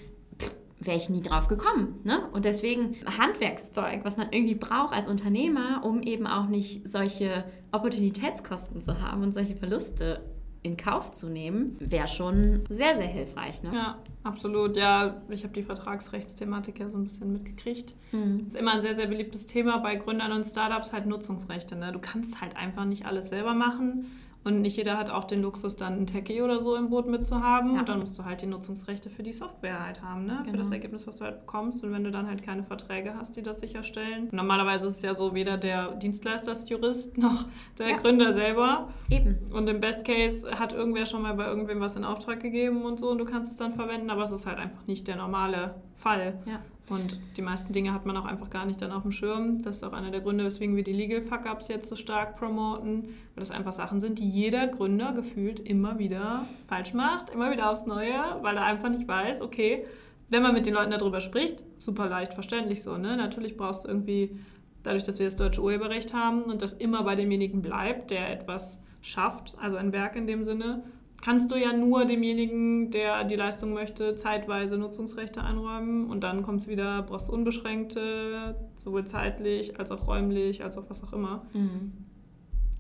wäre 0.80 0.98
ich 0.98 1.10
nie 1.10 1.22
drauf 1.22 1.48
gekommen. 1.48 2.00
Ne? 2.04 2.30
Und 2.32 2.46
deswegen 2.46 2.96
Handwerkszeug, 3.06 4.06
was 4.06 4.18
man 4.18 4.32
irgendwie 4.32 4.56
braucht 4.56 4.94
als 4.94 5.08
Unternehmer, 5.08 5.82
um 5.84 6.02
eben 6.02 6.26
auch 6.26 6.48
nicht 6.48 6.88
solche 6.88 7.44
Opportunitätskosten 7.72 8.82
zu 8.82 9.02
haben 9.02 9.24
und 9.24 9.34
solche 9.34 9.56
Verluste 9.56 10.22
in 10.62 10.76
Kauf 10.76 11.12
zu 11.12 11.30
nehmen, 11.30 11.78
wäre 11.80 12.08
schon 12.08 12.66
sehr, 12.70 12.96
sehr 12.96 13.08
hilfreich. 13.08 13.64
Ne? 13.64 13.72
Ja, 13.74 13.98
absolut. 14.24 14.76
Ja, 14.76 15.22
ich 15.30 15.44
habe 15.44 15.54
die 15.54 15.64
Vertragsrechtsthematik 15.64 16.80
ja 16.80 16.90
so 16.90 16.98
ein 16.98 17.06
bisschen 17.06 17.32
mitgekriegt. 17.32 17.94
Mhm. 18.12 18.46
ist 18.48 18.56
immer 18.56 18.74
ein 18.74 18.82
sehr, 18.82 18.96
sehr 18.96 19.08
beliebtes 19.08 19.46
Thema 19.46 19.78
bei 19.78 19.96
Gründern 19.96 20.34
und 20.34 20.46
Startups, 20.46 20.92
halt 20.92 21.06
Nutzungsrechte. 21.06 21.76
Ne? 21.76 21.92
Du 21.94 22.00
kannst 22.00 22.42
halt 22.42 22.58
einfach 22.58 22.86
nicht 22.86 23.06
alles 23.06 23.30
selber 23.30 23.54
machen. 23.54 24.08
Und 24.44 24.62
nicht 24.62 24.78
jeder 24.78 24.98
hat 24.98 25.10
auch 25.10 25.26
den 25.26 25.42
Luxus, 25.42 25.76
dann 25.76 26.00
ein 26.00 26.08
Techie 26.08 26.42
oder 26.42 26.60
so 26.60 26.76
im 26.76 26.90
Boot 26.90 27.08
mitzuhaben. 27.08 27.74
Ja. 27.74 27.80
Und 27.80 27.90
dann 27.90 28.00
musst 28.00 28.18
du 28.18 28.24
halt 28.24 28.42
die 28.42 28.46
Nutzungsrechte 28.46 29.10
für 29.10 29.22
die 29.22 29.34
Software 29.34 29.86
halt 29.86 30.02
haben, 30.02 30.26
ne? 30.26 30.40
Genau. 30.40 30.52
Für 30.52 30.58
das 30.58 30.68
genau. 30.68 30.76
Ergebnis, 30.76 31.08
was 31.08 31.18
du 31.18 31.26
halt 31.26 31.42
bekommst. 31.42 31.84
Und 31.84 31.92
wenn 31.92 32.06
du 32.06 32.12
dann 32.12 32.28
halt 32.28 32.42
keine 32.42 32.64
Verträge 32.64 33.16
hast, 33.16 33.36
die 33.36 33.42
das 33.42 33.60
sicherstellen. 33.60 34.30
Normalerweise 34.32 34.88
ist 34.88 34.98
es 34.98 35.02
ja 35.02 35.14
so, 35.14 35.34
weder 35.34 35.58
der 35.58 35.92
Dienstleister 35.96 36.54
ist 36.54 36.70
Jurist 36.70 37.18
noch 37.18 37.48
der 37.78 37.90
ja. 37.90 37.98
Gründer 37.98 38.32
selber. 38.34 38.90
Eben. 39.10 39.38
Und 39.52 39.68
im 39.68 39.82
Best 39.82 40.06
Case 40.06 40.50
hat 40.58 40.72
irgendwer 40.72 41.06
schon 41.06 41.22
mal 41.22 41.34
bei 41.34 41.46
irgendwem 41.46 41.82
was 41.82 41.98
in 41.98 42.06
Auftrag 42.06 42.40
gegeben 42.40 42.84
und 42.84 43.00
so 43.00 43.10
und 43.10 43.18
du 43.18 43.26
kannst 43.26 43.52
es 43.52 43.58
dann 43.58 43.74
verwenden, 43.74 44.10
aber 44.10 44.24
es 44.24 44.32
ist 44.32 44.46
halt 44.46 44.58
einfach 44.58 44.88
nicht 44.88 45.08
der 45.08 45.18
normale 45.18 45.76
Fall. 46.00 46.40
Ja. 46.46 46.60
Und 46.90 47.20
die 47.38 47.42
meisten 47.42 47.72
Dinge 47.72 47.94
hat 47.94 48.06
man 48.06 48.18
auch 48.18 48.26
einfach 48.26 48.50
gar 48.50 48.66
nicht 48.66 48.82
dann 48.82 48.92
auf 48.92 49.04
dem 49.04 49.12
Schirm. 49.12 49.62
Das 49.62 49.78
ist 49.78 49.84
auch 49.84 49.94
einer 49.94 50.10
der 50.10 50.22
Gründe, 50.22 50.44
weswegen 50.44 50.76
wir 50.76 50.84
die 50.84 50.94
Legal 50.94 51.22
Fuck-Ups 51.22 51.68
jetzt 51.68 51.88
so 51.88 51.96
stark 51.96 52.38
promoten, 52.38 53.04
weil 53.04 53.42
das 53.42 53.52
einfach 53.52 53.74
Sachen 53.74 54.02
sind, 54.02 54.18
die 54.18 54.28
jeder 54.28 54.68
Gründer 54.68 55.14
gefühlt 55.14 55.60
immer 55.60 56.00
wieder 56.00 56.46
falsch 56.68 56.94
macht, 56.94 57.30
immer 57.30 57.52
wieder 57.52 57.70
aufs 57.70 57.86
Neue, 57.86 58.20
weil 58.42 58.58
er 58.58 58.66
einfach 58.66 58.90
nicht 58.90 59.08
weiß, 59.08 59.42
okay, 59.42 59.86
wenn 60.30 60.42
man 60.42 60.54
mit 60.54 60.66
den 60.66 60.74
Leuten 60.74 60.92
darüber 60.92 61.22
spricht, 61.22 61.64
super 61.78 62.08
leicht 62.08 62.34
verständlich 62.34 62.82
so, 62.84 62.98
ne? 62.98 63.18
Natürlich 63.18 63.58
brauchst 63.58 63.84
du 63.84 63.88
irgendwie, 63.88 64.40
dadurch, 64.84 65.04
dass 65.04 65.20
wir 65.20 65.26
das 65.26 65.36
deutsche 65.36 65.62
Urheberrecht 65.62 66.14
haben 66.14 66.44
und 66.44 66.62
das 66.62 66.74
immer 66.74 67.04
bei 67.04 67.16
demjenigen 67.16 67.62
bleibt, 67.62 68.12
der 68.12 68.32
etwas 68.32 68.82
schafft, 69.02 69.56
also 69.60 69.76
ein 69.78 69.92
Werk 69.92 70.16
in 70.16 70.28
dem 70.28 70.44
Sinne, 70.44 70.84
kannst 71.22 71.52
du 71.52 71.56
ja 71.56 71.74
nur 71.74 72.06
demjenigen, 72.06 72.92
der 72.92 73.24
die 73.24 73.36
Leistung 73.36 73.74
möchte, 73.74 74.16
zeitweise 74.16 74.78
Nutzungsrechte 74.78 75.44
einräumen 75.44 76.10
und 76.10 76.22
dann 76.22 76.44
kommt 76.44 76.62
es 76.62 76.68
wieder, 76.68 77.02
brauchst 77.04 77.30
du 77.30 77.34
unbeschränkte, 77.34 78.56
sowohl 78.78 79.06
zeitlich 79.06 79.80
als 79.80 79.92
auch 79.92 80.08
räumlich, 80.08 80.64
als 80.64 80.78
auch 80.78 80.90
was 80.90 81.04
auch 81.04 81.14
immer. 81.14 81.46
Mhm. 81.54 81.92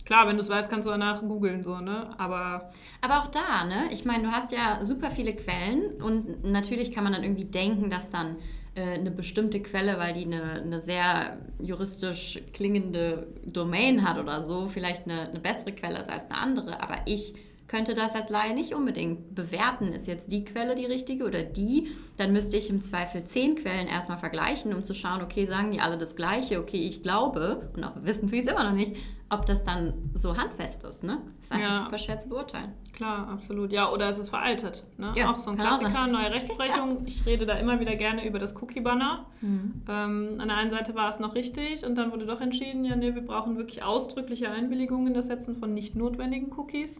Klar, 0.05 0.27
wenn 0.27 0.37
du 0.37 0.41
es 0.41 0.49
weißt, 0.49 0.71
kannst 0.71 0.87
du 0.87 0.91
danach 0.91 1.21
googeln, 1.21 1.61
so, 1.61 1.79
ne? 1.81 2.09
Aber. 2.17 2.71
Aber 2.99 3.19
auch 3.19 3.27
da, 3.27 3.63
ne? 3.65 3.89
Ich 3.91 4.05
meine, 4.05 4.23
du 4.23 4.31
hast 4.31 4.51
ja 4.51 4.83
super 4.83 5.11
viele 5.11 5.33
Quellen 5.35 6.01
und 6.01 6.43
natürlich 6.43 6.91
kann 6.91 7.03
man 7.03 7.13
dann 7.13 7.21
irgendwie 7.21 7.45
denken, 7.45 7.91
dass 7.91 8.09
dann 8.09 8.37
äh, 8.73 8.95
eine 8.95 9.11
bestimmte 9.11 9.61
Quelle, 9.61 9.99
weil 9.99 10.13
die 10.13 10.25
eine, 10.25 10.63
eine 10.63 10.79
sehr 10.79 11.37
juristisch 11.61 12.41
klingende 12.53 13.27
Domain 13.45 14.07
hat 14.07 14.17
oder 14.17 14.41
so, 14.41 14.67
vielleicht 14.67 15.05
eine, 15.05 15.29
eine 15.29 15.39
bessere 15.39 15.73
Quelle 15.73 15.99
ist 15.99 16.09
als 16.09 16.25
eine 16.25 16.39
andere. 16.39 16.81
Aber 16.81 16.95
ich 17.05 17.35
könnte 17.69 17.93
das 17.93 18.15
als 18.15 18.29
Laie 18.29 18.53
nicht 18.53 18.73
unbedingt 18.73 19.35
bewerten. 19.35 19.93
Ist 19.93 20.07
jetzt 20.07 20.31
die 20.31 20.43
Quelle 20.43 20.75
die 20.75 20.85
richtige 20.85 21.23
oder 21.23 21.43
die? 21.43 21.91
Dann 22.17 22.33
müsste 22.33 22.57
ich 22.57 22.69
im 22.69 22.81
Zweifel 22.81 23.23
zehn 23.23 23.55
Quellen 23.55 23.87
erstmal 23.87 24.17
vergleichen, 24.17 24.73
um 24.73 24.83
zu 24.83 24.93
schauen, 24.93 25.21
okay, 25.21 25.45
sagen 25.45 25.71
die 25.71 25.79
alle 25.79 25.97
das 25.97 26.15
Gleiche? 26.15 26.59
Okay, 26.59 26.81
ich 26.81 27.03
glaube, 27.03 27.71
und 27.75 27.83
auch 27.83 27.93
wissen 28.01 28.27
tue 28.27 28.39
ich 28.39 28.45
es 28.45 28.51
immer 28.51 28.63
noch 28.63 28.73
nicht, 28.75 28.95
ob 29.29 29.45
das 29.45 29.63
dann 29.63 29.93
so 30.15 30.35
handfest 30.35 30.83
ist. 30.83 31.03
Ne? 31.03 31.19
Das 31.35 31.45
ist 31.45 31.51
einfach 31.51 31.73
ja. 31.73 31.79
super 31.79 31.97
schwer 31.99 32.17
zu 32.17 32.29
beurteilen. 32.29 32.73
Klar, 32.93 33.29
absolut. 33.29 33.71
Ja, 33.71 33.91
oder 33.91 34.09
es 34.09 34.17
ist 34.17 34.29
veraltet. 34.29 34.83
Ne? 34.97 35.13
Ja, 35.15 35.31
auch 35.31 35.37
so 35.37 35.51
ein 35.51 35.57
Klassiker, 35.57 36.07
neue 36.07 36.31
Rechtsprechung. 36.31 37.05
Ich 37.05 37.23
rede 37.27 37.45
da 37.45 37.53
immer 37.53 37.79
wieder 37.79 37.95
gerne 37.95 38.27
über 38.27 38.39
das 38.39 38.59
Cookie-Banner. 38.59 39.27
Mhm. 39.41 39.83
Ähm, 39.87 40.29
an 40.39 40.47
der 40.47 40.57
einen 40.57 40.71
Seite 40.71 40.95
war 40.95 41.09
es 41.09 41.19
noch 41.19 41.35
richtig 41.35 41.85
und 41.85 41.95
dann 41.99 42.11
wurde 42.11 42.25
doch 42.25 42.41
entschieden, 42.41 42.83
ja, 42.83 42.95
nee, 42.95 43.13
wir 43.13 43.21
brauchen 43.21 43.57
wirklich 43.57 43.83
ausdrückliche 43.83 44.49
Einwilligungen 44.49 45.07
in 45.07 45.13
das 45.13 45.27
Setzen 45.27 45.55
von 45.55 45.75
nicht 45.75 45.95
notwendigen 45.95 46.51
Cookies. 46.57 46.99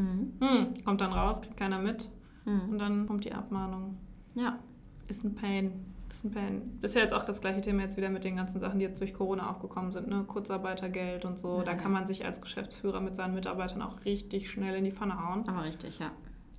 Mhm. 0.00 0.32
Mhm. 0.40 0.84
Kommt 0.84 1.00
dann 1.00 1.12
raus, 1.12 1.40
kriegt 1.40 1.56
keiner 1.56 1.78
mit. 1.78 2.10
Mhm. 2.44 2.70
Und 2.70 2.78
dann 2.78 3.06
kommt 3.06 3.24
die 3.24 3.32
Abmahnung. 3.32 3.98
Ja. 4.34 4.58
Ist 5.08 5.24
ein 5.24 5.34
Pain. 5.34 5.84
Ist 6.10 6.24
ein 6.24 6.30
Pain. 6.30 6.78
Ist 6.82 6.94
ja 6.94 7.02
jetzt 7.02 7.12
auch 7.12 7.24
das 7.24 7.40
gleiche 7.40 7.60
Thema 7.60 7.82
jetzt 7.82 7.96
wieder 7.96 8.08
mit 8.08 8.24
den 8.24 8.36
ganzen 8.36 8.60
Sachen, 8.60 8.78
die 8.78 8.84
jetzt 8.84 9.00
durch 9.00 9.14
Corona 9.14 9.50
aufgekommen 9.50 9.92
sind, 9.92 10.08
ne? 10.08 10.24
Kurzarbeitergeld 10.26 11.24
und 11.24 11.38
so. 11.38 11.58
Ja, 11.58 11.64
da 11.64 11.74
kann 11.74 11.92
man 11.92 12.06
sich 12.06 12.24
als 12.24 12.40
Geschäftsführer 12.40 13.00
mit 13.00 13.16
seinen 13.16 13.34
Mitarbeitern 13.34 13.82
auch 13.82 14.04
richtig 14.04 14.50
schnell 14.50 14.76
in 14.76 14.84
die 14.84 14.92
Pfanne 14.92 15.20
hauen. 15.22 15.48
Aber 15.48 15.64
richtig, 15.64 15.98
ja. 15.98 16.10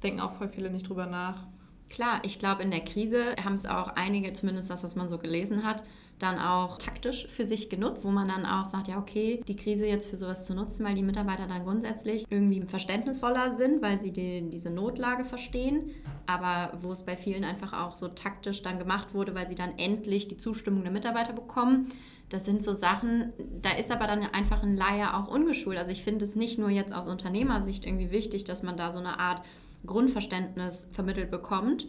denken 0.03 0.21
auch 0.21 0.33
voll 0.33 0.49
viele 0.49 0.69
nicht 0.69 0.87
drüber 0.87 1.05
nach. 1.05 1.47
Klar, 1.91 2.21
ich 2.23 2.39
glaube, 2.39 2.63
in 2.63 2.71
der 2.71 2.85
Krise 2.85 3.35
haben 3.43 3.55
es 3.55 3.65
auch 3.65 3.89
einige, 3.95 4.31
zumindest 4.31 4.69
das, 4.69 4.83
was 4.83 4.95
man 4.95 5.09
so 5.09 5.17
gelesen 5.17 5.65
hat, 5.65 5.83
dann 6.19 6.39
auch 6.39 6.77
taktisch 6.77 7.27
für 7.27 7.43
sich 7.43 7.69
genutzt, 7.69 8.05
wo 8.05 8.11
man 8.11 8.29
dann 8.29 8.45
auch 8.45 8.65
sagt, 8.65 8.87
ja, 8.87 8.97
okay, 8.97 9.41
die 9.47 9.57
Krise 9.57 9.87
jetzt 9.87 10.09
für 10.09 10.15
sowas 10.15 10.45
zu 10.45 10.53
nutzen, 10.55 10.85
weil 10.85 10.95
die 10.95 11.03
Mitarbeiter 11.03 11.47
dann 11.47 11.63
grundsätzlich 11.63 12.25
irgendwie 12.29 12.61
verständnisvoller 12.61 13.55
sind, 13.55 13.81
weil 13.81 13.99
sie 13.99 14.11
die, 14.11 14.47
diese 14.49 14.69
Notlage 14.69 15.25
verstehen, 15.25 15.89
aber 16.27 16.77
wo 16.81 16.93
es 16.93 17.03
bei 17.03 17.17
vielen 17.17 17.43
einfach 17.43 17.73
auch 17.73 17.97
so 17.97 18.07
taktisch 18.07 18.61
dann 18.61 18.79
gemacht 18.79 19.13
wurde, 19.13 19.35
weil 19.35 19.47
sie 19.47 19.55
dann 19.55 19.77
endlich 19.77 20.27
die 20.27 20.37
Zustimmung 20.37 20.83
der 20.83 20.93
Mitarbeiter 20.93 21.33
bekommen. 21.33 21.89
Das 22.29 22.45
sind 22.45 22.63
so 22.63 22.71
Sachen, 22.71 23.33
da 23.61 23.71
ist 23.71 23.91
aber 23.91 24.07
dann 24.07 24.21
einfach 24.21 24.63
ein 24.63 24.77
Laie 24.77 25.13
auch 25.13 25.27
ungeschult. 25.27 25.77
Also 25.77 25.91
ich 25.91 26.03
finde 26.03 26.23
es 26.23 26.37
nicht 26.37 26.57
nur 26.57 26.69
jetzt 26.69 26.93
aus 26.93 27.07
Unternehmersicht 27.07 27.85
irgendwie 27.85 28.11
wichtig, 28.11 28.45
dass 28.45 28.63
man 28.63 28.77
da 28.77 28.93
so 28.93 28.99
eine 28.99 29.19
Art 29.19 29.41
Grundverständnis 29.85 30.87
vermittelt 30.91 31.31
bekommt, 31.31 31.87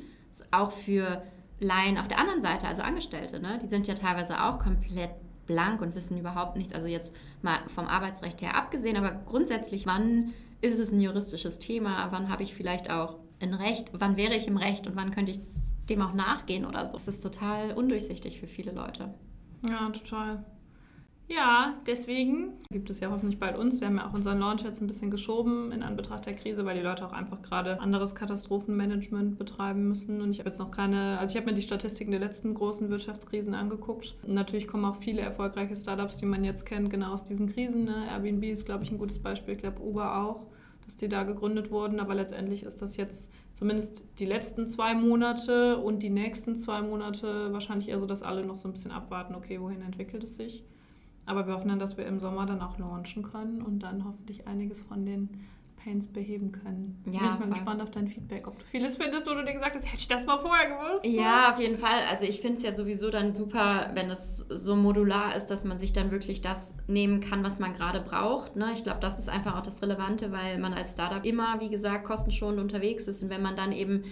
auch 0.50 0.72
für 0.72 1.22
Laien 1.60 1.98
auf 1.98 2.08
der 2.08 2.18
anderen 2.18 2.40
Seite, 2.40 2.66
also 2.66 2.82
Angestellte, 2.82 3.40
ne, 3.40 3.58
die 3.62 3.68
sind 3.68 3.86
ja 3.86 3.94
teilweise 3.94 4.42
auch 4.42 4.58
komplett 4.58 5.10
blank 5.46 5.80
und 5.82 5.94
wissen 5.94 6.18
überhaupt 6.18 6.56
nichts. 6.56 6.74
Also 6.74 6.86
jetzt 6.86 7.14
mal 7.42 7.58
vom 7.68 7.86
Arbeitsrecht 7.86 8.42
her 8.42 8.56
abgesehen, 8.56 8.96
aber 8.96 9.10
grundsätzlich, 9.26 9.86
wann 9.86 10.32
ist 10.60 10.78
es 10.78 10.92
ein 10.92 11.00
juristisches 11.00 11.58
Thema? 11.58 12.08
Wann 12.10 12.28
habe 12.28 12.42
ich 12.42 12.54
vielleicht 12.54 12.90
auch 12.90 13.18
ein 13.40 13.54
Recht? 13.54 13.90
Wann 13.92 14.16
wäre 14.16 14.34
ich 14.34 14.46
im 14.46 14.56
Recht 14.56 14.86
und 14.86 14.96
wann 14.96 15.10
könnte 15.10 15.32
ich 15.32 15.40
dem 15.90 16.00
auch 16.00 16.14
nachgehen 16.14 16.64
oder 16.64 16.86
so? 16.86 16.96
Es 16.96 17.08
ist 17.08 17.20
total 17.20 17.72
undurchsichtig 17.72 18.40
für 18.40 18.46
viele 18.46 18.72
Leute. 18.72 19.12
Ja, 19.68 19.90
total. 19.90 20.44
Ja, 21.34 21.74
deswegen 21.86 22.58
gibt 22.70 22.90
es 22.90 23.00
ja 23.00 23.10
hoffentlich 23.10 23.38
bald 23.38 23.56
uns. 23.56 23.80
Wir 23.80 23.88
haben 23.88 23.96
ja 23.96 24.06
auch 24.06 24.12
unseren 24.12 24.38
Launch 24.38 24.64
jetzt 24.64 24.82
ein 24.82 24.86
bisschen 24.86 25.10
geschoben 25.10 25.72
in 25.72 25.82
Anbetracht 25.82 26.26
der 26.26 26.34
Krise, 26.34 26.66
weil 26.66 26.76
die 26.76 26.82
Leute 26.82 27.06
auch 27.06 27.12
einfach 27.12 27.40
gerade 27.40 27.80
anderes 27.80 28.14
Katastrophenmanagement 28.14 29.38
betreiben 29.38 29.88
müssen. 29.88 30.20
Und 30.20 30.32
ich 30.32 30.40
habe 30.40 30.50
jetzt 30.50 30.58
noch 30.58 30.70
keine, 30.70 31.18
also 31.18 31.32
ich 31.32 31.40
habe 31.40 31.50
mir 31.50 31.56
die 31.56 31.62
Statistiken 31.62 32.10
der 32.10 32.20
letzten 32.20 32.52
großen 32.52 32.90
Wirtschaftskrisen 32.90 33.54
angeguckt. 33.54 34.14
Und 34.22 34.34
natürlich 34.34 34.68
kommen 34.68 34.84
auch 34.84 34.96
viele 34.96 35.22
erfolgreiche 35.22 35.74
Startups, 35.74 36.18
die 36.18 36.26
man 36.26 36.44
jetzt 36.44 36.66
kennt, 36.66 36.90
genau 36.90 37.12
aus 37.12 37.24
diesen 37.24 37.50
Krisen. 37.50 37.84
Ne? 37.84 38.08
Airbnb 38.10 38.44
ist, 38.44 38.66
glaube 38.66 38.84
ich, 38.84 38.90
ein 38.90 38.98
gutes 38.98 39.18
Beispiel. 39.18 39.54
Ich 39.54 39.60
glaube, 39.60 39.80
Uber 39.80 40.18
auch, 40.18 40.48
dass 40.84 40.96
die 40.96 41.08
da 41.08 41.22
gegründet 41.22 41.70
wurden. 41.70 41.98
Aber 41.98 42.14
letztendlich 42.14 42.64
ist 42.64 42.82
das 42.82 42.98
jetzt 42.98 43.32
zumindest 43.54 44.06
die 44.18 44.26
letzten 44.26 44.68
zwei 44.68 44.92
Monate 44.92 45.78
und 45.78 46.02
die 46.02 46.10
nächsten 46.10 46.58
zwei 46.58 46.82
Monate 46.82 47.54
wahrscheinlich 47.54 47.88
eher 47.88 48.00
so, 48.00 48.06
dass 48.06 48.22
alle 48.22 48.44
noch 48.44 48.58
so 48.58 48.68
ein 48.68 48.72
bisschen 48.72 48.90
abwarten, 48.90 49.34
okay, 49.34 49.58
wohin 49.62 49.80
entwickelt 49.80 50.24
es 50.24 50.36
sich. 50.36 50.62
Aber 51.26 51.46
wir 51.46 51.54
hoffen 51.54 51.68
dann, 51.68 51.78
dass 51.78 51.96
wir 51.96 52.06
im 52.06 52.18
Sommer 52.18 52.46
dann 52.46 52.60
auch 52.60 52.78
launchen 52.78 53.22
können 53.22 53.62
und 53.62 53.80
dann 53.80 54.04
hoffentlich 54.04 54.46
einiges 54.48 54.80
von 54.82 55.06
den 55.06 55.28
Pains 55.82 56.06
beheben 56.06 56.52
können. 56.52 57.02
Ja, 57.06 57.20
Bin 57.20 57.20
ich 57.20 57.38
mal 57.40 57.54
gespannt 57.54 57.82
auf 57.82 57.90
dein 57.90 58.06
Feedback, 58.06 58.46
ob 58.46 58.58
du 58.58 58.64
vieles 58.64 58.96
findest, 58.96 59.26
wo 59.26 59.34
du 59.34 59.44
dir 59.44 59.52
gesagt 59.52 59.74
hast, 59.74 59.84
hätte 59.84 59.98
ich 59.98 60.08
das 60.08 60.24
mal 60.24 60.38
vorher 60.38 60.68
gewusst. 60.68 61.04
Ja, 61.04 61.50
auf 61.50 61.58
jeden 61.58 61.76
Fall. 61.76 62.06
Also 62.08 62.24
ich 62.24 62.40
finde 62.40 62.58
es 62.58 62.62
ja 62.62 62.72
sowieso 62.72 63.10
dann 63.10 63.32
super, 63.32 63.90
wenn 63.94 64.10
es 64.10 64.38
so 64.38 64.76
modular 64.76 65.34
ist, 65.34 65.46
dass 65.46 65.64
man 65.64 65.78
sich 65.78 65.92
dann 65.92 66.10
wirklich 66.10 66.40
das 66.40 66.76
nehmen 66.86 67.20
kann, 67.20 67.42
was 67.42 67.58
man 67.58 67.72
gerade 67.72 68.00
braucht. 68.00 68.54
Ne? 68.56 68.70
Ich 68.74 68.84
glaube, 68.84 69.00
das 69.00 69.18
ist 69.18 69.28
einfach 69.28 69.56
auch 69.56 69.62
das 69.62 69.82
Relevante, 69.82 70.30
weil 70.30 70.58
man 70.58 70.72
als 70.72 70.94
Startup 70.94 71.24
immer, 71.24 71.58
wie 71.60 71.68
gesagt, 71.68 72.04
kostenschonend 72.04 72.60
unterwegs 72.60 73.08
ist. 73.08 73.22
Und 73.22 73.30
wenn 73.30 73.42
man 73.42 73.56
dann 73.56 73.72
eben 73.72 74.04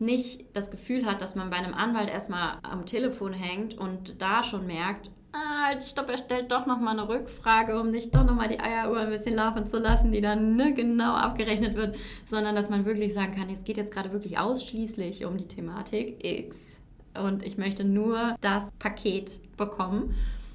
nicht 0.00 0.56
das 0.56 0.72
Gefühl 0.72 1.06
hat, 1.06 1.22
dass 1.22 1.36
man 1.36 1.50
bei 1.50 1.56
einem 1.56 1.74
Anwalt 1.74 2.10
erstmal 2.10 2.58
am 2.62 2.86
Telefon 2.86 3.32
hängt 3.32 3.78
und 3.78 4.20
da 4.20 4.42
schon 4.42 4.66
merkt, 4.66 5.10
ah, 5.32 5.66
halt, 5.66 5.82
stopp, 5.82 6.08
er 6.08 6.18
stellt 6.18 6.50
doch 6.50 6.66
nochmal 6.66 6.98
eine 6.98 7.08
Rückfrage, 7.08 7.80
um 7.80 7.90
nicht 7.90 8.14
doch 8.14 8.24
nochmal 8.24 8.48
die 8.48 8.60
Eieruhr 8.60 9.00
ein 9.00 9.10
bisschen 9.10 9.34
laufen 9.34 9.66
zu 9.66 9.78
lassen, 9.78 10.12
die 10.12 10.20
dann 10.20 10.56
ne, 10.56 10.74
genau 10.74 11.14
abgerechnet 11.14 11.74
wird, 11.74 11.96
sondern 12.24 12.54
dass 12.54 12.70
man 12.70 12.84
wirklich 12.84 13.14
sagen 13.14 13.34
kann, 13.34 13.50
es 13.50 13.64
geht 13.64 13.76
jetzt 13.76 13.92
gerade 13.92 14.12
wirklich 14.12 14.38
ausschließlich 14.38 15.24
um 15.24 15.36
die 15.36 15.48
Thematik 15.48 16.24
X. 16.24 16.78
Und 17.20 17.42
ich 17.42 17.58
möchte 17.58 17.84
nur 17.84 18.36
das 18.40 18.64
Paket 18.78 19.56
bekommen 19.56 20.14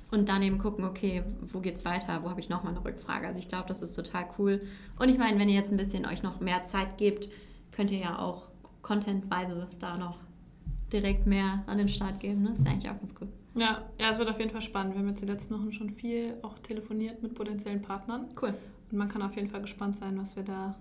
und 0.10 0.30
dann 0.30 0.42
eben 0.42 0.58
gucken, 0.58 0.86
okay, 0.86 1.24
wo 1.52 1.60
geht's 1.60 1.86
weiter, 1.86 2.24
wo 2.24 2.30
habe 2.30 2.40
ich 2.40 2.50
nochmal 2.50 2.74
eine 2.74 2.84
Rückfrage. 2.84 3.28
Also 3.28 3.40
ich 3.40 3.48
glaube, 3.48 3.68
das 3.68 3.82
ist 3.82 3.94
total 3.94 4.26
cool. 4.40 4.62
Und 4.98 5.10
ich 5.10 5.18
meine, 5.18 5.40
wenn 5.40 5.50
ihr 5.50 5.56
jetzt 5.56 5.72
ein 5.72 5.78
bisschen 5.78 6.06
euch 6.06 6.24
noch 6.24 6.40
mehr 6.40 6.64
Zeit 6.64 6.98
gebt, 6.98 7.30
könnt 7.72 7.92
ihr 7.92 8.00
ja 8.00 8.20
auch 8.20 8.48
contentweise 8.82 9.68
da 9.80 9.98
noch 9.98 10.18
direkt 10.92 11.28
mehr 11.28 11.64
an 11.68 11.78
den 11.78 11.90
Start 11.90 12.20
geben. 12.20 12.44
Ne? 12.44 12.50
Das 12.52 12.60
ist 12.60 12.68
eigentlich 12.68 12.90
auch 12.90 13.00
ganz 13.00 13.14
cool. 13.20 13.28
Ja, 13.58 13.82
ja, 14.00 14.12
es 14.12 14.20
wird 14.20 14.30
auf 14.30 14.40
jeden 14.40 14.52
Fall 14.52 14.62
spannend. 14.62 14.94
Wir 14.94 15.00
haben 15.00 15.10
jetzt 15.10 15.22
die 15.22 15.26
letzten 15.26 15.56
Wochen 15.56 15.72
schon 15.72 15.90
viel 15.90 16.36
auch 16.44 16.60
telefoniert 16.60 17.24
mit 17.24 17.34
potenziellen 17.34 17.82
Partnern. 17.82 18.28
Cool. 18.40 18.54
Und 18.92 18.98
man 18.98 19.10
kann 19.10 19.24
auf 19.24 19.36
jeden 19.36 19.50
Fall 19.50 19.62
gespannt 19.62 19.96
sein, 19.96 20.18
was 20.20 20.36
wir 20.36 20.44
da 20.44 20.76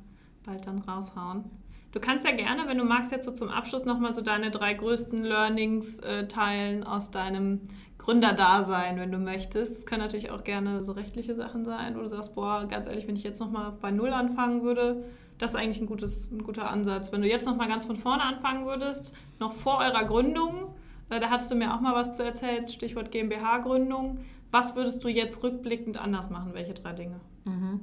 bald 0.44 0.66
dann 0.66 0.80
raushauen. 0.80 1.44
Du 1.92 2.00
kannst 2.00 2.26
ja 2.26 2.32
gerne, 2.32 2.68
wenn 2.68 2.76
du 2.76 2.84
magst, 2.84 3.12
jetzt 3.12 3.24
so 3.24 3.32
zum 3.32 3.48
Abschluss 3.48 3.86
nochmal 3.86 4.14
so 4.14 4.20
deine 4.20 4.50
drei 4.50 4.74
größten 4.74 5.24
Learnings 5.24 5.98
äh, 6.00 6.28
teilen 6.28 6.84
aus 6.84 7.10
deinem 7.10 7.62
Gründerdasein, 7.96 9.00
wenn 9.00 9.10
du 9.10 9.18
möchtest. 9.18 9.78
Es 9.78 9.86
können 9.86 10.02
natürlich 10.02 10.30
auch 10.30 10.44
gerne 10.44 10.84
so 10.84 10.92
rechtliche 10.92 11.34
Sachen 11.34 11.64
sein, 11.64 11.96
wo 11.96 12.00
du 12.00 12.08
sagst, 12.08 12.34
boah, 12.34 12.66
ganz 12.66 12.86
ehrlich, 12.86 13.08
wenn 13.08 13.16
ich 13.16 13.24
jetzt 13.24 13.40
nochmal 13.40 13.72
bei 13.80 13.90
Null 13.90 14.12
anfangen 14.12 14.62
würde, 14.62 15.04
das 15.38 15.52
ist 15.52 15.56
eigentlich 15.56 15.80
ein, 15.80 15.86
gutes, 15.86 16.30
ein 16.30 16.42
guter 16.42 16.70
Ansatz. 16.70 17.12
Wenn 17.12 17.22
du 17.22 17.28
jetzt 17.28 17.46
nochmal 17.46 17.68
ganz 17.68 17.86
von 17.86 17.96
vorne 17.96 18.22
anfangen 18.22 18.66
würdest, 18.66 19.14
noch 19.38 19.54
vor 19.54 19.78
eurer 19.78 20.04
Gründung, 20.04 20.65
da 21.08 21.30
hattest 21.30 21.50
du 21.50 21.54
mir 21.54 21.74
auch 21.74 21.80
mal 21.80 21.94
was 21.94 22.16
zu 22.16 22.24
erzählt, 22.24 22.70
Stichwort 22.70 23.10
GmbH-Gründung. 23.10 24.20
Was 24.50 24.74
würdest 24.76 25.02
du 25.04 25.08
jetzt 25.08 25.42
rückblickend 25.42 25.98
anders 25.98 26.30
machen? 26.30 26.54
Welche 26.54 26.74
drei 26.74 26.92
Dinge? 26.92 27.20
Mhm. 27.44 27.80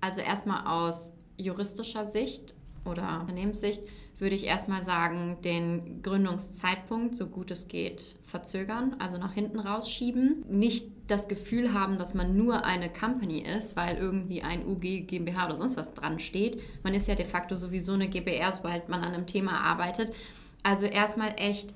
Also 0.00 0.20
erstmal 0.20 0.66
aus 0.66 1.16
juristischer 1.36 2.06
Sicht 2.06 2.54
oder 2.84 3.20
Unternehmenssicht 3.20 3.82
würde 4.20 4.34
ich 4.34 4.44
erstmal 4.44 4.82
sagen, 4.82 5.38
den 5.44 6.02
Gründungszeitpunkt, 6.02 7.14
so 7.14 7.26
gut 7.26 7.50
es 7.50 7.68
geht, 7.68 8.16
verzögern, 8.24 8.96
also 8.98 9.16
nach 9.16 9.32
hinten 9.32 9.60
rausschieben. 9.60 10.44
Nicht 10.48 10.90
das 11.06 11.28
Gefühl 11.28 11.72
haben, 11.72 11.98
dass 11.98 12.14
man 12.14 12.36
nur 12.36 12.64
eine 12.64 12.92
Company 12.92 13.40
ist, 13.40 13.76
weil 13.76 13.96
irgendwie 13.96 14.42
ein 14.42 14.66
UG, 14.66 15.06
GmbH 15.06 15.46
oder 15.46 15.56
sonst 15.56 15.76
was 15.76 15.94
dran 15.94 16.18
steht. 16.18 16.60
Man 16.82 16.94
ist 16.94 17.06
ja 17.06 17.14
de 17.14 17.26
facto 17.26 17.56
sowieso 17.56 17.92
eine 17.92 18.08
GBR, 18.08 18.52
sobald 18.52 18.88
man 18.88 19.02
an 19.02 19.14
einem 19.14 19.26
Thema 19.26 19.60
arbeitet. 19.60 20.12
Also 20.62 20.86
erstmal 20.86 21.34
echt 21.36 21.72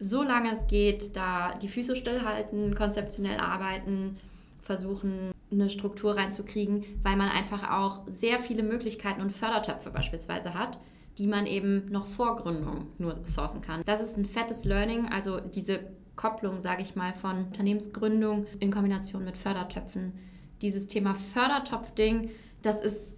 so 0.00 0.22
lange 0.22 0.50
es 0.50 0.66
geht, 0.66 1.14
da 1.14 1.54
die 1.54 1.68
Füße 1.68 1.94
stillhalten, 1.94 2.74
konzeptionell 2.74 3.38
arbeiten, 3.38 4.16
versuchen, 4.62 5.30
eine 5.52 5.68
Struktur 5.68 6.16
reinzukriegen, 6.16 6.84
weil 7.02 7.16
man 7.16 7.28
einfach 7.28 7.70
auch 7.70 8.02
sehr 8.08 8.38
viele 8.38 8.62
Möglichkeiten 8.62 9.20
und 9.20 9.30
Fördertöpfe 9.30 9.90
beispielsweise 9.90 10.54
hat, 10.54 10.78
die 11.18 11.26
man 11.26 11.46
eben 11.46 11.90
noch 11.90 12.06
vor 12.06 12.36
Gründung 12.36 12.86
nur 12.98 13.20
sourcen 13.24 13.60
kann. 13.60 13.82
Das 13.84 14.00
ist 14.00 14.16
ein 14.16 14.24
fettes 14.24 14.64
Learning, 14.64 15.08
also 15.08 15.40
diese 15.40 15.80
Kopplung, 16.16 16.60
sage 16.60 16.82
ich 16.82 16.96
mal, 16.96 17.12
von 17.12 17.46
Unternehmensgründung 17.46 18.46
in 18.58 18.70
Kombination 18.70 19.24
mit 19.24 19.36
Fördertöpfen. 19.36 20.12
Dieses 20.62 20.86
Thema 20.86 21.14
Fördertopf-Ding, 21.14 22.30
das 22.62 22.80
ist 22.80 23.16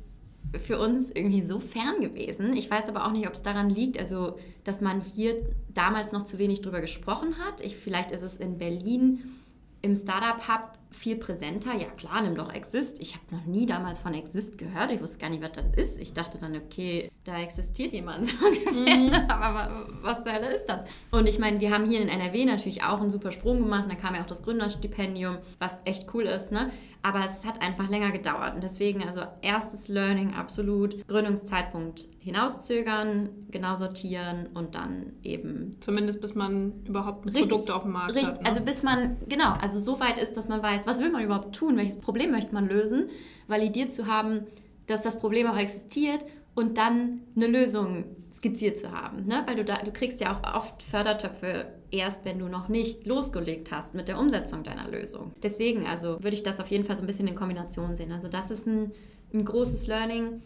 für 0.58 0.78
uns 0.78 1.10
irgendwie 1.10 1.42
so 1.42 1.60
fern 1.60 2.00
gewesen. 2.00 2.54
Ich 2.56 2.70
weiß 2.70 2.88
aber 2.88 3.06
auch 3.06 3.12
nicht, 3.12 3.26
ob 3.26 3.34
es 3.34 3.42
daran 3.42 3.70
liegt, 3.70 3.98
also 3.98 4.38
dass 4.64 4.80
man 4.80 5.00
hier 5.00 5.36
damals 5.72 6.12
noch 6.12 6.24
zu 6.24 6.38
wenig 6.38 6.62
drüber 6.62 6.80
gesprochen 6.80 7.38
hat. 7.38 7.60
Ich, 7.60 7.76
vielleicht 7.76 8.12
ist 8.12 8.22
es 8.22 8.36
in 8.36 8.58
Berlin 8.58 9.40
im 9.80 9.94
Startup 9.94 10.48
Hub 10.48 10.78
viel 10.92 11.16
präsenter. 11.16 11.74
Ja 11.74 11.88
klar, 11.96 12.22
nimm 12.22 12.34
doch 12.34 12.52
Exist. 12.52 13.00
Ich 13.00 13.14
habe 13.14 13.24
noch 13.36 13.44
nie 13.44 13.66
damals 13.66 14.00
von 14.00 14.14
Exist 14.14 14.58
gehört. 14.58 14.92
Ich 14.92 15.00
wusste 15.00 15.18
gar 15.18 15.30
nicht, 15.30 15.42
was 15.42 15.52
das 15.52 15.64
ist. 15.76 16.00
Ich 16.00 16.12
dachte 16.12 16.38
dann, 16.38 16.56
okay, 16.56 17.10
da 17.24 17.38
existiert 17.40 17.92
jemand 17.92 18.26
so 18.26 18.36
ungefähr. 18.46 18.96
Mhm. 18.96 19.12
Aber 19.28 19.86
was 20.02 20.22
zur 20.24 20.32
Hölle 20.32 20.54
ist 20.54 20.66
das? 20.66 20.82
Und 21.10 21.26
ich 21.26 21.38
meine, 21.38 21.60
wir 21.60 21.70
haben 21.70 21.88
hier 21.88 22.00
in 22.00 22.08
NRW 22.08 22.44
natürlich 22.44 22.82
auch 22.82 23.00
einen 23.00 23.10
super 23.10 23.32
Sprung 23.32 23.60
gemacht. 23.60 23.86
Da 23.88 23.94
kam 23.94 24.14
ja 24.14 24.22
auch 24.22 24.26
das 24.26 24.42
Gründerstipendium, 24.42 25.38
was 25.58 25.80
echt 25.84 26.12
cool 26.14 26.24
ist. 26.24 26.52
Ne? 26.52 26.70
Aber 27.02 27.24
es 27.24 27.44
hat 27.44 27.60
einfach 27.60 27.88
länger 27.88 28.10
gedauert. 28.10 28.54
Und 28.54 28.62
deswegen, 28.62 29.02
also 29.02 29.22
erstes 29.40 29.88
Learning 29.88 30.34
absolut. 30.34 31.06
Gründungszeitpunkt 31.08 32.08
hinauszögern, 32.18 33.30
genau 33.50 33.74
sortieren 33.74 34.48
und 34.54 34.74
dann 34.74 35.12
eben. 35.22 35.76
Zumindest 35.80 36.20
bis 36.20 36.34
man 36.34 36.84
überhaupt 36.84 37.26
ein 37.26 37.32
Produkt 37.32 37.70
auf 37.70 37.82
dem 37.82 37.92
Markt 37.92 38.14
richtig, 38.14 38.28
hat. 38.28 38.42
Ne? 38.42 38.48
Also 38.48 38.60
bis 38.60 38.82
man, 38.82 39.16
genau, 39.28 39.54
also 39.60 39.80
so 39.80 39.98
weit 39.98 40.18
ist, 40.18 40.36
dass 40.36 40.48
man 40.48 40.62
weiß, 40.62 40.81
was 40.86 41.00
will 41.00 41.10
man 41.10 41.24
überhaupt 41.24 41.54
tun, 41.54 41.76
welches 41.76 41.98
Problem 41.98 42.30
möchte 42.30 42.54
man 42.54 42.68
lösen, 42.68 43.08
validiert 43.48 43.92
zu 43.92 44.06
haben, 44.06 44.46
dass 44.86 45.02
das 45.02 45.18
Problem 45.18 45.46
auch 45.46 45.56
existiert 45.56 46.24
und 46.54 46.76
dann 46.76 47.22
eine 47.34 47.46
Lösung 47.46 48.04
skizziert 48.32 48.78
zu 48.78 48.92
haben. 48.92 49.26
Ne? 49.26 49.42
Weil 49.46 49.56
du, 49.56 49.64
da, 49.64 49.76
du 49.76 49.90
kriegst 49.90 50.20
ja 50.20 50.36
auch 50.36 50.54
oft 50.56 50.82
Fördertöpfe 50.82 51.66
erst, 51.90 52.24
wenn 52.24 52.38
du 52.38 52.48
noch 52.48 52.68
nicht 52.68 53.06
losgelegt 53.06 53.70
hast 53.70 53.94
mit 53.94 54.08
der 54.08 54.18
Umsetzung 54.18 54.62
deiner 54.62 54.88
Lösung. 54.88 55.32
Deswegen, 55.42 55.86
also 55.86 56.22
würde 56.22 56.36
ich 56.36 56.42
das 56.42 56.60
auf 56.60 56.68
jeden 56.68 56.84
Fall 56.84 56.96
so 56.96 57.02
ein 57.02 57.06
bisschen 57.06 57.28
in 57.28 57.34
Kombination 57.34 57.94
sehen. 57.94 58.12
Also 58.12 58.28
das 58.28 58.50
ist 58.50 58.66
ein, 58.66 58.92
ein 59.32 59.44
großes 59.44 59.86
Learning. 59.86 60.42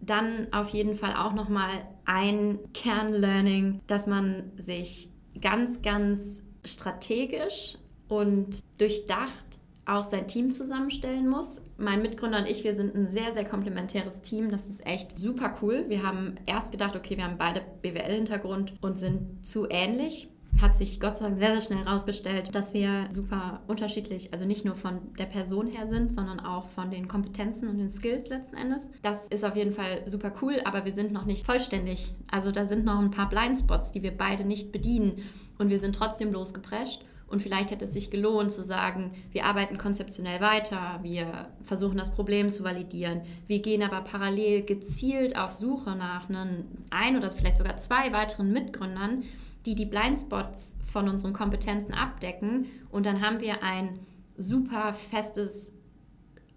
Dann 0.00 0.48
auf 0.52 0.70
jeden 0.70 0.94
Fall 0.94 1.14
auch 1.14 1.32
nochmal 1.32 1.70
ein 2.06 2.58
Kernlearning, 2.72 3.80
dass 3.86 4.06
man 4.06 4.52
sich 4.56 5.10
ganz, 5.40 5.82
ganz 5.82 6.42
strategisch 6.64 7.78
und 8.08 8.60
durchdacht 8.78 9.60
auch 9.84 10.04
sein 10.04 10.28
Team 10.28 10.52
zusammenstellen 10.52 11.28
muss. 11.28 11.64
Mein 11.76 12.02
Mitgründer 12.02 12.38
und 12.38 12.48
ich, 12.48 12.62
wir 12.64 12.74
sind 12.74 12.94
ein 12.94 13.08
sehr, 13.08 13.34
sehr 13.34 13.44
komplementäres 13.44 14.22
Team. 14.22 14.50
Das 14.50 14.66
ist 14.66 14.86
echt 14.86 15.18
super 15.18 15.56
cool. 15.60 15.86
Wir 15.88 16.02
haben 16.02 16.36
erst 16.46 16.70
gedacht, 16.70 16.94
okay, 16.94 17.16
wir 17.16 17.24
haben 17.24 17.38
beide 17.38 17.62
BWL-Hintergrund 17.82 18.74
und 18.80 18.96
sind 18.96 19.44
zu 19.44 19.68
ähnlich. 19.68 20.28
Hat 20.60 20.76
sich 20.76 21.00
Gott 21.00 21.16
sei 21.16 21.24
Dank 21.24 21.38
sehr, 21.38 21.52
sehr 21.52 21.60
schnell 21.62 21.84
herausgestellt, 21.84 22.54
dass 22.54 22.74
wir 22.74 23.06
super 23.10 23.62
unterschiedlich, 23.66 24.32
also 24.32 24.44
nicht 24.44 24.66
nur 24.66 24.74
von 24.74 25.00
der 25.18 25.24
Person 25.24 25.66
her 25.66 25.86
sind, 25.86 26.12
sondern 26.12 26.40
auch 26.40 26.68
von 26.68 26.90
den 26.90 27.08
Kompetenzen 27.08 27.68
und 27.68 27.78
den 27.78 27.90
Skills 27.90 28.28
letzten 28.28 28.56
Endes. 28.56 28.90
Das 29.02 29.28
ist 29.28 29.44
auf 29.44 29.56
jeden 29.56 29.72
Fall 29.72 30.06
super 30.06 30.30
cool, 30.42 30.60
aber 30.64 30.84
wir 30.84 30.92
sind 30.92 31.10
noch 31.10 31.24
nicht 31.24 31.46
vollständig. 31.46 32.14
Also 32.30 32.52
da 32.52 32.66
sind 32.66 32.84
noch 32.84 32.98
ein 32.98 33.10
paar 33.10 33.30
Blindspots, 33.30 33.92
die 33.92 34.02
wir 34.02 34.16
beide 34.16 34.44
nicht 34.44 34.72
bedienen 34.72 35.22
und 35.58 35.70
wir 35.70 35.78
sind 35.78 35.96
trotzdem 35.96 36.32
losgeprescht 36.32 37.02
und 37.32 37.40
vielleicht 37.40 37.70
hätte 37.70 37.86
es 37.86 37.94
sich 37.94 38.10
gelohnt 38.10 38.52
zu 38.52 38.62
sagen, 38.62 39.12
wir 39.30 39.46
arbeiten 39.46 39.78
konzeptionell 39.78 40.42
weiter, 40.42 41.00
wir 41.02 41.48
versuchen 41.64 41.96
das 41.96 42.14
Problem 42.14 42.50
zu 42.50 42.62
validieren, 42.62 43.22
wir 43.46 43.60
gehen 43.60 43.82
aber 43.82 44.02
parallel 44.02 44.62
gezielt 44.62 45.34
auf 45.36 45.50
Suche 45.50 45.96
nach 45.96 46.28
einen, 46.28 46.84
ein 46.90 47.16
oder 47.16 47.30
vielleicht 47.30 47.56
sogar 47.56 47.78
zwei 47.78 48.12
weiteren 48.12 48.52
Mitgründern, 48.52 49.24
die 49.64 49.74
die 49.74 49.86
Blindspots 49.86 50.76
von 50.84 51.08
unseren 51.08 51.32
Kompetenzen 51.32 51.94
abdecken. 51.94 52.66
Und 52.90 53.06
dann 53.06 53.22
haben 53.22 53.40
wir 53.40 53.62
ein 53.62 53.98
super 54.36 54.92
festes, 54.92 55.74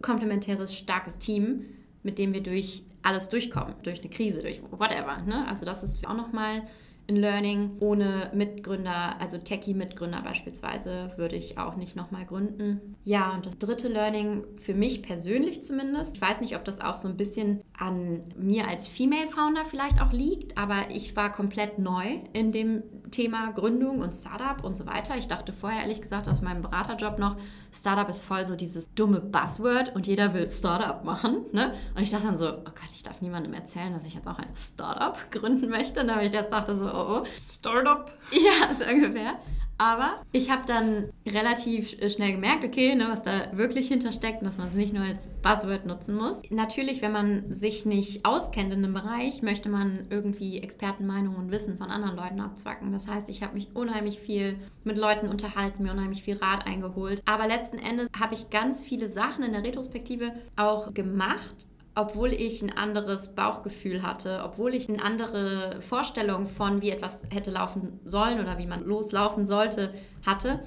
komplementäres, 0.01 0.75
starkes 0.75 1.19
Team, 1.19 1.61
mit 2.03 2.19
dem 2.19 2.33
wir 2.33 2.43
durch 2.43 2.83
alles 3.01 3.29
durchkommen, 3.29 3.75
durch 3.83 4.01
eine 4.01 4.09
Krise, 4.09 4.41
durch 4.41 4.61
whatever. 4.71 5.21
Ne? 5.21 5.47
Also 5.47 5.65
das 5.65 5.83
ist 5.83 6.05
auch 6.05 6.17
nochmal 6.17 6.63
ein 7.09 7.15
Learning. 7.15 7.77
Ohne 7.79 8.31
Mitgründer, 8.33 9.19
also 9.19 9.37
Techie-Mitgründer 9.37 10.21
beispielsweise, 10.21 11.11
würde 11.17 11.35
ich 11.35 11.57
auch 11.57 11.75
nicht 11.75 11.95
nochmal 11.95 12.25
gründen. 12.25 12.95
Ja, 13.03 13.33
und 13.33 13.45
das 13.45 13.57
dritte 13.57 13.87
Learning, 13.87 14.43
für 14.57 14.73
mich 14.73 15.01
persönlich 15.01 15.63
zumindest, 15.63 16.15
ich 16.15 16.21
weiß 16.21 16.41
nicht, 16.41 16.55
ob 16.55 16.63
das 16.65 16.81
auch 16.81 16.95
so 16.95 17.07
ein 17.07 17.17
bisschen 17.17 17.61
an 17.77 18.23
mir 18.37 18.67
als 18.67 18.87
Female 18.87 19.27
Founder 19.27 19.65
vielleicht 19.65 20.01
auch 20.01 20.11
liegt, 20.11 20.57
aber 20.57 20.89
ich 20.89 21.15
war 21.15 21.31
komplett 21.31 21.79
neu 21.79 22.19
in 22.33 22.51
dem 22.51 22.83
Thema 23.15 23.51
Gründung 23.53 23.99
und 23.99 24.13
Startup 24.13 24.61
und 24.61 24.75
so 24.75 24.85
weiter. 24.85 25.15
Ich 25.15 25.29
dachte 25.29 25.53
vorher 25.53 25.83
ehrlich 25.83 26.01
gesagt 26.01 26.27
aus 26.27 26.41
meinem 26.41 26.61
Beraterjob 26.61 27.17
noch, 27.17 27.37
Startup 27.71 28.09
ist 28.09 28.21
voll 28.21 28.45
so 28.45 28.57
dieses 28.57 28.93
dumme 28.93 29.21
Buzzword 29.21 29.95
und 29.95 30.05
jeder 30.05 30.33
will 30.33 30.49
Startup 30.49 31.01
machen. 31.05 31.45
Ne? 31.53 31.73
Und 31.95 32.03
ich 32.03 32.11
dachte 32.11 32.25
dann 32.25 32.37
so, 32.37 32.49
oh 32.49 32.63
Gott, 32.63 32.91
ich 32.91 33.03
darf 33.03 33.21
niemandem 33.21 33.53
erzählen, 33.53 33.93
dass 33.93 34.03
ich 34.03 34.15
jetzt 34.15 34.27
auch 34.27 34.37
ein 34.37 34.53
Startup 34.53 35.17
gründen 35.31 35.69
möchte. 35.69 36.01
Und 36.01 36.07
da 36.07 36.15
habe 36.15 36.25
ich 36.25 36.33
jetzt 36.33 36.51
dachte 36.51 36.75
so, 36.75 36.85
oh, 36.85 37.21
oh. 37.21 37.25
Startup? 37.57 38.11
Ja, 38.31 38.75
so 38.75 38.83
ungefähr. 38.83 39.39
Aber 39.77 40.21
ich 40.31 40.49
habe 40.49 40.63
dann 40.65 41.09
relativ 41.27 41.99
äh, 42.01 42.09
schnell 42.09 42.31
gemerkt, 42.31 42.63
okay, 42.63 42.95
ne, 42.95 43.07
was 43.09 43.23
da 43.23 43.57
wirklich 43.57 43.89
hintersteckt 43.89 44.39
und 44.39 44.47
dass 44.47 44.57
man 44.57 44.69
es 44.69 44.73
nicht 44.73 44.93
nur 44.93 45.03
als 45.03 45.27
Buzzword 45.41 45.85
nutzen 45.85 46.15
muss. 46.15 46.41
Natürlich, 46.49 47.01
wenn 47.01 47.11
man 47.11 47.53
sich 47.53 47.85
nicht 47.85 48.25
auskennt 48.25 48.71
in 48.71 48.83
einem 48.83 48.93
Bereich, 48.93 49.41
möchte 49.41 49.69
man 49.69 50.07
irgendwie 50.09 50.59
Expertenmeinungen 50.59 51.37
und 51.37 51.51
Wissen 51.51 51.77
von 51.77 51.89
anderen 51.89 52.15
Leuten 52.15 52.39
abzwacken. 52.39 52.91
Das 52.93 53.07
heißt, 53.07 53.29
ich 53.29 53.43
habe 53.43 53.55
mich 53.55 53.75
unheimlich 53.75 54.19
viel 54.19 54.57
mit 54.83 54.97
Leuten 54.97 55.27
unterhalten, 55.27 55.83
mir 55.83 55.91
unheimlich 55.91 56.23
viel 56.23 56.37
Rat 56.37 56.65
eingeholt. 56.65 57.21
Aber 57.25 57.47
letzten 57.47 57.77
Endes 57.77 58.07
habe 58.17 58.33
ich 58.33 58.49
ganz 58.49 58.83
viele 58.83 59.09
Sachen 59.09 59.43
in 59.43 59.51
der 59.51 59.63
Retrospektive 59.63 60.31
auch 60.55 60.93
gemacht, 60.93 61.67
obwohl 61.95 62.33
ich 62.33 62.61
ein 62.61 62.75
anderes 62.75 63.35
Bauchgefühl 63.35 64.03
hatte, 64.03 64.41
obwohl 64.43 64.75
ich 64.75 64.89
eine 64.89 65.01
andere 65.01 65.79
Vorstellung 65.81 66.45
von, 66.45 66.81
wie 66.81 66.89
etwas 66.89 67.21
hätte 67.29 67.51
laufen 67.51 67.99
sollen 68.03 68.39
oder 68.39 68.57
wie 68.57 68.67
man 68.67 68.83
loslaufen 68.83 69.45
sollte, 69.45 69.93
hatte. 70.25 70.59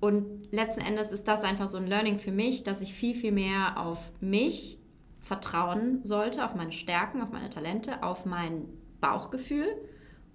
Und 0.00 0.52
letzten 0.52 0.80
Endes 0.80 1.10
ist 1.10 1.26
das 1.26 1.42
einfach 1.42 1.66
so 1.66 1.78
ein 1.78 1.88
Learning 1.88 2.18
für 2.18 2.30
mich, 2.30 2.62
dass 2.62 2.80
ich 2.80 2.94
viel, 2.94 3.14
viel 3.14 3.32
mehr 3.32 3.76
auf 3.76 4.12
mich 4.20 4.78
vertrauen 5.20 6.04
sollte, 6.04 6.44
auf 6.44 6.54
meine 6.54 6.72
Stärken, 6.72 7.20
auf 7.20 7.30
meine 7.32 7.50
Talente, 7.50 8.04
auf 8.04 8.24
mein 8.24 8.66
Bauchgefühl 9.00 9.66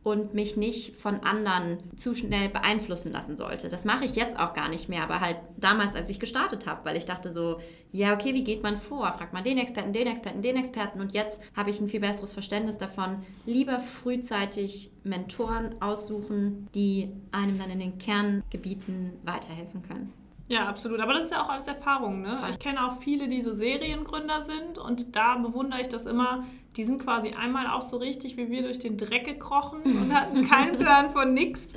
und 0.04 0.34
mich 0.34 0.58
nicht 0.58 0.98
von 0.98 1.22
anderen 1.22 1.78
zu 1.96 2.14
schnell 2.14 2.50
beeinflussen 2.50 3.12
lassen 3.12 3.36
sollte. 3.36 3.70
Das 3.70 3.86
mache 3.86 4.06
ich 4.06 4.16
jetzt 4.16 4.38
auch 4.38 4.54
gar 4.54 4.68
nicht 4.68 4.90
mehr, 4.90 5.04
aber 5.04 5.22
halt 5.22 5.38
damals, 5.58 5.96
als 5.96 6.10
ich 6.10 6.20
gestartet 6.20 6.68
habe, 6.68 6.84
weil 6.84 6.98
ich 6.98 7.06
dachte 7.06 7.32
so, 7.32 7.60
ja, 7.92 8.14
okay, 8.14 8.34
wie 8.34 8.44
geht 8.44 8.64
man 8.64 8.78
vor? 8.78 9.12
Fragt 9.14 9.34
man 9.34 9.44
den 9.44 9.58
Experten, 9.58 9.94
den 9.94 10.08
Experten, 10.08 10.42
den 10.42 10.58
Experten 10.58 11.00
und 11.00 11.14
jetzt 11.14 11.42
habe 11.56 11.70
ich 11.70 11.80
ein 11.80 11.88
viel 11.88 12.02
besseres 12.02 12.34
Verständnis 12.34 12.78
davon. 12.78 13.24
Lieber 13.46 13.80
frühzeitig 13.80 14.92
Mentoren 15.04 15.82
aussuchen, 15.82 16.68
die 16.76 17.10
einem 17.32 17.58
dann 17.58 17.70
in 17.70 17.80
den 17.80 17.98
Kerngebieten 17.98 19.14
weiterhelfen 19.24 19.84
können. 19.84 20.12
Ja, 20.48 20.68
absolut. 20.68 21.00
Aber 21.00 21.14
das 21.14 21.26
ist 21.26 21.32
ja 21.32 21.42
auch 21.42 21.50
alles 21.50 21.68
Erfahrung. 21.68 22.22
Ne? 22.22 22.40
Ich 22.52 22.60
kenne 22.60 22.86
auch 22.86 23.02
viele, 23.02 23.28
die 23.28 23.42
so 23.42 23.54
Seriengründer 23.54 24.42
sind 24.42 24.78
und 24.78 25.16
da 25.16 25.38
bewundere 25.38 25.82
ich 25.82 25.88
das 25.88 26.06
immer, 26.06 26.44
die 26.76 26.86
sind 26.86 27.04
quasi 27.04 27.32
einmal 27.32 27.68
auch 27.68 27.82
so 27.82 27.98
richtig 27.98 28.38
wie 28.38 28.50
wir 28.50 28.64
durch 28.64 28.80
den 28.80 28.98
Dreck 28.98 29.26
gekrochen 29.26 29.82
und 29.84 30.14
hatten 30.14 30.48
keinen 30.48 30.78
Plan 30.78 31.12
von 31.12 31.34
nix. 31.34 31.68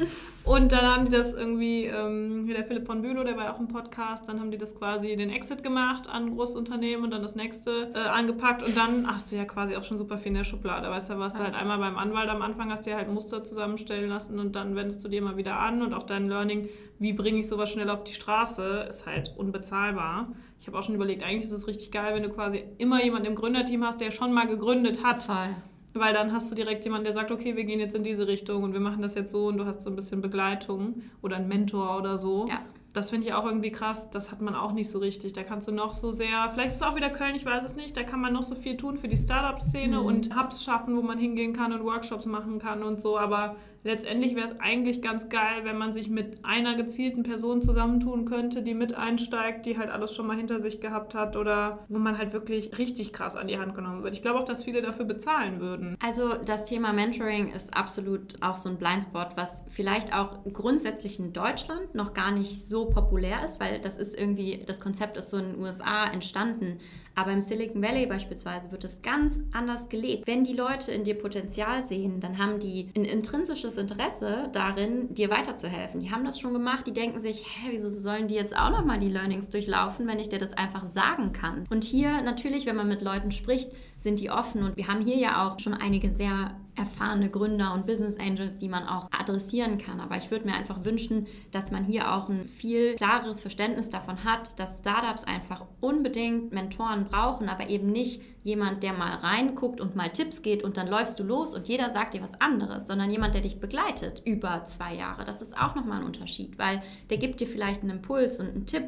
Und 0.44 0.70
dann 0.70 0.82
haben 0.82 1.06
die 1.06 1.10
das 1.10 1.34
irgendwie, 1.34 1.86
ähm, 1.86 2.44
hier 2.46 2.54
der 2.54 2.64
Philipp 2.64 2.86
von 2.86 3.02
Bülow, 3.02 3.24
der 3.24 3.36
war 3.36 3.46
ja 3.46 3.54
auch 3.54 3.58
im 3.58 3.66
Podcast, 3.66 4.28
dann 4.28 4.38
haben 4.38 4.52
die 4.52 4.58
das 4.58 4.76
quasi 4.76 5.16
den 5.16 5.28
Exit 5.28 5.64
gemacht 5.64 6.08
an 6.08 6.26
ein 6.26 6.36
großes 6.36 6.54
Unternehmen 6.54 7.02
und 7.02 7.10
dann 7.10 7.22
das 7.22 7.34
nächste 7.34 7.90
äh, 7.94 7.98
angepackt 7.98 8.62
und 8.62 8.76
dann 8.76 9.12
hast 9.12 9.32
du 9.32 9.36
ja 9.36 9.44
quasi 9.44 9.74
auch 9.74 9.82
schon 9.82 9.98
super 9.98 10.18
viel 10.18 10.28
in 10.28 10.34
der 10.34 10.44
Schublade. 10.44 10.88
Weißt 10.88 11.10
du, 11.10 11.18
warst 11.18 11.38
du 11.38 11.42
halt 11.42 11.54
einmal 11.54 11.78
beim 11.78 11.98
Anwalt 11.98 12.30
am 12.30 12.42
Anfang, 12.42 12.70
hast 12.70 12.86
dir 12.86 12.96
halt 12.96 13.12
Muster 13.12 13.42
zusammenstellen 13.42 14.08
lassen 14.08 14.38
und 14.38 14.54
dann 14.54 14.76
wendest 14.76 15.04
du 15.04 15.08
dir 15.08 15.20
mal 15.20 15.36
wieder 15.36 15.58
an 15.58 15.82
und 15.82 15.92
auch 15.92 16.04
dein 16.04 16.28
Learning, 16.28 16.68
wie 17.00 17.12
bringe 17.12 17.40
ich 17.40 17.48
sowas 17.48 17.70
schnell 17.70 17.90
auf 17.90 18.04
die 18.04 18.14
Straße, 18.14 18.86
ist 18.88 19.04
halt 19.04 19.34
unbezahlbar. 19.36 20.28
Ich 20.58 20.66
habe 20.66 20.78
auch 20.78 20.82
schon 20.82 20.94
überlegt, 20.94 21.22
eigentlich 21.22 21.44
ist 21.44 21.52
es 21.52 21.66
richtig 21.66 21.92
geil, 21.92 22.14
wenn 22.14 22.22
du 22.22 22.30
quasi 22.30 22.64
immer 22.78 23.02
jemanden 23.02 23.28
im 23.28 23.34
Gründerteam 23.34 23.84
hast, 23.84 24.00
der 24.00 24.10
schon 24.10 24.32
mal 24.32 24.46
gegründet 24.46 25.04
hat. 25.04 25.22
Voll. 25.22 25.54
Weil 25.94 26.12
dann 26.12 26.32
hast 26.32 26.50
du 26.50 26.54
direkt 26.54 26.84
jemanden, 26.84 27.04
der 27.04 27.12
sagt, 27.12 27.30
okay, 27.30 27.56
wir 27.56 27.64
gehen 27.64 27.80
jetzt 27.80 27.94
in 27.94 28.02
diese 28.02 28.26
Richtung 28.26 28.62
und 28.62 28.72
wir 28.72 28.80
machen 28.80 29.00
das 29.00 29.14
jetzt 29.14 29.32
so 29.32 29.46
und 29.46 29.56
du 29.56 29.64
hast 29.64 29.82
so 29.82 29.90
ein 29.90 29.96
bisschen 29.96 30.20
Begleitung 30.20 31.02
oder 31.22 31.36
einen 31.36 31.48
Mentor 31.48 31.96
oder 31.98 32.18
so. 32.18 32.46
Ja. 32.48 32.60
Das 32.92 33.10
finde 33.10 33.26
ich 33.26 33.34
auch 33.34 33.44
irgendwie 33.44 33.70
krass. 33.70 34.08
Das 34.10 34.32
hat 34.32 34.40
man 34.40 34.54
auch 34.54 34.72
nicht 34.72 34.90
so 34.90 34.98
richtig. 34.98 35.34
Da 35.34 35.42
kannst 35.42 35.68
du 35.68 35.72
noch 35.72 35.92
so 35.92 36.12
sehr, 36.12 36.50
vielleicht 36.52 36.70
ist 36.70 36.76
es 36.76 36.82
auch 36.82 36.96
wieder 36.96 37.10
Köln, 37.10 37.34
ich 37.34 37.44
weiß 37.44 37.62
es 37.62 37.76
nicht, 37.76 37.94
da 37.94 38.02
kann 38.02 38.22
man 38.22 38.32
noch 38.32 38.42
so 38.42 38.54
viel 38.54 38.78
tun 38.78 38.96
für 38.96 39.06
die 39.06 39.18
Startup-Szene 39.18 40.00
mhm. 40.00 40.06
und 40.06 40.36
Hubs 40.36 40.64
schaffen, 40.64 40.96
wo 40.96 41.02
man 41.02 41.18
hingehen 41.18 41.52
kann 41.52 41.72
und 41.72 41.84
Workshops 41.84 42.24
machen 42.24 42.58
kann 42.58 42.82
und 42.82 43.00
so. 43.00 43.18
Aber 43.18 43.56
letztendlich 43.86 44.34
wäre 44.34 44.46
es 44.46 44.60
eigentlich 44.60 45.00
ganz 45.00 45.28
geil, 45.28 45.62
wenn 45.62 45.78
man 45.78 45.94
sich 45.94 46.10
mit 46.10 46.44
einer 46.44 46.76
gezielten 46.76 47.22
Person 47.22 47.62
zusammentun 47.62 48.26
könnte, 48.26 48.62
die 48.62 48.74
mit 48.74 48.94
einsteigt, 48.94 49.64
die 49.64 49.78
halt 49.78 49.90
alles 49.90 50.14
schon 50.14 50.26
mal 50.26 50.36
hinter 50.36 50.60
sich 50.60 50.80
gehabt 50.80 51.14
hat 51.14 51.36
oder 51.36 51.86
wo 51.88 51.98
man 51.98 52.18
halt 52.18 52.32
wirklich 52.32 52.76
richtig 52.78 53.12
krass 53.12 53.36
an 53.36 53.46
die 53.46 53.58
Hand 53.58 53.74
genommen 53.74 54.02
wird. 54.02 54.14
Ich 54.14 54.22
glaube 54.22 54.40
auch, 54.40 54.44
dass 54.44 54.64
viele 54.64 54.82
dafür 54.82 55.04
bezahlen 55.04 55.60
würden. 55.60 55.96
Also 56.04 56.34
das 56.34 56.64
Thema 56.64 56.92
Mentoring 56.92 57.52
ist 57.52 57.74
absolut 57.74 58.42
auch 58.42 58.56
so 58.56 58.68
ein 58.68 58.76
Blindspot, 58.76 59.36
was 59.36 59.64
vielleicht 59.68 60.12
auch 60.14 60.44
grundsätzlich 60.52 61.18
in 61.18 61.32
Deutschland 61.32 61.94
noch 61.94 62.12
gar 62.12 62.32
nicht 62.32 62.66
so 62.66 62.86
populär 62.86 63.44
ist, 63.44 63.60
weil 63.60 63.80
das 63.80 63.96
ist 63.96 64.18
irgendwie, 64.18 64.64
das 64.66 64.80
Konzept 64.80 65.16
ist 65.16 65.30
so 65.30 65.38
in 65.38 65.52
den 65.52 65.62
USA 65.62 66.06
entstanden. 66.06 66.78
Aber 67.14 67.32
im 67.32 67.40
Silicon 67.40 67.82
Valley 67.82 68.04
beispielsweise 68.04 68.70
wird 68.70 68.84
es 68.84 69.00
ganz 69.00 69.40
anders 69.52 69.88
gelebt. 69.88 70.26
Wenn 70.26 70.44
die 70.44 70.52
Leute 70.52 70.92
in 70.92 71.04
dir 71.04 71.14
Potenzial 71.14 71.82
sehen, 71.82 72.20
dann 72.20 72.36
haben 72.36 72.60
die 72.60 72.90
ein 72.94 73.06
intrinsisches 73.06 73.75
Interesse 73.76 74.48
darin, 74.52 75.12
dir 75.14 75.30
weiterzuhelfen. 75.30 76.00
Die 76.00 76.10
haben 76.10 76.24
das 76.24 76.38
schon 76.38 76.52
gemacht, 76.52 76.86
die 76.86 76.92
denken 76.92 77.18
sich, 77.18 77.44
hä, 77.44 77.68
wieso 77.70 77.90
sollen 77.90 78.28
die 78.28 78.34
jetzt 78.34 78.56
auch 78.56 78.70
nochmal 78.70 78.98
die 78.98 79.08
Learnings 79.08 79.50
durchlaufen, 79.50 80.06
wenn 80.06 80.18
ich 80.18 80.28
dir 80.28 80.38
das 80.38 80.52
einfach 80.52 80.84
sagen 80.86 81.32
kann? 81.32 81.64
Und 81.70 81.84
hier 81.84 82.22
natürlich, 82.22 82.66
wenn 82.66 82.76
man 82.76 82.88
mit 82.88 83.02
Leuten 83.02 83.30
spricht, 83.30 83.70
sind 83.96 84.20
die 84.20 84.30
offen. 84.30 84.62
Und 84.62 84.76
wir 84.76 84.88
haben 84.88 85.00
hier 85.00 85.16
ja 85.16 85.46
auch 85.46 85.58
schon 85.60 85.74
einige 85.74 86.10
sehr 86.10 86.56
erfahrene 86.76 87.30
Gründer 87.30 87.74
und 87.74 87.86
Business 87.86 88.18
Angels, 88.18 88.58
die 88.58 88.68
man 88.68 88.86
auch 88.86 89.08
adressieren 89.10 89.78
kann. 89.78 90.00
Aber 90.00 90.16
ich 90.16 90.30
würde 90.30 90.46
mir 90.46 90.54
einfach 90.54 90.84
wünschen, 90.84 91.26
dass 91.50 91.70
man 91.70 91.84
hier 91.84 92.12
auch 92.12 92.28
ein 92.28 92.46
viel 92.46 92.94
klareres 92.94 93.40
Verständnis 93.40 93.90
davon 93.90 94.24
hat, 94.24 94.58
dass 94.60 94.78
Startups 94.78 95.24
einfach 95.24 95.64
unbedingt 95.80 96.52
Mentoren 96.52 97.04
brauchen, 97.04 97.48
aber 97.48 97.68
eben 97.68 97.90
nicht 97.90 98.22
jemand, 98.44 98.82
der 98.82 98.92
mal 98.92 99.16
reinguckt 99.16 99.80
und 99.80 99.96
mal 99.96 100.10
Tipps 100.10 100.42
geht 100.42 100.62
und 100.62 100.76
dann 100.76 100.86
läufst 100.86 101.18
du 101.18 101.24
los 101.24 101.54
und 101.54 101.66
jeder 101.66 101.90
sagt 101.90 102.14
dir 102.14 102.22
was 102.22 102.40
anderes, 102.40 102.86
sondern 102.86 103.10
jemand, 103.10 103.34
der 103.34 103.40
dich 103.40 103.58
begleitet 103.58 104.22
über 104.24 104.64
zwei 104.66 104.94
Jahre. 104.94 105.24
Das 105.24 105.42
ist 105.42 105.58
auch 105.58 105.74
nochmal 105.74 106.00
ein 106.00 106.06
Unterschied, 106.06 106.58
weil 106.58 106.82
der 107.10 107.18
gibt 107.18 107.40
dir 107.40 107.48
vielleicht 107.48 107.82
einen 107.82 107.90
Impuls 107.90 108.38
und 108.38 108.50
einen 108.50 108.66
Tipp 108.66 108.84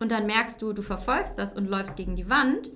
und 0.00 0.12
dann 0.12 0.26
merkst 0.26 0.60
du, 0.60 0.72
du 0.72 0.82
verfolgst 0.82 1.38
das 1.38 1.54
und 1.54 1.66
läufst 1.66 1.96
gegen 1.96 2.16
die 2.16 2.28
Wand 2.28 2.70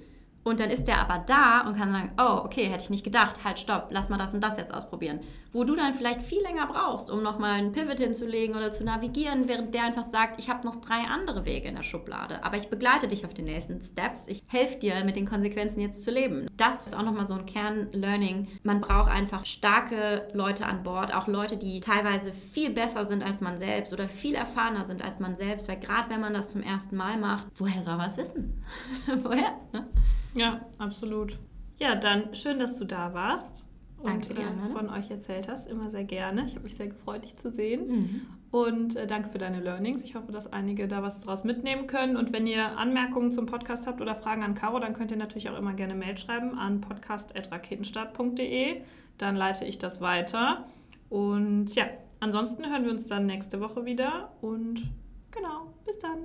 und 0.44 0.60
dann 0.60 0.70
ist 0.70 0.86
der 0.86 1.00
aber 1.00 1.24
da 1.26 1.62
und 1.66 1.76
kann 1.76 1.90
sagen, 1.90 2.12
oh, 2.18 2.44
okay, 2.44 2.66
hätte 2.66 2.84
ich 2.84 2.90
nicht 2.90 3.04
gedacht, 3.04 3.42
halt, 3.44 3.58
stopp, 3.58 3.88
lass 3.90 4.10
mal 4.10 4.18
das 4.18 4.34
und 4.34 4.42
das 4.42 4.56
jetzt 4.58 4.72
ausprobieren. 4.72 5.20
Wo 5.54 5.62
du 5.62 5.76
dann 5.76 5.94
vielleicht 5.94 6.20
viel 6.20 6.42
länger 6.42 6.66
brauchst, 6.66 7.12
um 7.12 7.22
nochmal 7.22 7.52
einen 7.52 7.70
Pivot 7.70 8.00
hinzulegen 8.00 8.56
oder 8.56 8.72
zu 8.72 8.82
navigieren, 8.82 9.48
während 9.48 9.72
der 9.72 9.84
einfach 9.84 10.02
sagt, 10.02 10.40
ich 10.40 10.50
habe 10.50 10.66
noch 10.66 10.80
drei 10.80 11.04
andere 11.08 11.44
Wege 11.44 11.68
in 11.68 11.76
der 11.76 11.84
Schublade, 11.84 12.42
aber 12.42 12.56
ich 12.56 12.70
begleite 12.70 13.06
dich 13.06 13.24
auf 13.24 13.34
den 13.34 13.44
nächsten 13.44 13.80
Steps, 13.80 14.26
ich 14.26 14.42
helfe 14.48 14.80
dir, 14.80 15.04
mit 15.04 15.14
den 15.14 15.28
Konsequenzen 15.28 15.80
jetzt 15.80 16.02
zu 16.02 16.10
leben. 16.10 16.48
Das 16.56 16.86
ist 16.86 16.96
auch 16.96 17.04
nochmal 17.04 17.24
so 17.24 17.34
ein 17.34 17.46
Kern-Learning. 17.46 18.48
Man 18.64 18.80
braucht 18.80 19.08
einfach 19.08 19.46
starke 19.46 20.26
Leute 20.32 20.66
an 20.66 20.82
Bord, 20.82 21.14
auch 21.14 21.28
Leute, 21.28 21.56
die 21.56 21.78
teilweise 21.78 22.32
viel 22.32 22.70
besser 22.70 23.04
sind 23.04 23.22
als 23.24 23.40
man 23.40 23.56
selbst 23.56 23.92
oder 23.92 24.08
viel 24.08 24.34
erfahrener 24.34 24.84
sind 24.84 25.04
als 25.04 25.20
man 25.20 25.36
selbst, 25.36 25.68
weil 25.68 25.78
gerade 25.78 26.10
wenn 26.10 26.20
man 26.20 26.34
das 26.34 26.50
zum 26.50 26.62
ersten 26.62 26.96
Mal 26.96 27.16
macht, 27.16 27.46
woher 27.54 27.80
soll 27.80 27.96
man 27.96 28.08
es 28.08 28.16
wissen? 28.16 28.64
woher? 29.22 29.52
Ne? 29.72 29.86
Ja, 30.34 30.66
absolut. 30.78 31.38
Ja, 31.78 31.94
dann 31.94 32.34
schön, 32.34 32.58
dass 32.58 32.76
du 32.76 32.84
da 32.84 33.14
warst 33.14 33.68
danke, 34.04 34.30
und 34.30 34.38
äh, 34.38 34.72
von 34.72 34.90
euch 34.90 35.10
erzählt 35.10 35.48
hast. 35.48 35.68
Immer 35.68 35.90
sehr 35.90 36.04
gerne. 36.04 36.44
Ich 36.46 36.54
habe 36.54 36.64
mich 36.64 36.76
sehr 36.76 36.88
gefreut, 36.88 37.24
dich 37.24 37.36
zu 37.36 37.50
sehen. 37.50 37.88
Mhm. 37.88 38.22
Und 38.50 38.96
äh, 38.96 39.06
danke 39.06 39.30
für 39.30 39.38
deine 39.38 39.60
Learnings. 39.60 40.02
Ich 40.02 40.14
hoffe, 40.14 40.30
dass 40.30 40.52
einige 40.52 40.86
da 40.86 41.02
was 41.02 41.20
draus 41.20 41.44
mitnehmen 41.44 41.86
können. 41.86 42.16
Und 42.16 42.32
wenn 42.32 42.46
ihr 42.46 42.78
Anmerkungen 42.78 43.32
zum 43.32 43.46
Podcast 43.46 43.86
habt 43.86 44.00
oder 44.00 44.14
Fragen 44.14 44.42
an 44.42 44.54
Caro, 44.54 44.78
dann 44.78 44.94
könnt 44.94 45.10
ihr 45.10 45.16
natürlich 45.16 45.50
auch 45.50 45.58
immer 45.58 45.72
gerne 45.72 45.94
Mail 45.94 46.16
schreiben 46.16 46.56
an 46.56 46.80
podcast.raketenstart.de. 46.80 48.82
Dann 49.18 49.36
leite 49.36 49.64
ich 49.64 49.78
das 49.78 50.00
weiter. 50.00 50.66
Und 51.10 51.74
ja, 51.74 51.86
ansonsten 52.20 52.70
hören 52.70 52.84
wir 52.84 52.92
uns 52.92 53.06
dann 53.06 53.26
nächste 53.26 53.60
Woche 53.60 53.84
wieder. 53.84 54.32
Und 54.40 54.82
genau, 55.30 55.74
bis 55.84 55.98
dann. 55.98 56.18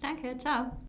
Danke, 0.00 0.36
ciao. 0.38 0.83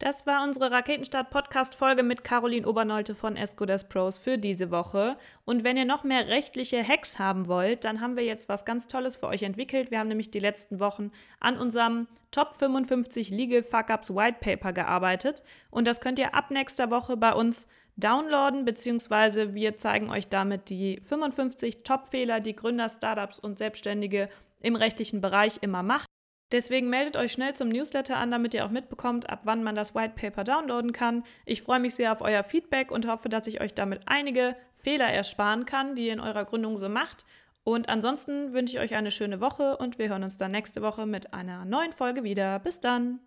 Das 0.00 0.26
war 0.26 0.44
unsere 0.44 0.70
Raketenstart-Podcast-Folge 0.70 2.04
mit 2.04 2.22
Caroline 2.22 2.68
Obernolte 2.68 3.16
von 3.16 3.36
Escodas 3.36 3.88
Pros 3.88 4.18
für 4.18 4.38
diese 4.38 4.70
Woche. 4.70 5.16
Und 5.44 5.64
wenn 5.64 5.76
ihr 5.76 5.86
noch 5.86 6.04
mehr 6.04 6.28
rechtliche 6.28 6.86
Hacks 6.86 7.18
haben 7.18 7.48
wollt, 7.48 7.84
dann 7.84 8.00
haben 8.00 8.16
wir 8.16 8.22
jetzt 8.22 8.48
was 8.48 8.64
ganz 8.64 8.86
Tolles 8.86 9.16
für 9.16 9.26
euch 9.26 9.42
entwickelt. 9.42 9.90
Wir 9.90 9.98
haben 9.98 10.06
nämlich 10.06 10.30
die 10.30 10.38
letzten 10.38 10.78
Wochen 10.78 11.10
an 11.40 11.58
unserem 11.58 12.06
Top 12.30 12.54
55 12.54 13.30
Legal 13.30 13.64
Fuck-Ups 13.64 14.14
White 14.14 14.38
Paper 14.40 14.72
gearbeitet. 14.72 15.42
Und 15.68 15.88
das 15.88 16.00
könnt 16.00 16.20
ihr 16.20 16.32
ab 16.32 16.52
nächster 16.52 16.92
Woche 16.92 17.16
bei 17.16 17.32
uns 17.32 17.66
downloaden, 17.96 18.64
beziehungsweise 18.64 19.56
wir 19.56 19.74
zeigen 19.74 20.10
euch 20.10 20.28
damit 20.28 20.68
die 20.70 21.00
55 21.00 21.82
Top-Fehler, 21.82 22.38
die 22.38 22.54
Gründer, 22.54 22.88
Startups 22.88 23.40
und 23.40 23.58
Selbstständige 23.58 24.28
im 24.60 24.76
rechtlichen 24.76 25.20
Bereich 25.20 25.58
immer 25.60 25.82
machen. 25.82 26.06
Deswegen 26.50 26.88
meldet 26.88 27.16
euch 27.16 27.32
schnell 27.32 27.54
zum 27.54 27.68
Newsletter 27.68 28.16
an, 28.16 28.30
damit 28.30 28.54
ihr 28.54 28.64
auch 28.64 28.70
mitbekommt, 28.70 29.28
ab 29.28 29.40
wann 29.44 29.62
man 29.62 29.74
das 29.74 29.94
White 29.94 30.14
Paper 30.16 30.44
downloaden 30.44 30.92
kann. 30.92 31.24
Ich 31.44 31.62
freue 31.62 31.80
mich 31.80 31.94
sehr 31.94 32.12
auf 32.12 32.22
euer 32.22 32.42
Feedback 32.42 32.90
und 32.90 33.06
hoffe, 33.06 33.28
dass 33.28 33.46
ich 33.46 33.60
euch 33.60 33.74
damit 33.74 34.00
einige 34.06 34.56
Fehler 34.72 35.08
ersparen 35.08 35.66
kann, 35.66 35.94
die 35.94 36.06
ihr 36.06 36.14
in 36.14 36.20
eurer 36.20 36.46
Gründung 36.46 36.78
so 36.78 36.88
macht. 36.88 37.26
Und 37.64 37.90
ansonsten 37.90 38.54
wünsche 38.54 38.76
ich 38.76 38.80
euch 38.80 38.94
eine 38.94 39.10
schöne 39.10 39.40
Woche 39.42 39.76
und 39.76 39.98
wir 39.98 40.08
hören 40.08 40.22
uns 40.22 40.38
dann 40.38 40.52
nächste 40.52 40.80
Woche 40.80 41.04
mit 41.04 41.34
einer 41.34 41.66
neuen 41.66 41.92
Folge 41.92 42.24
wieder. 42.24 42.58
Bis 42.60 42.80
dann! 42.80 43.20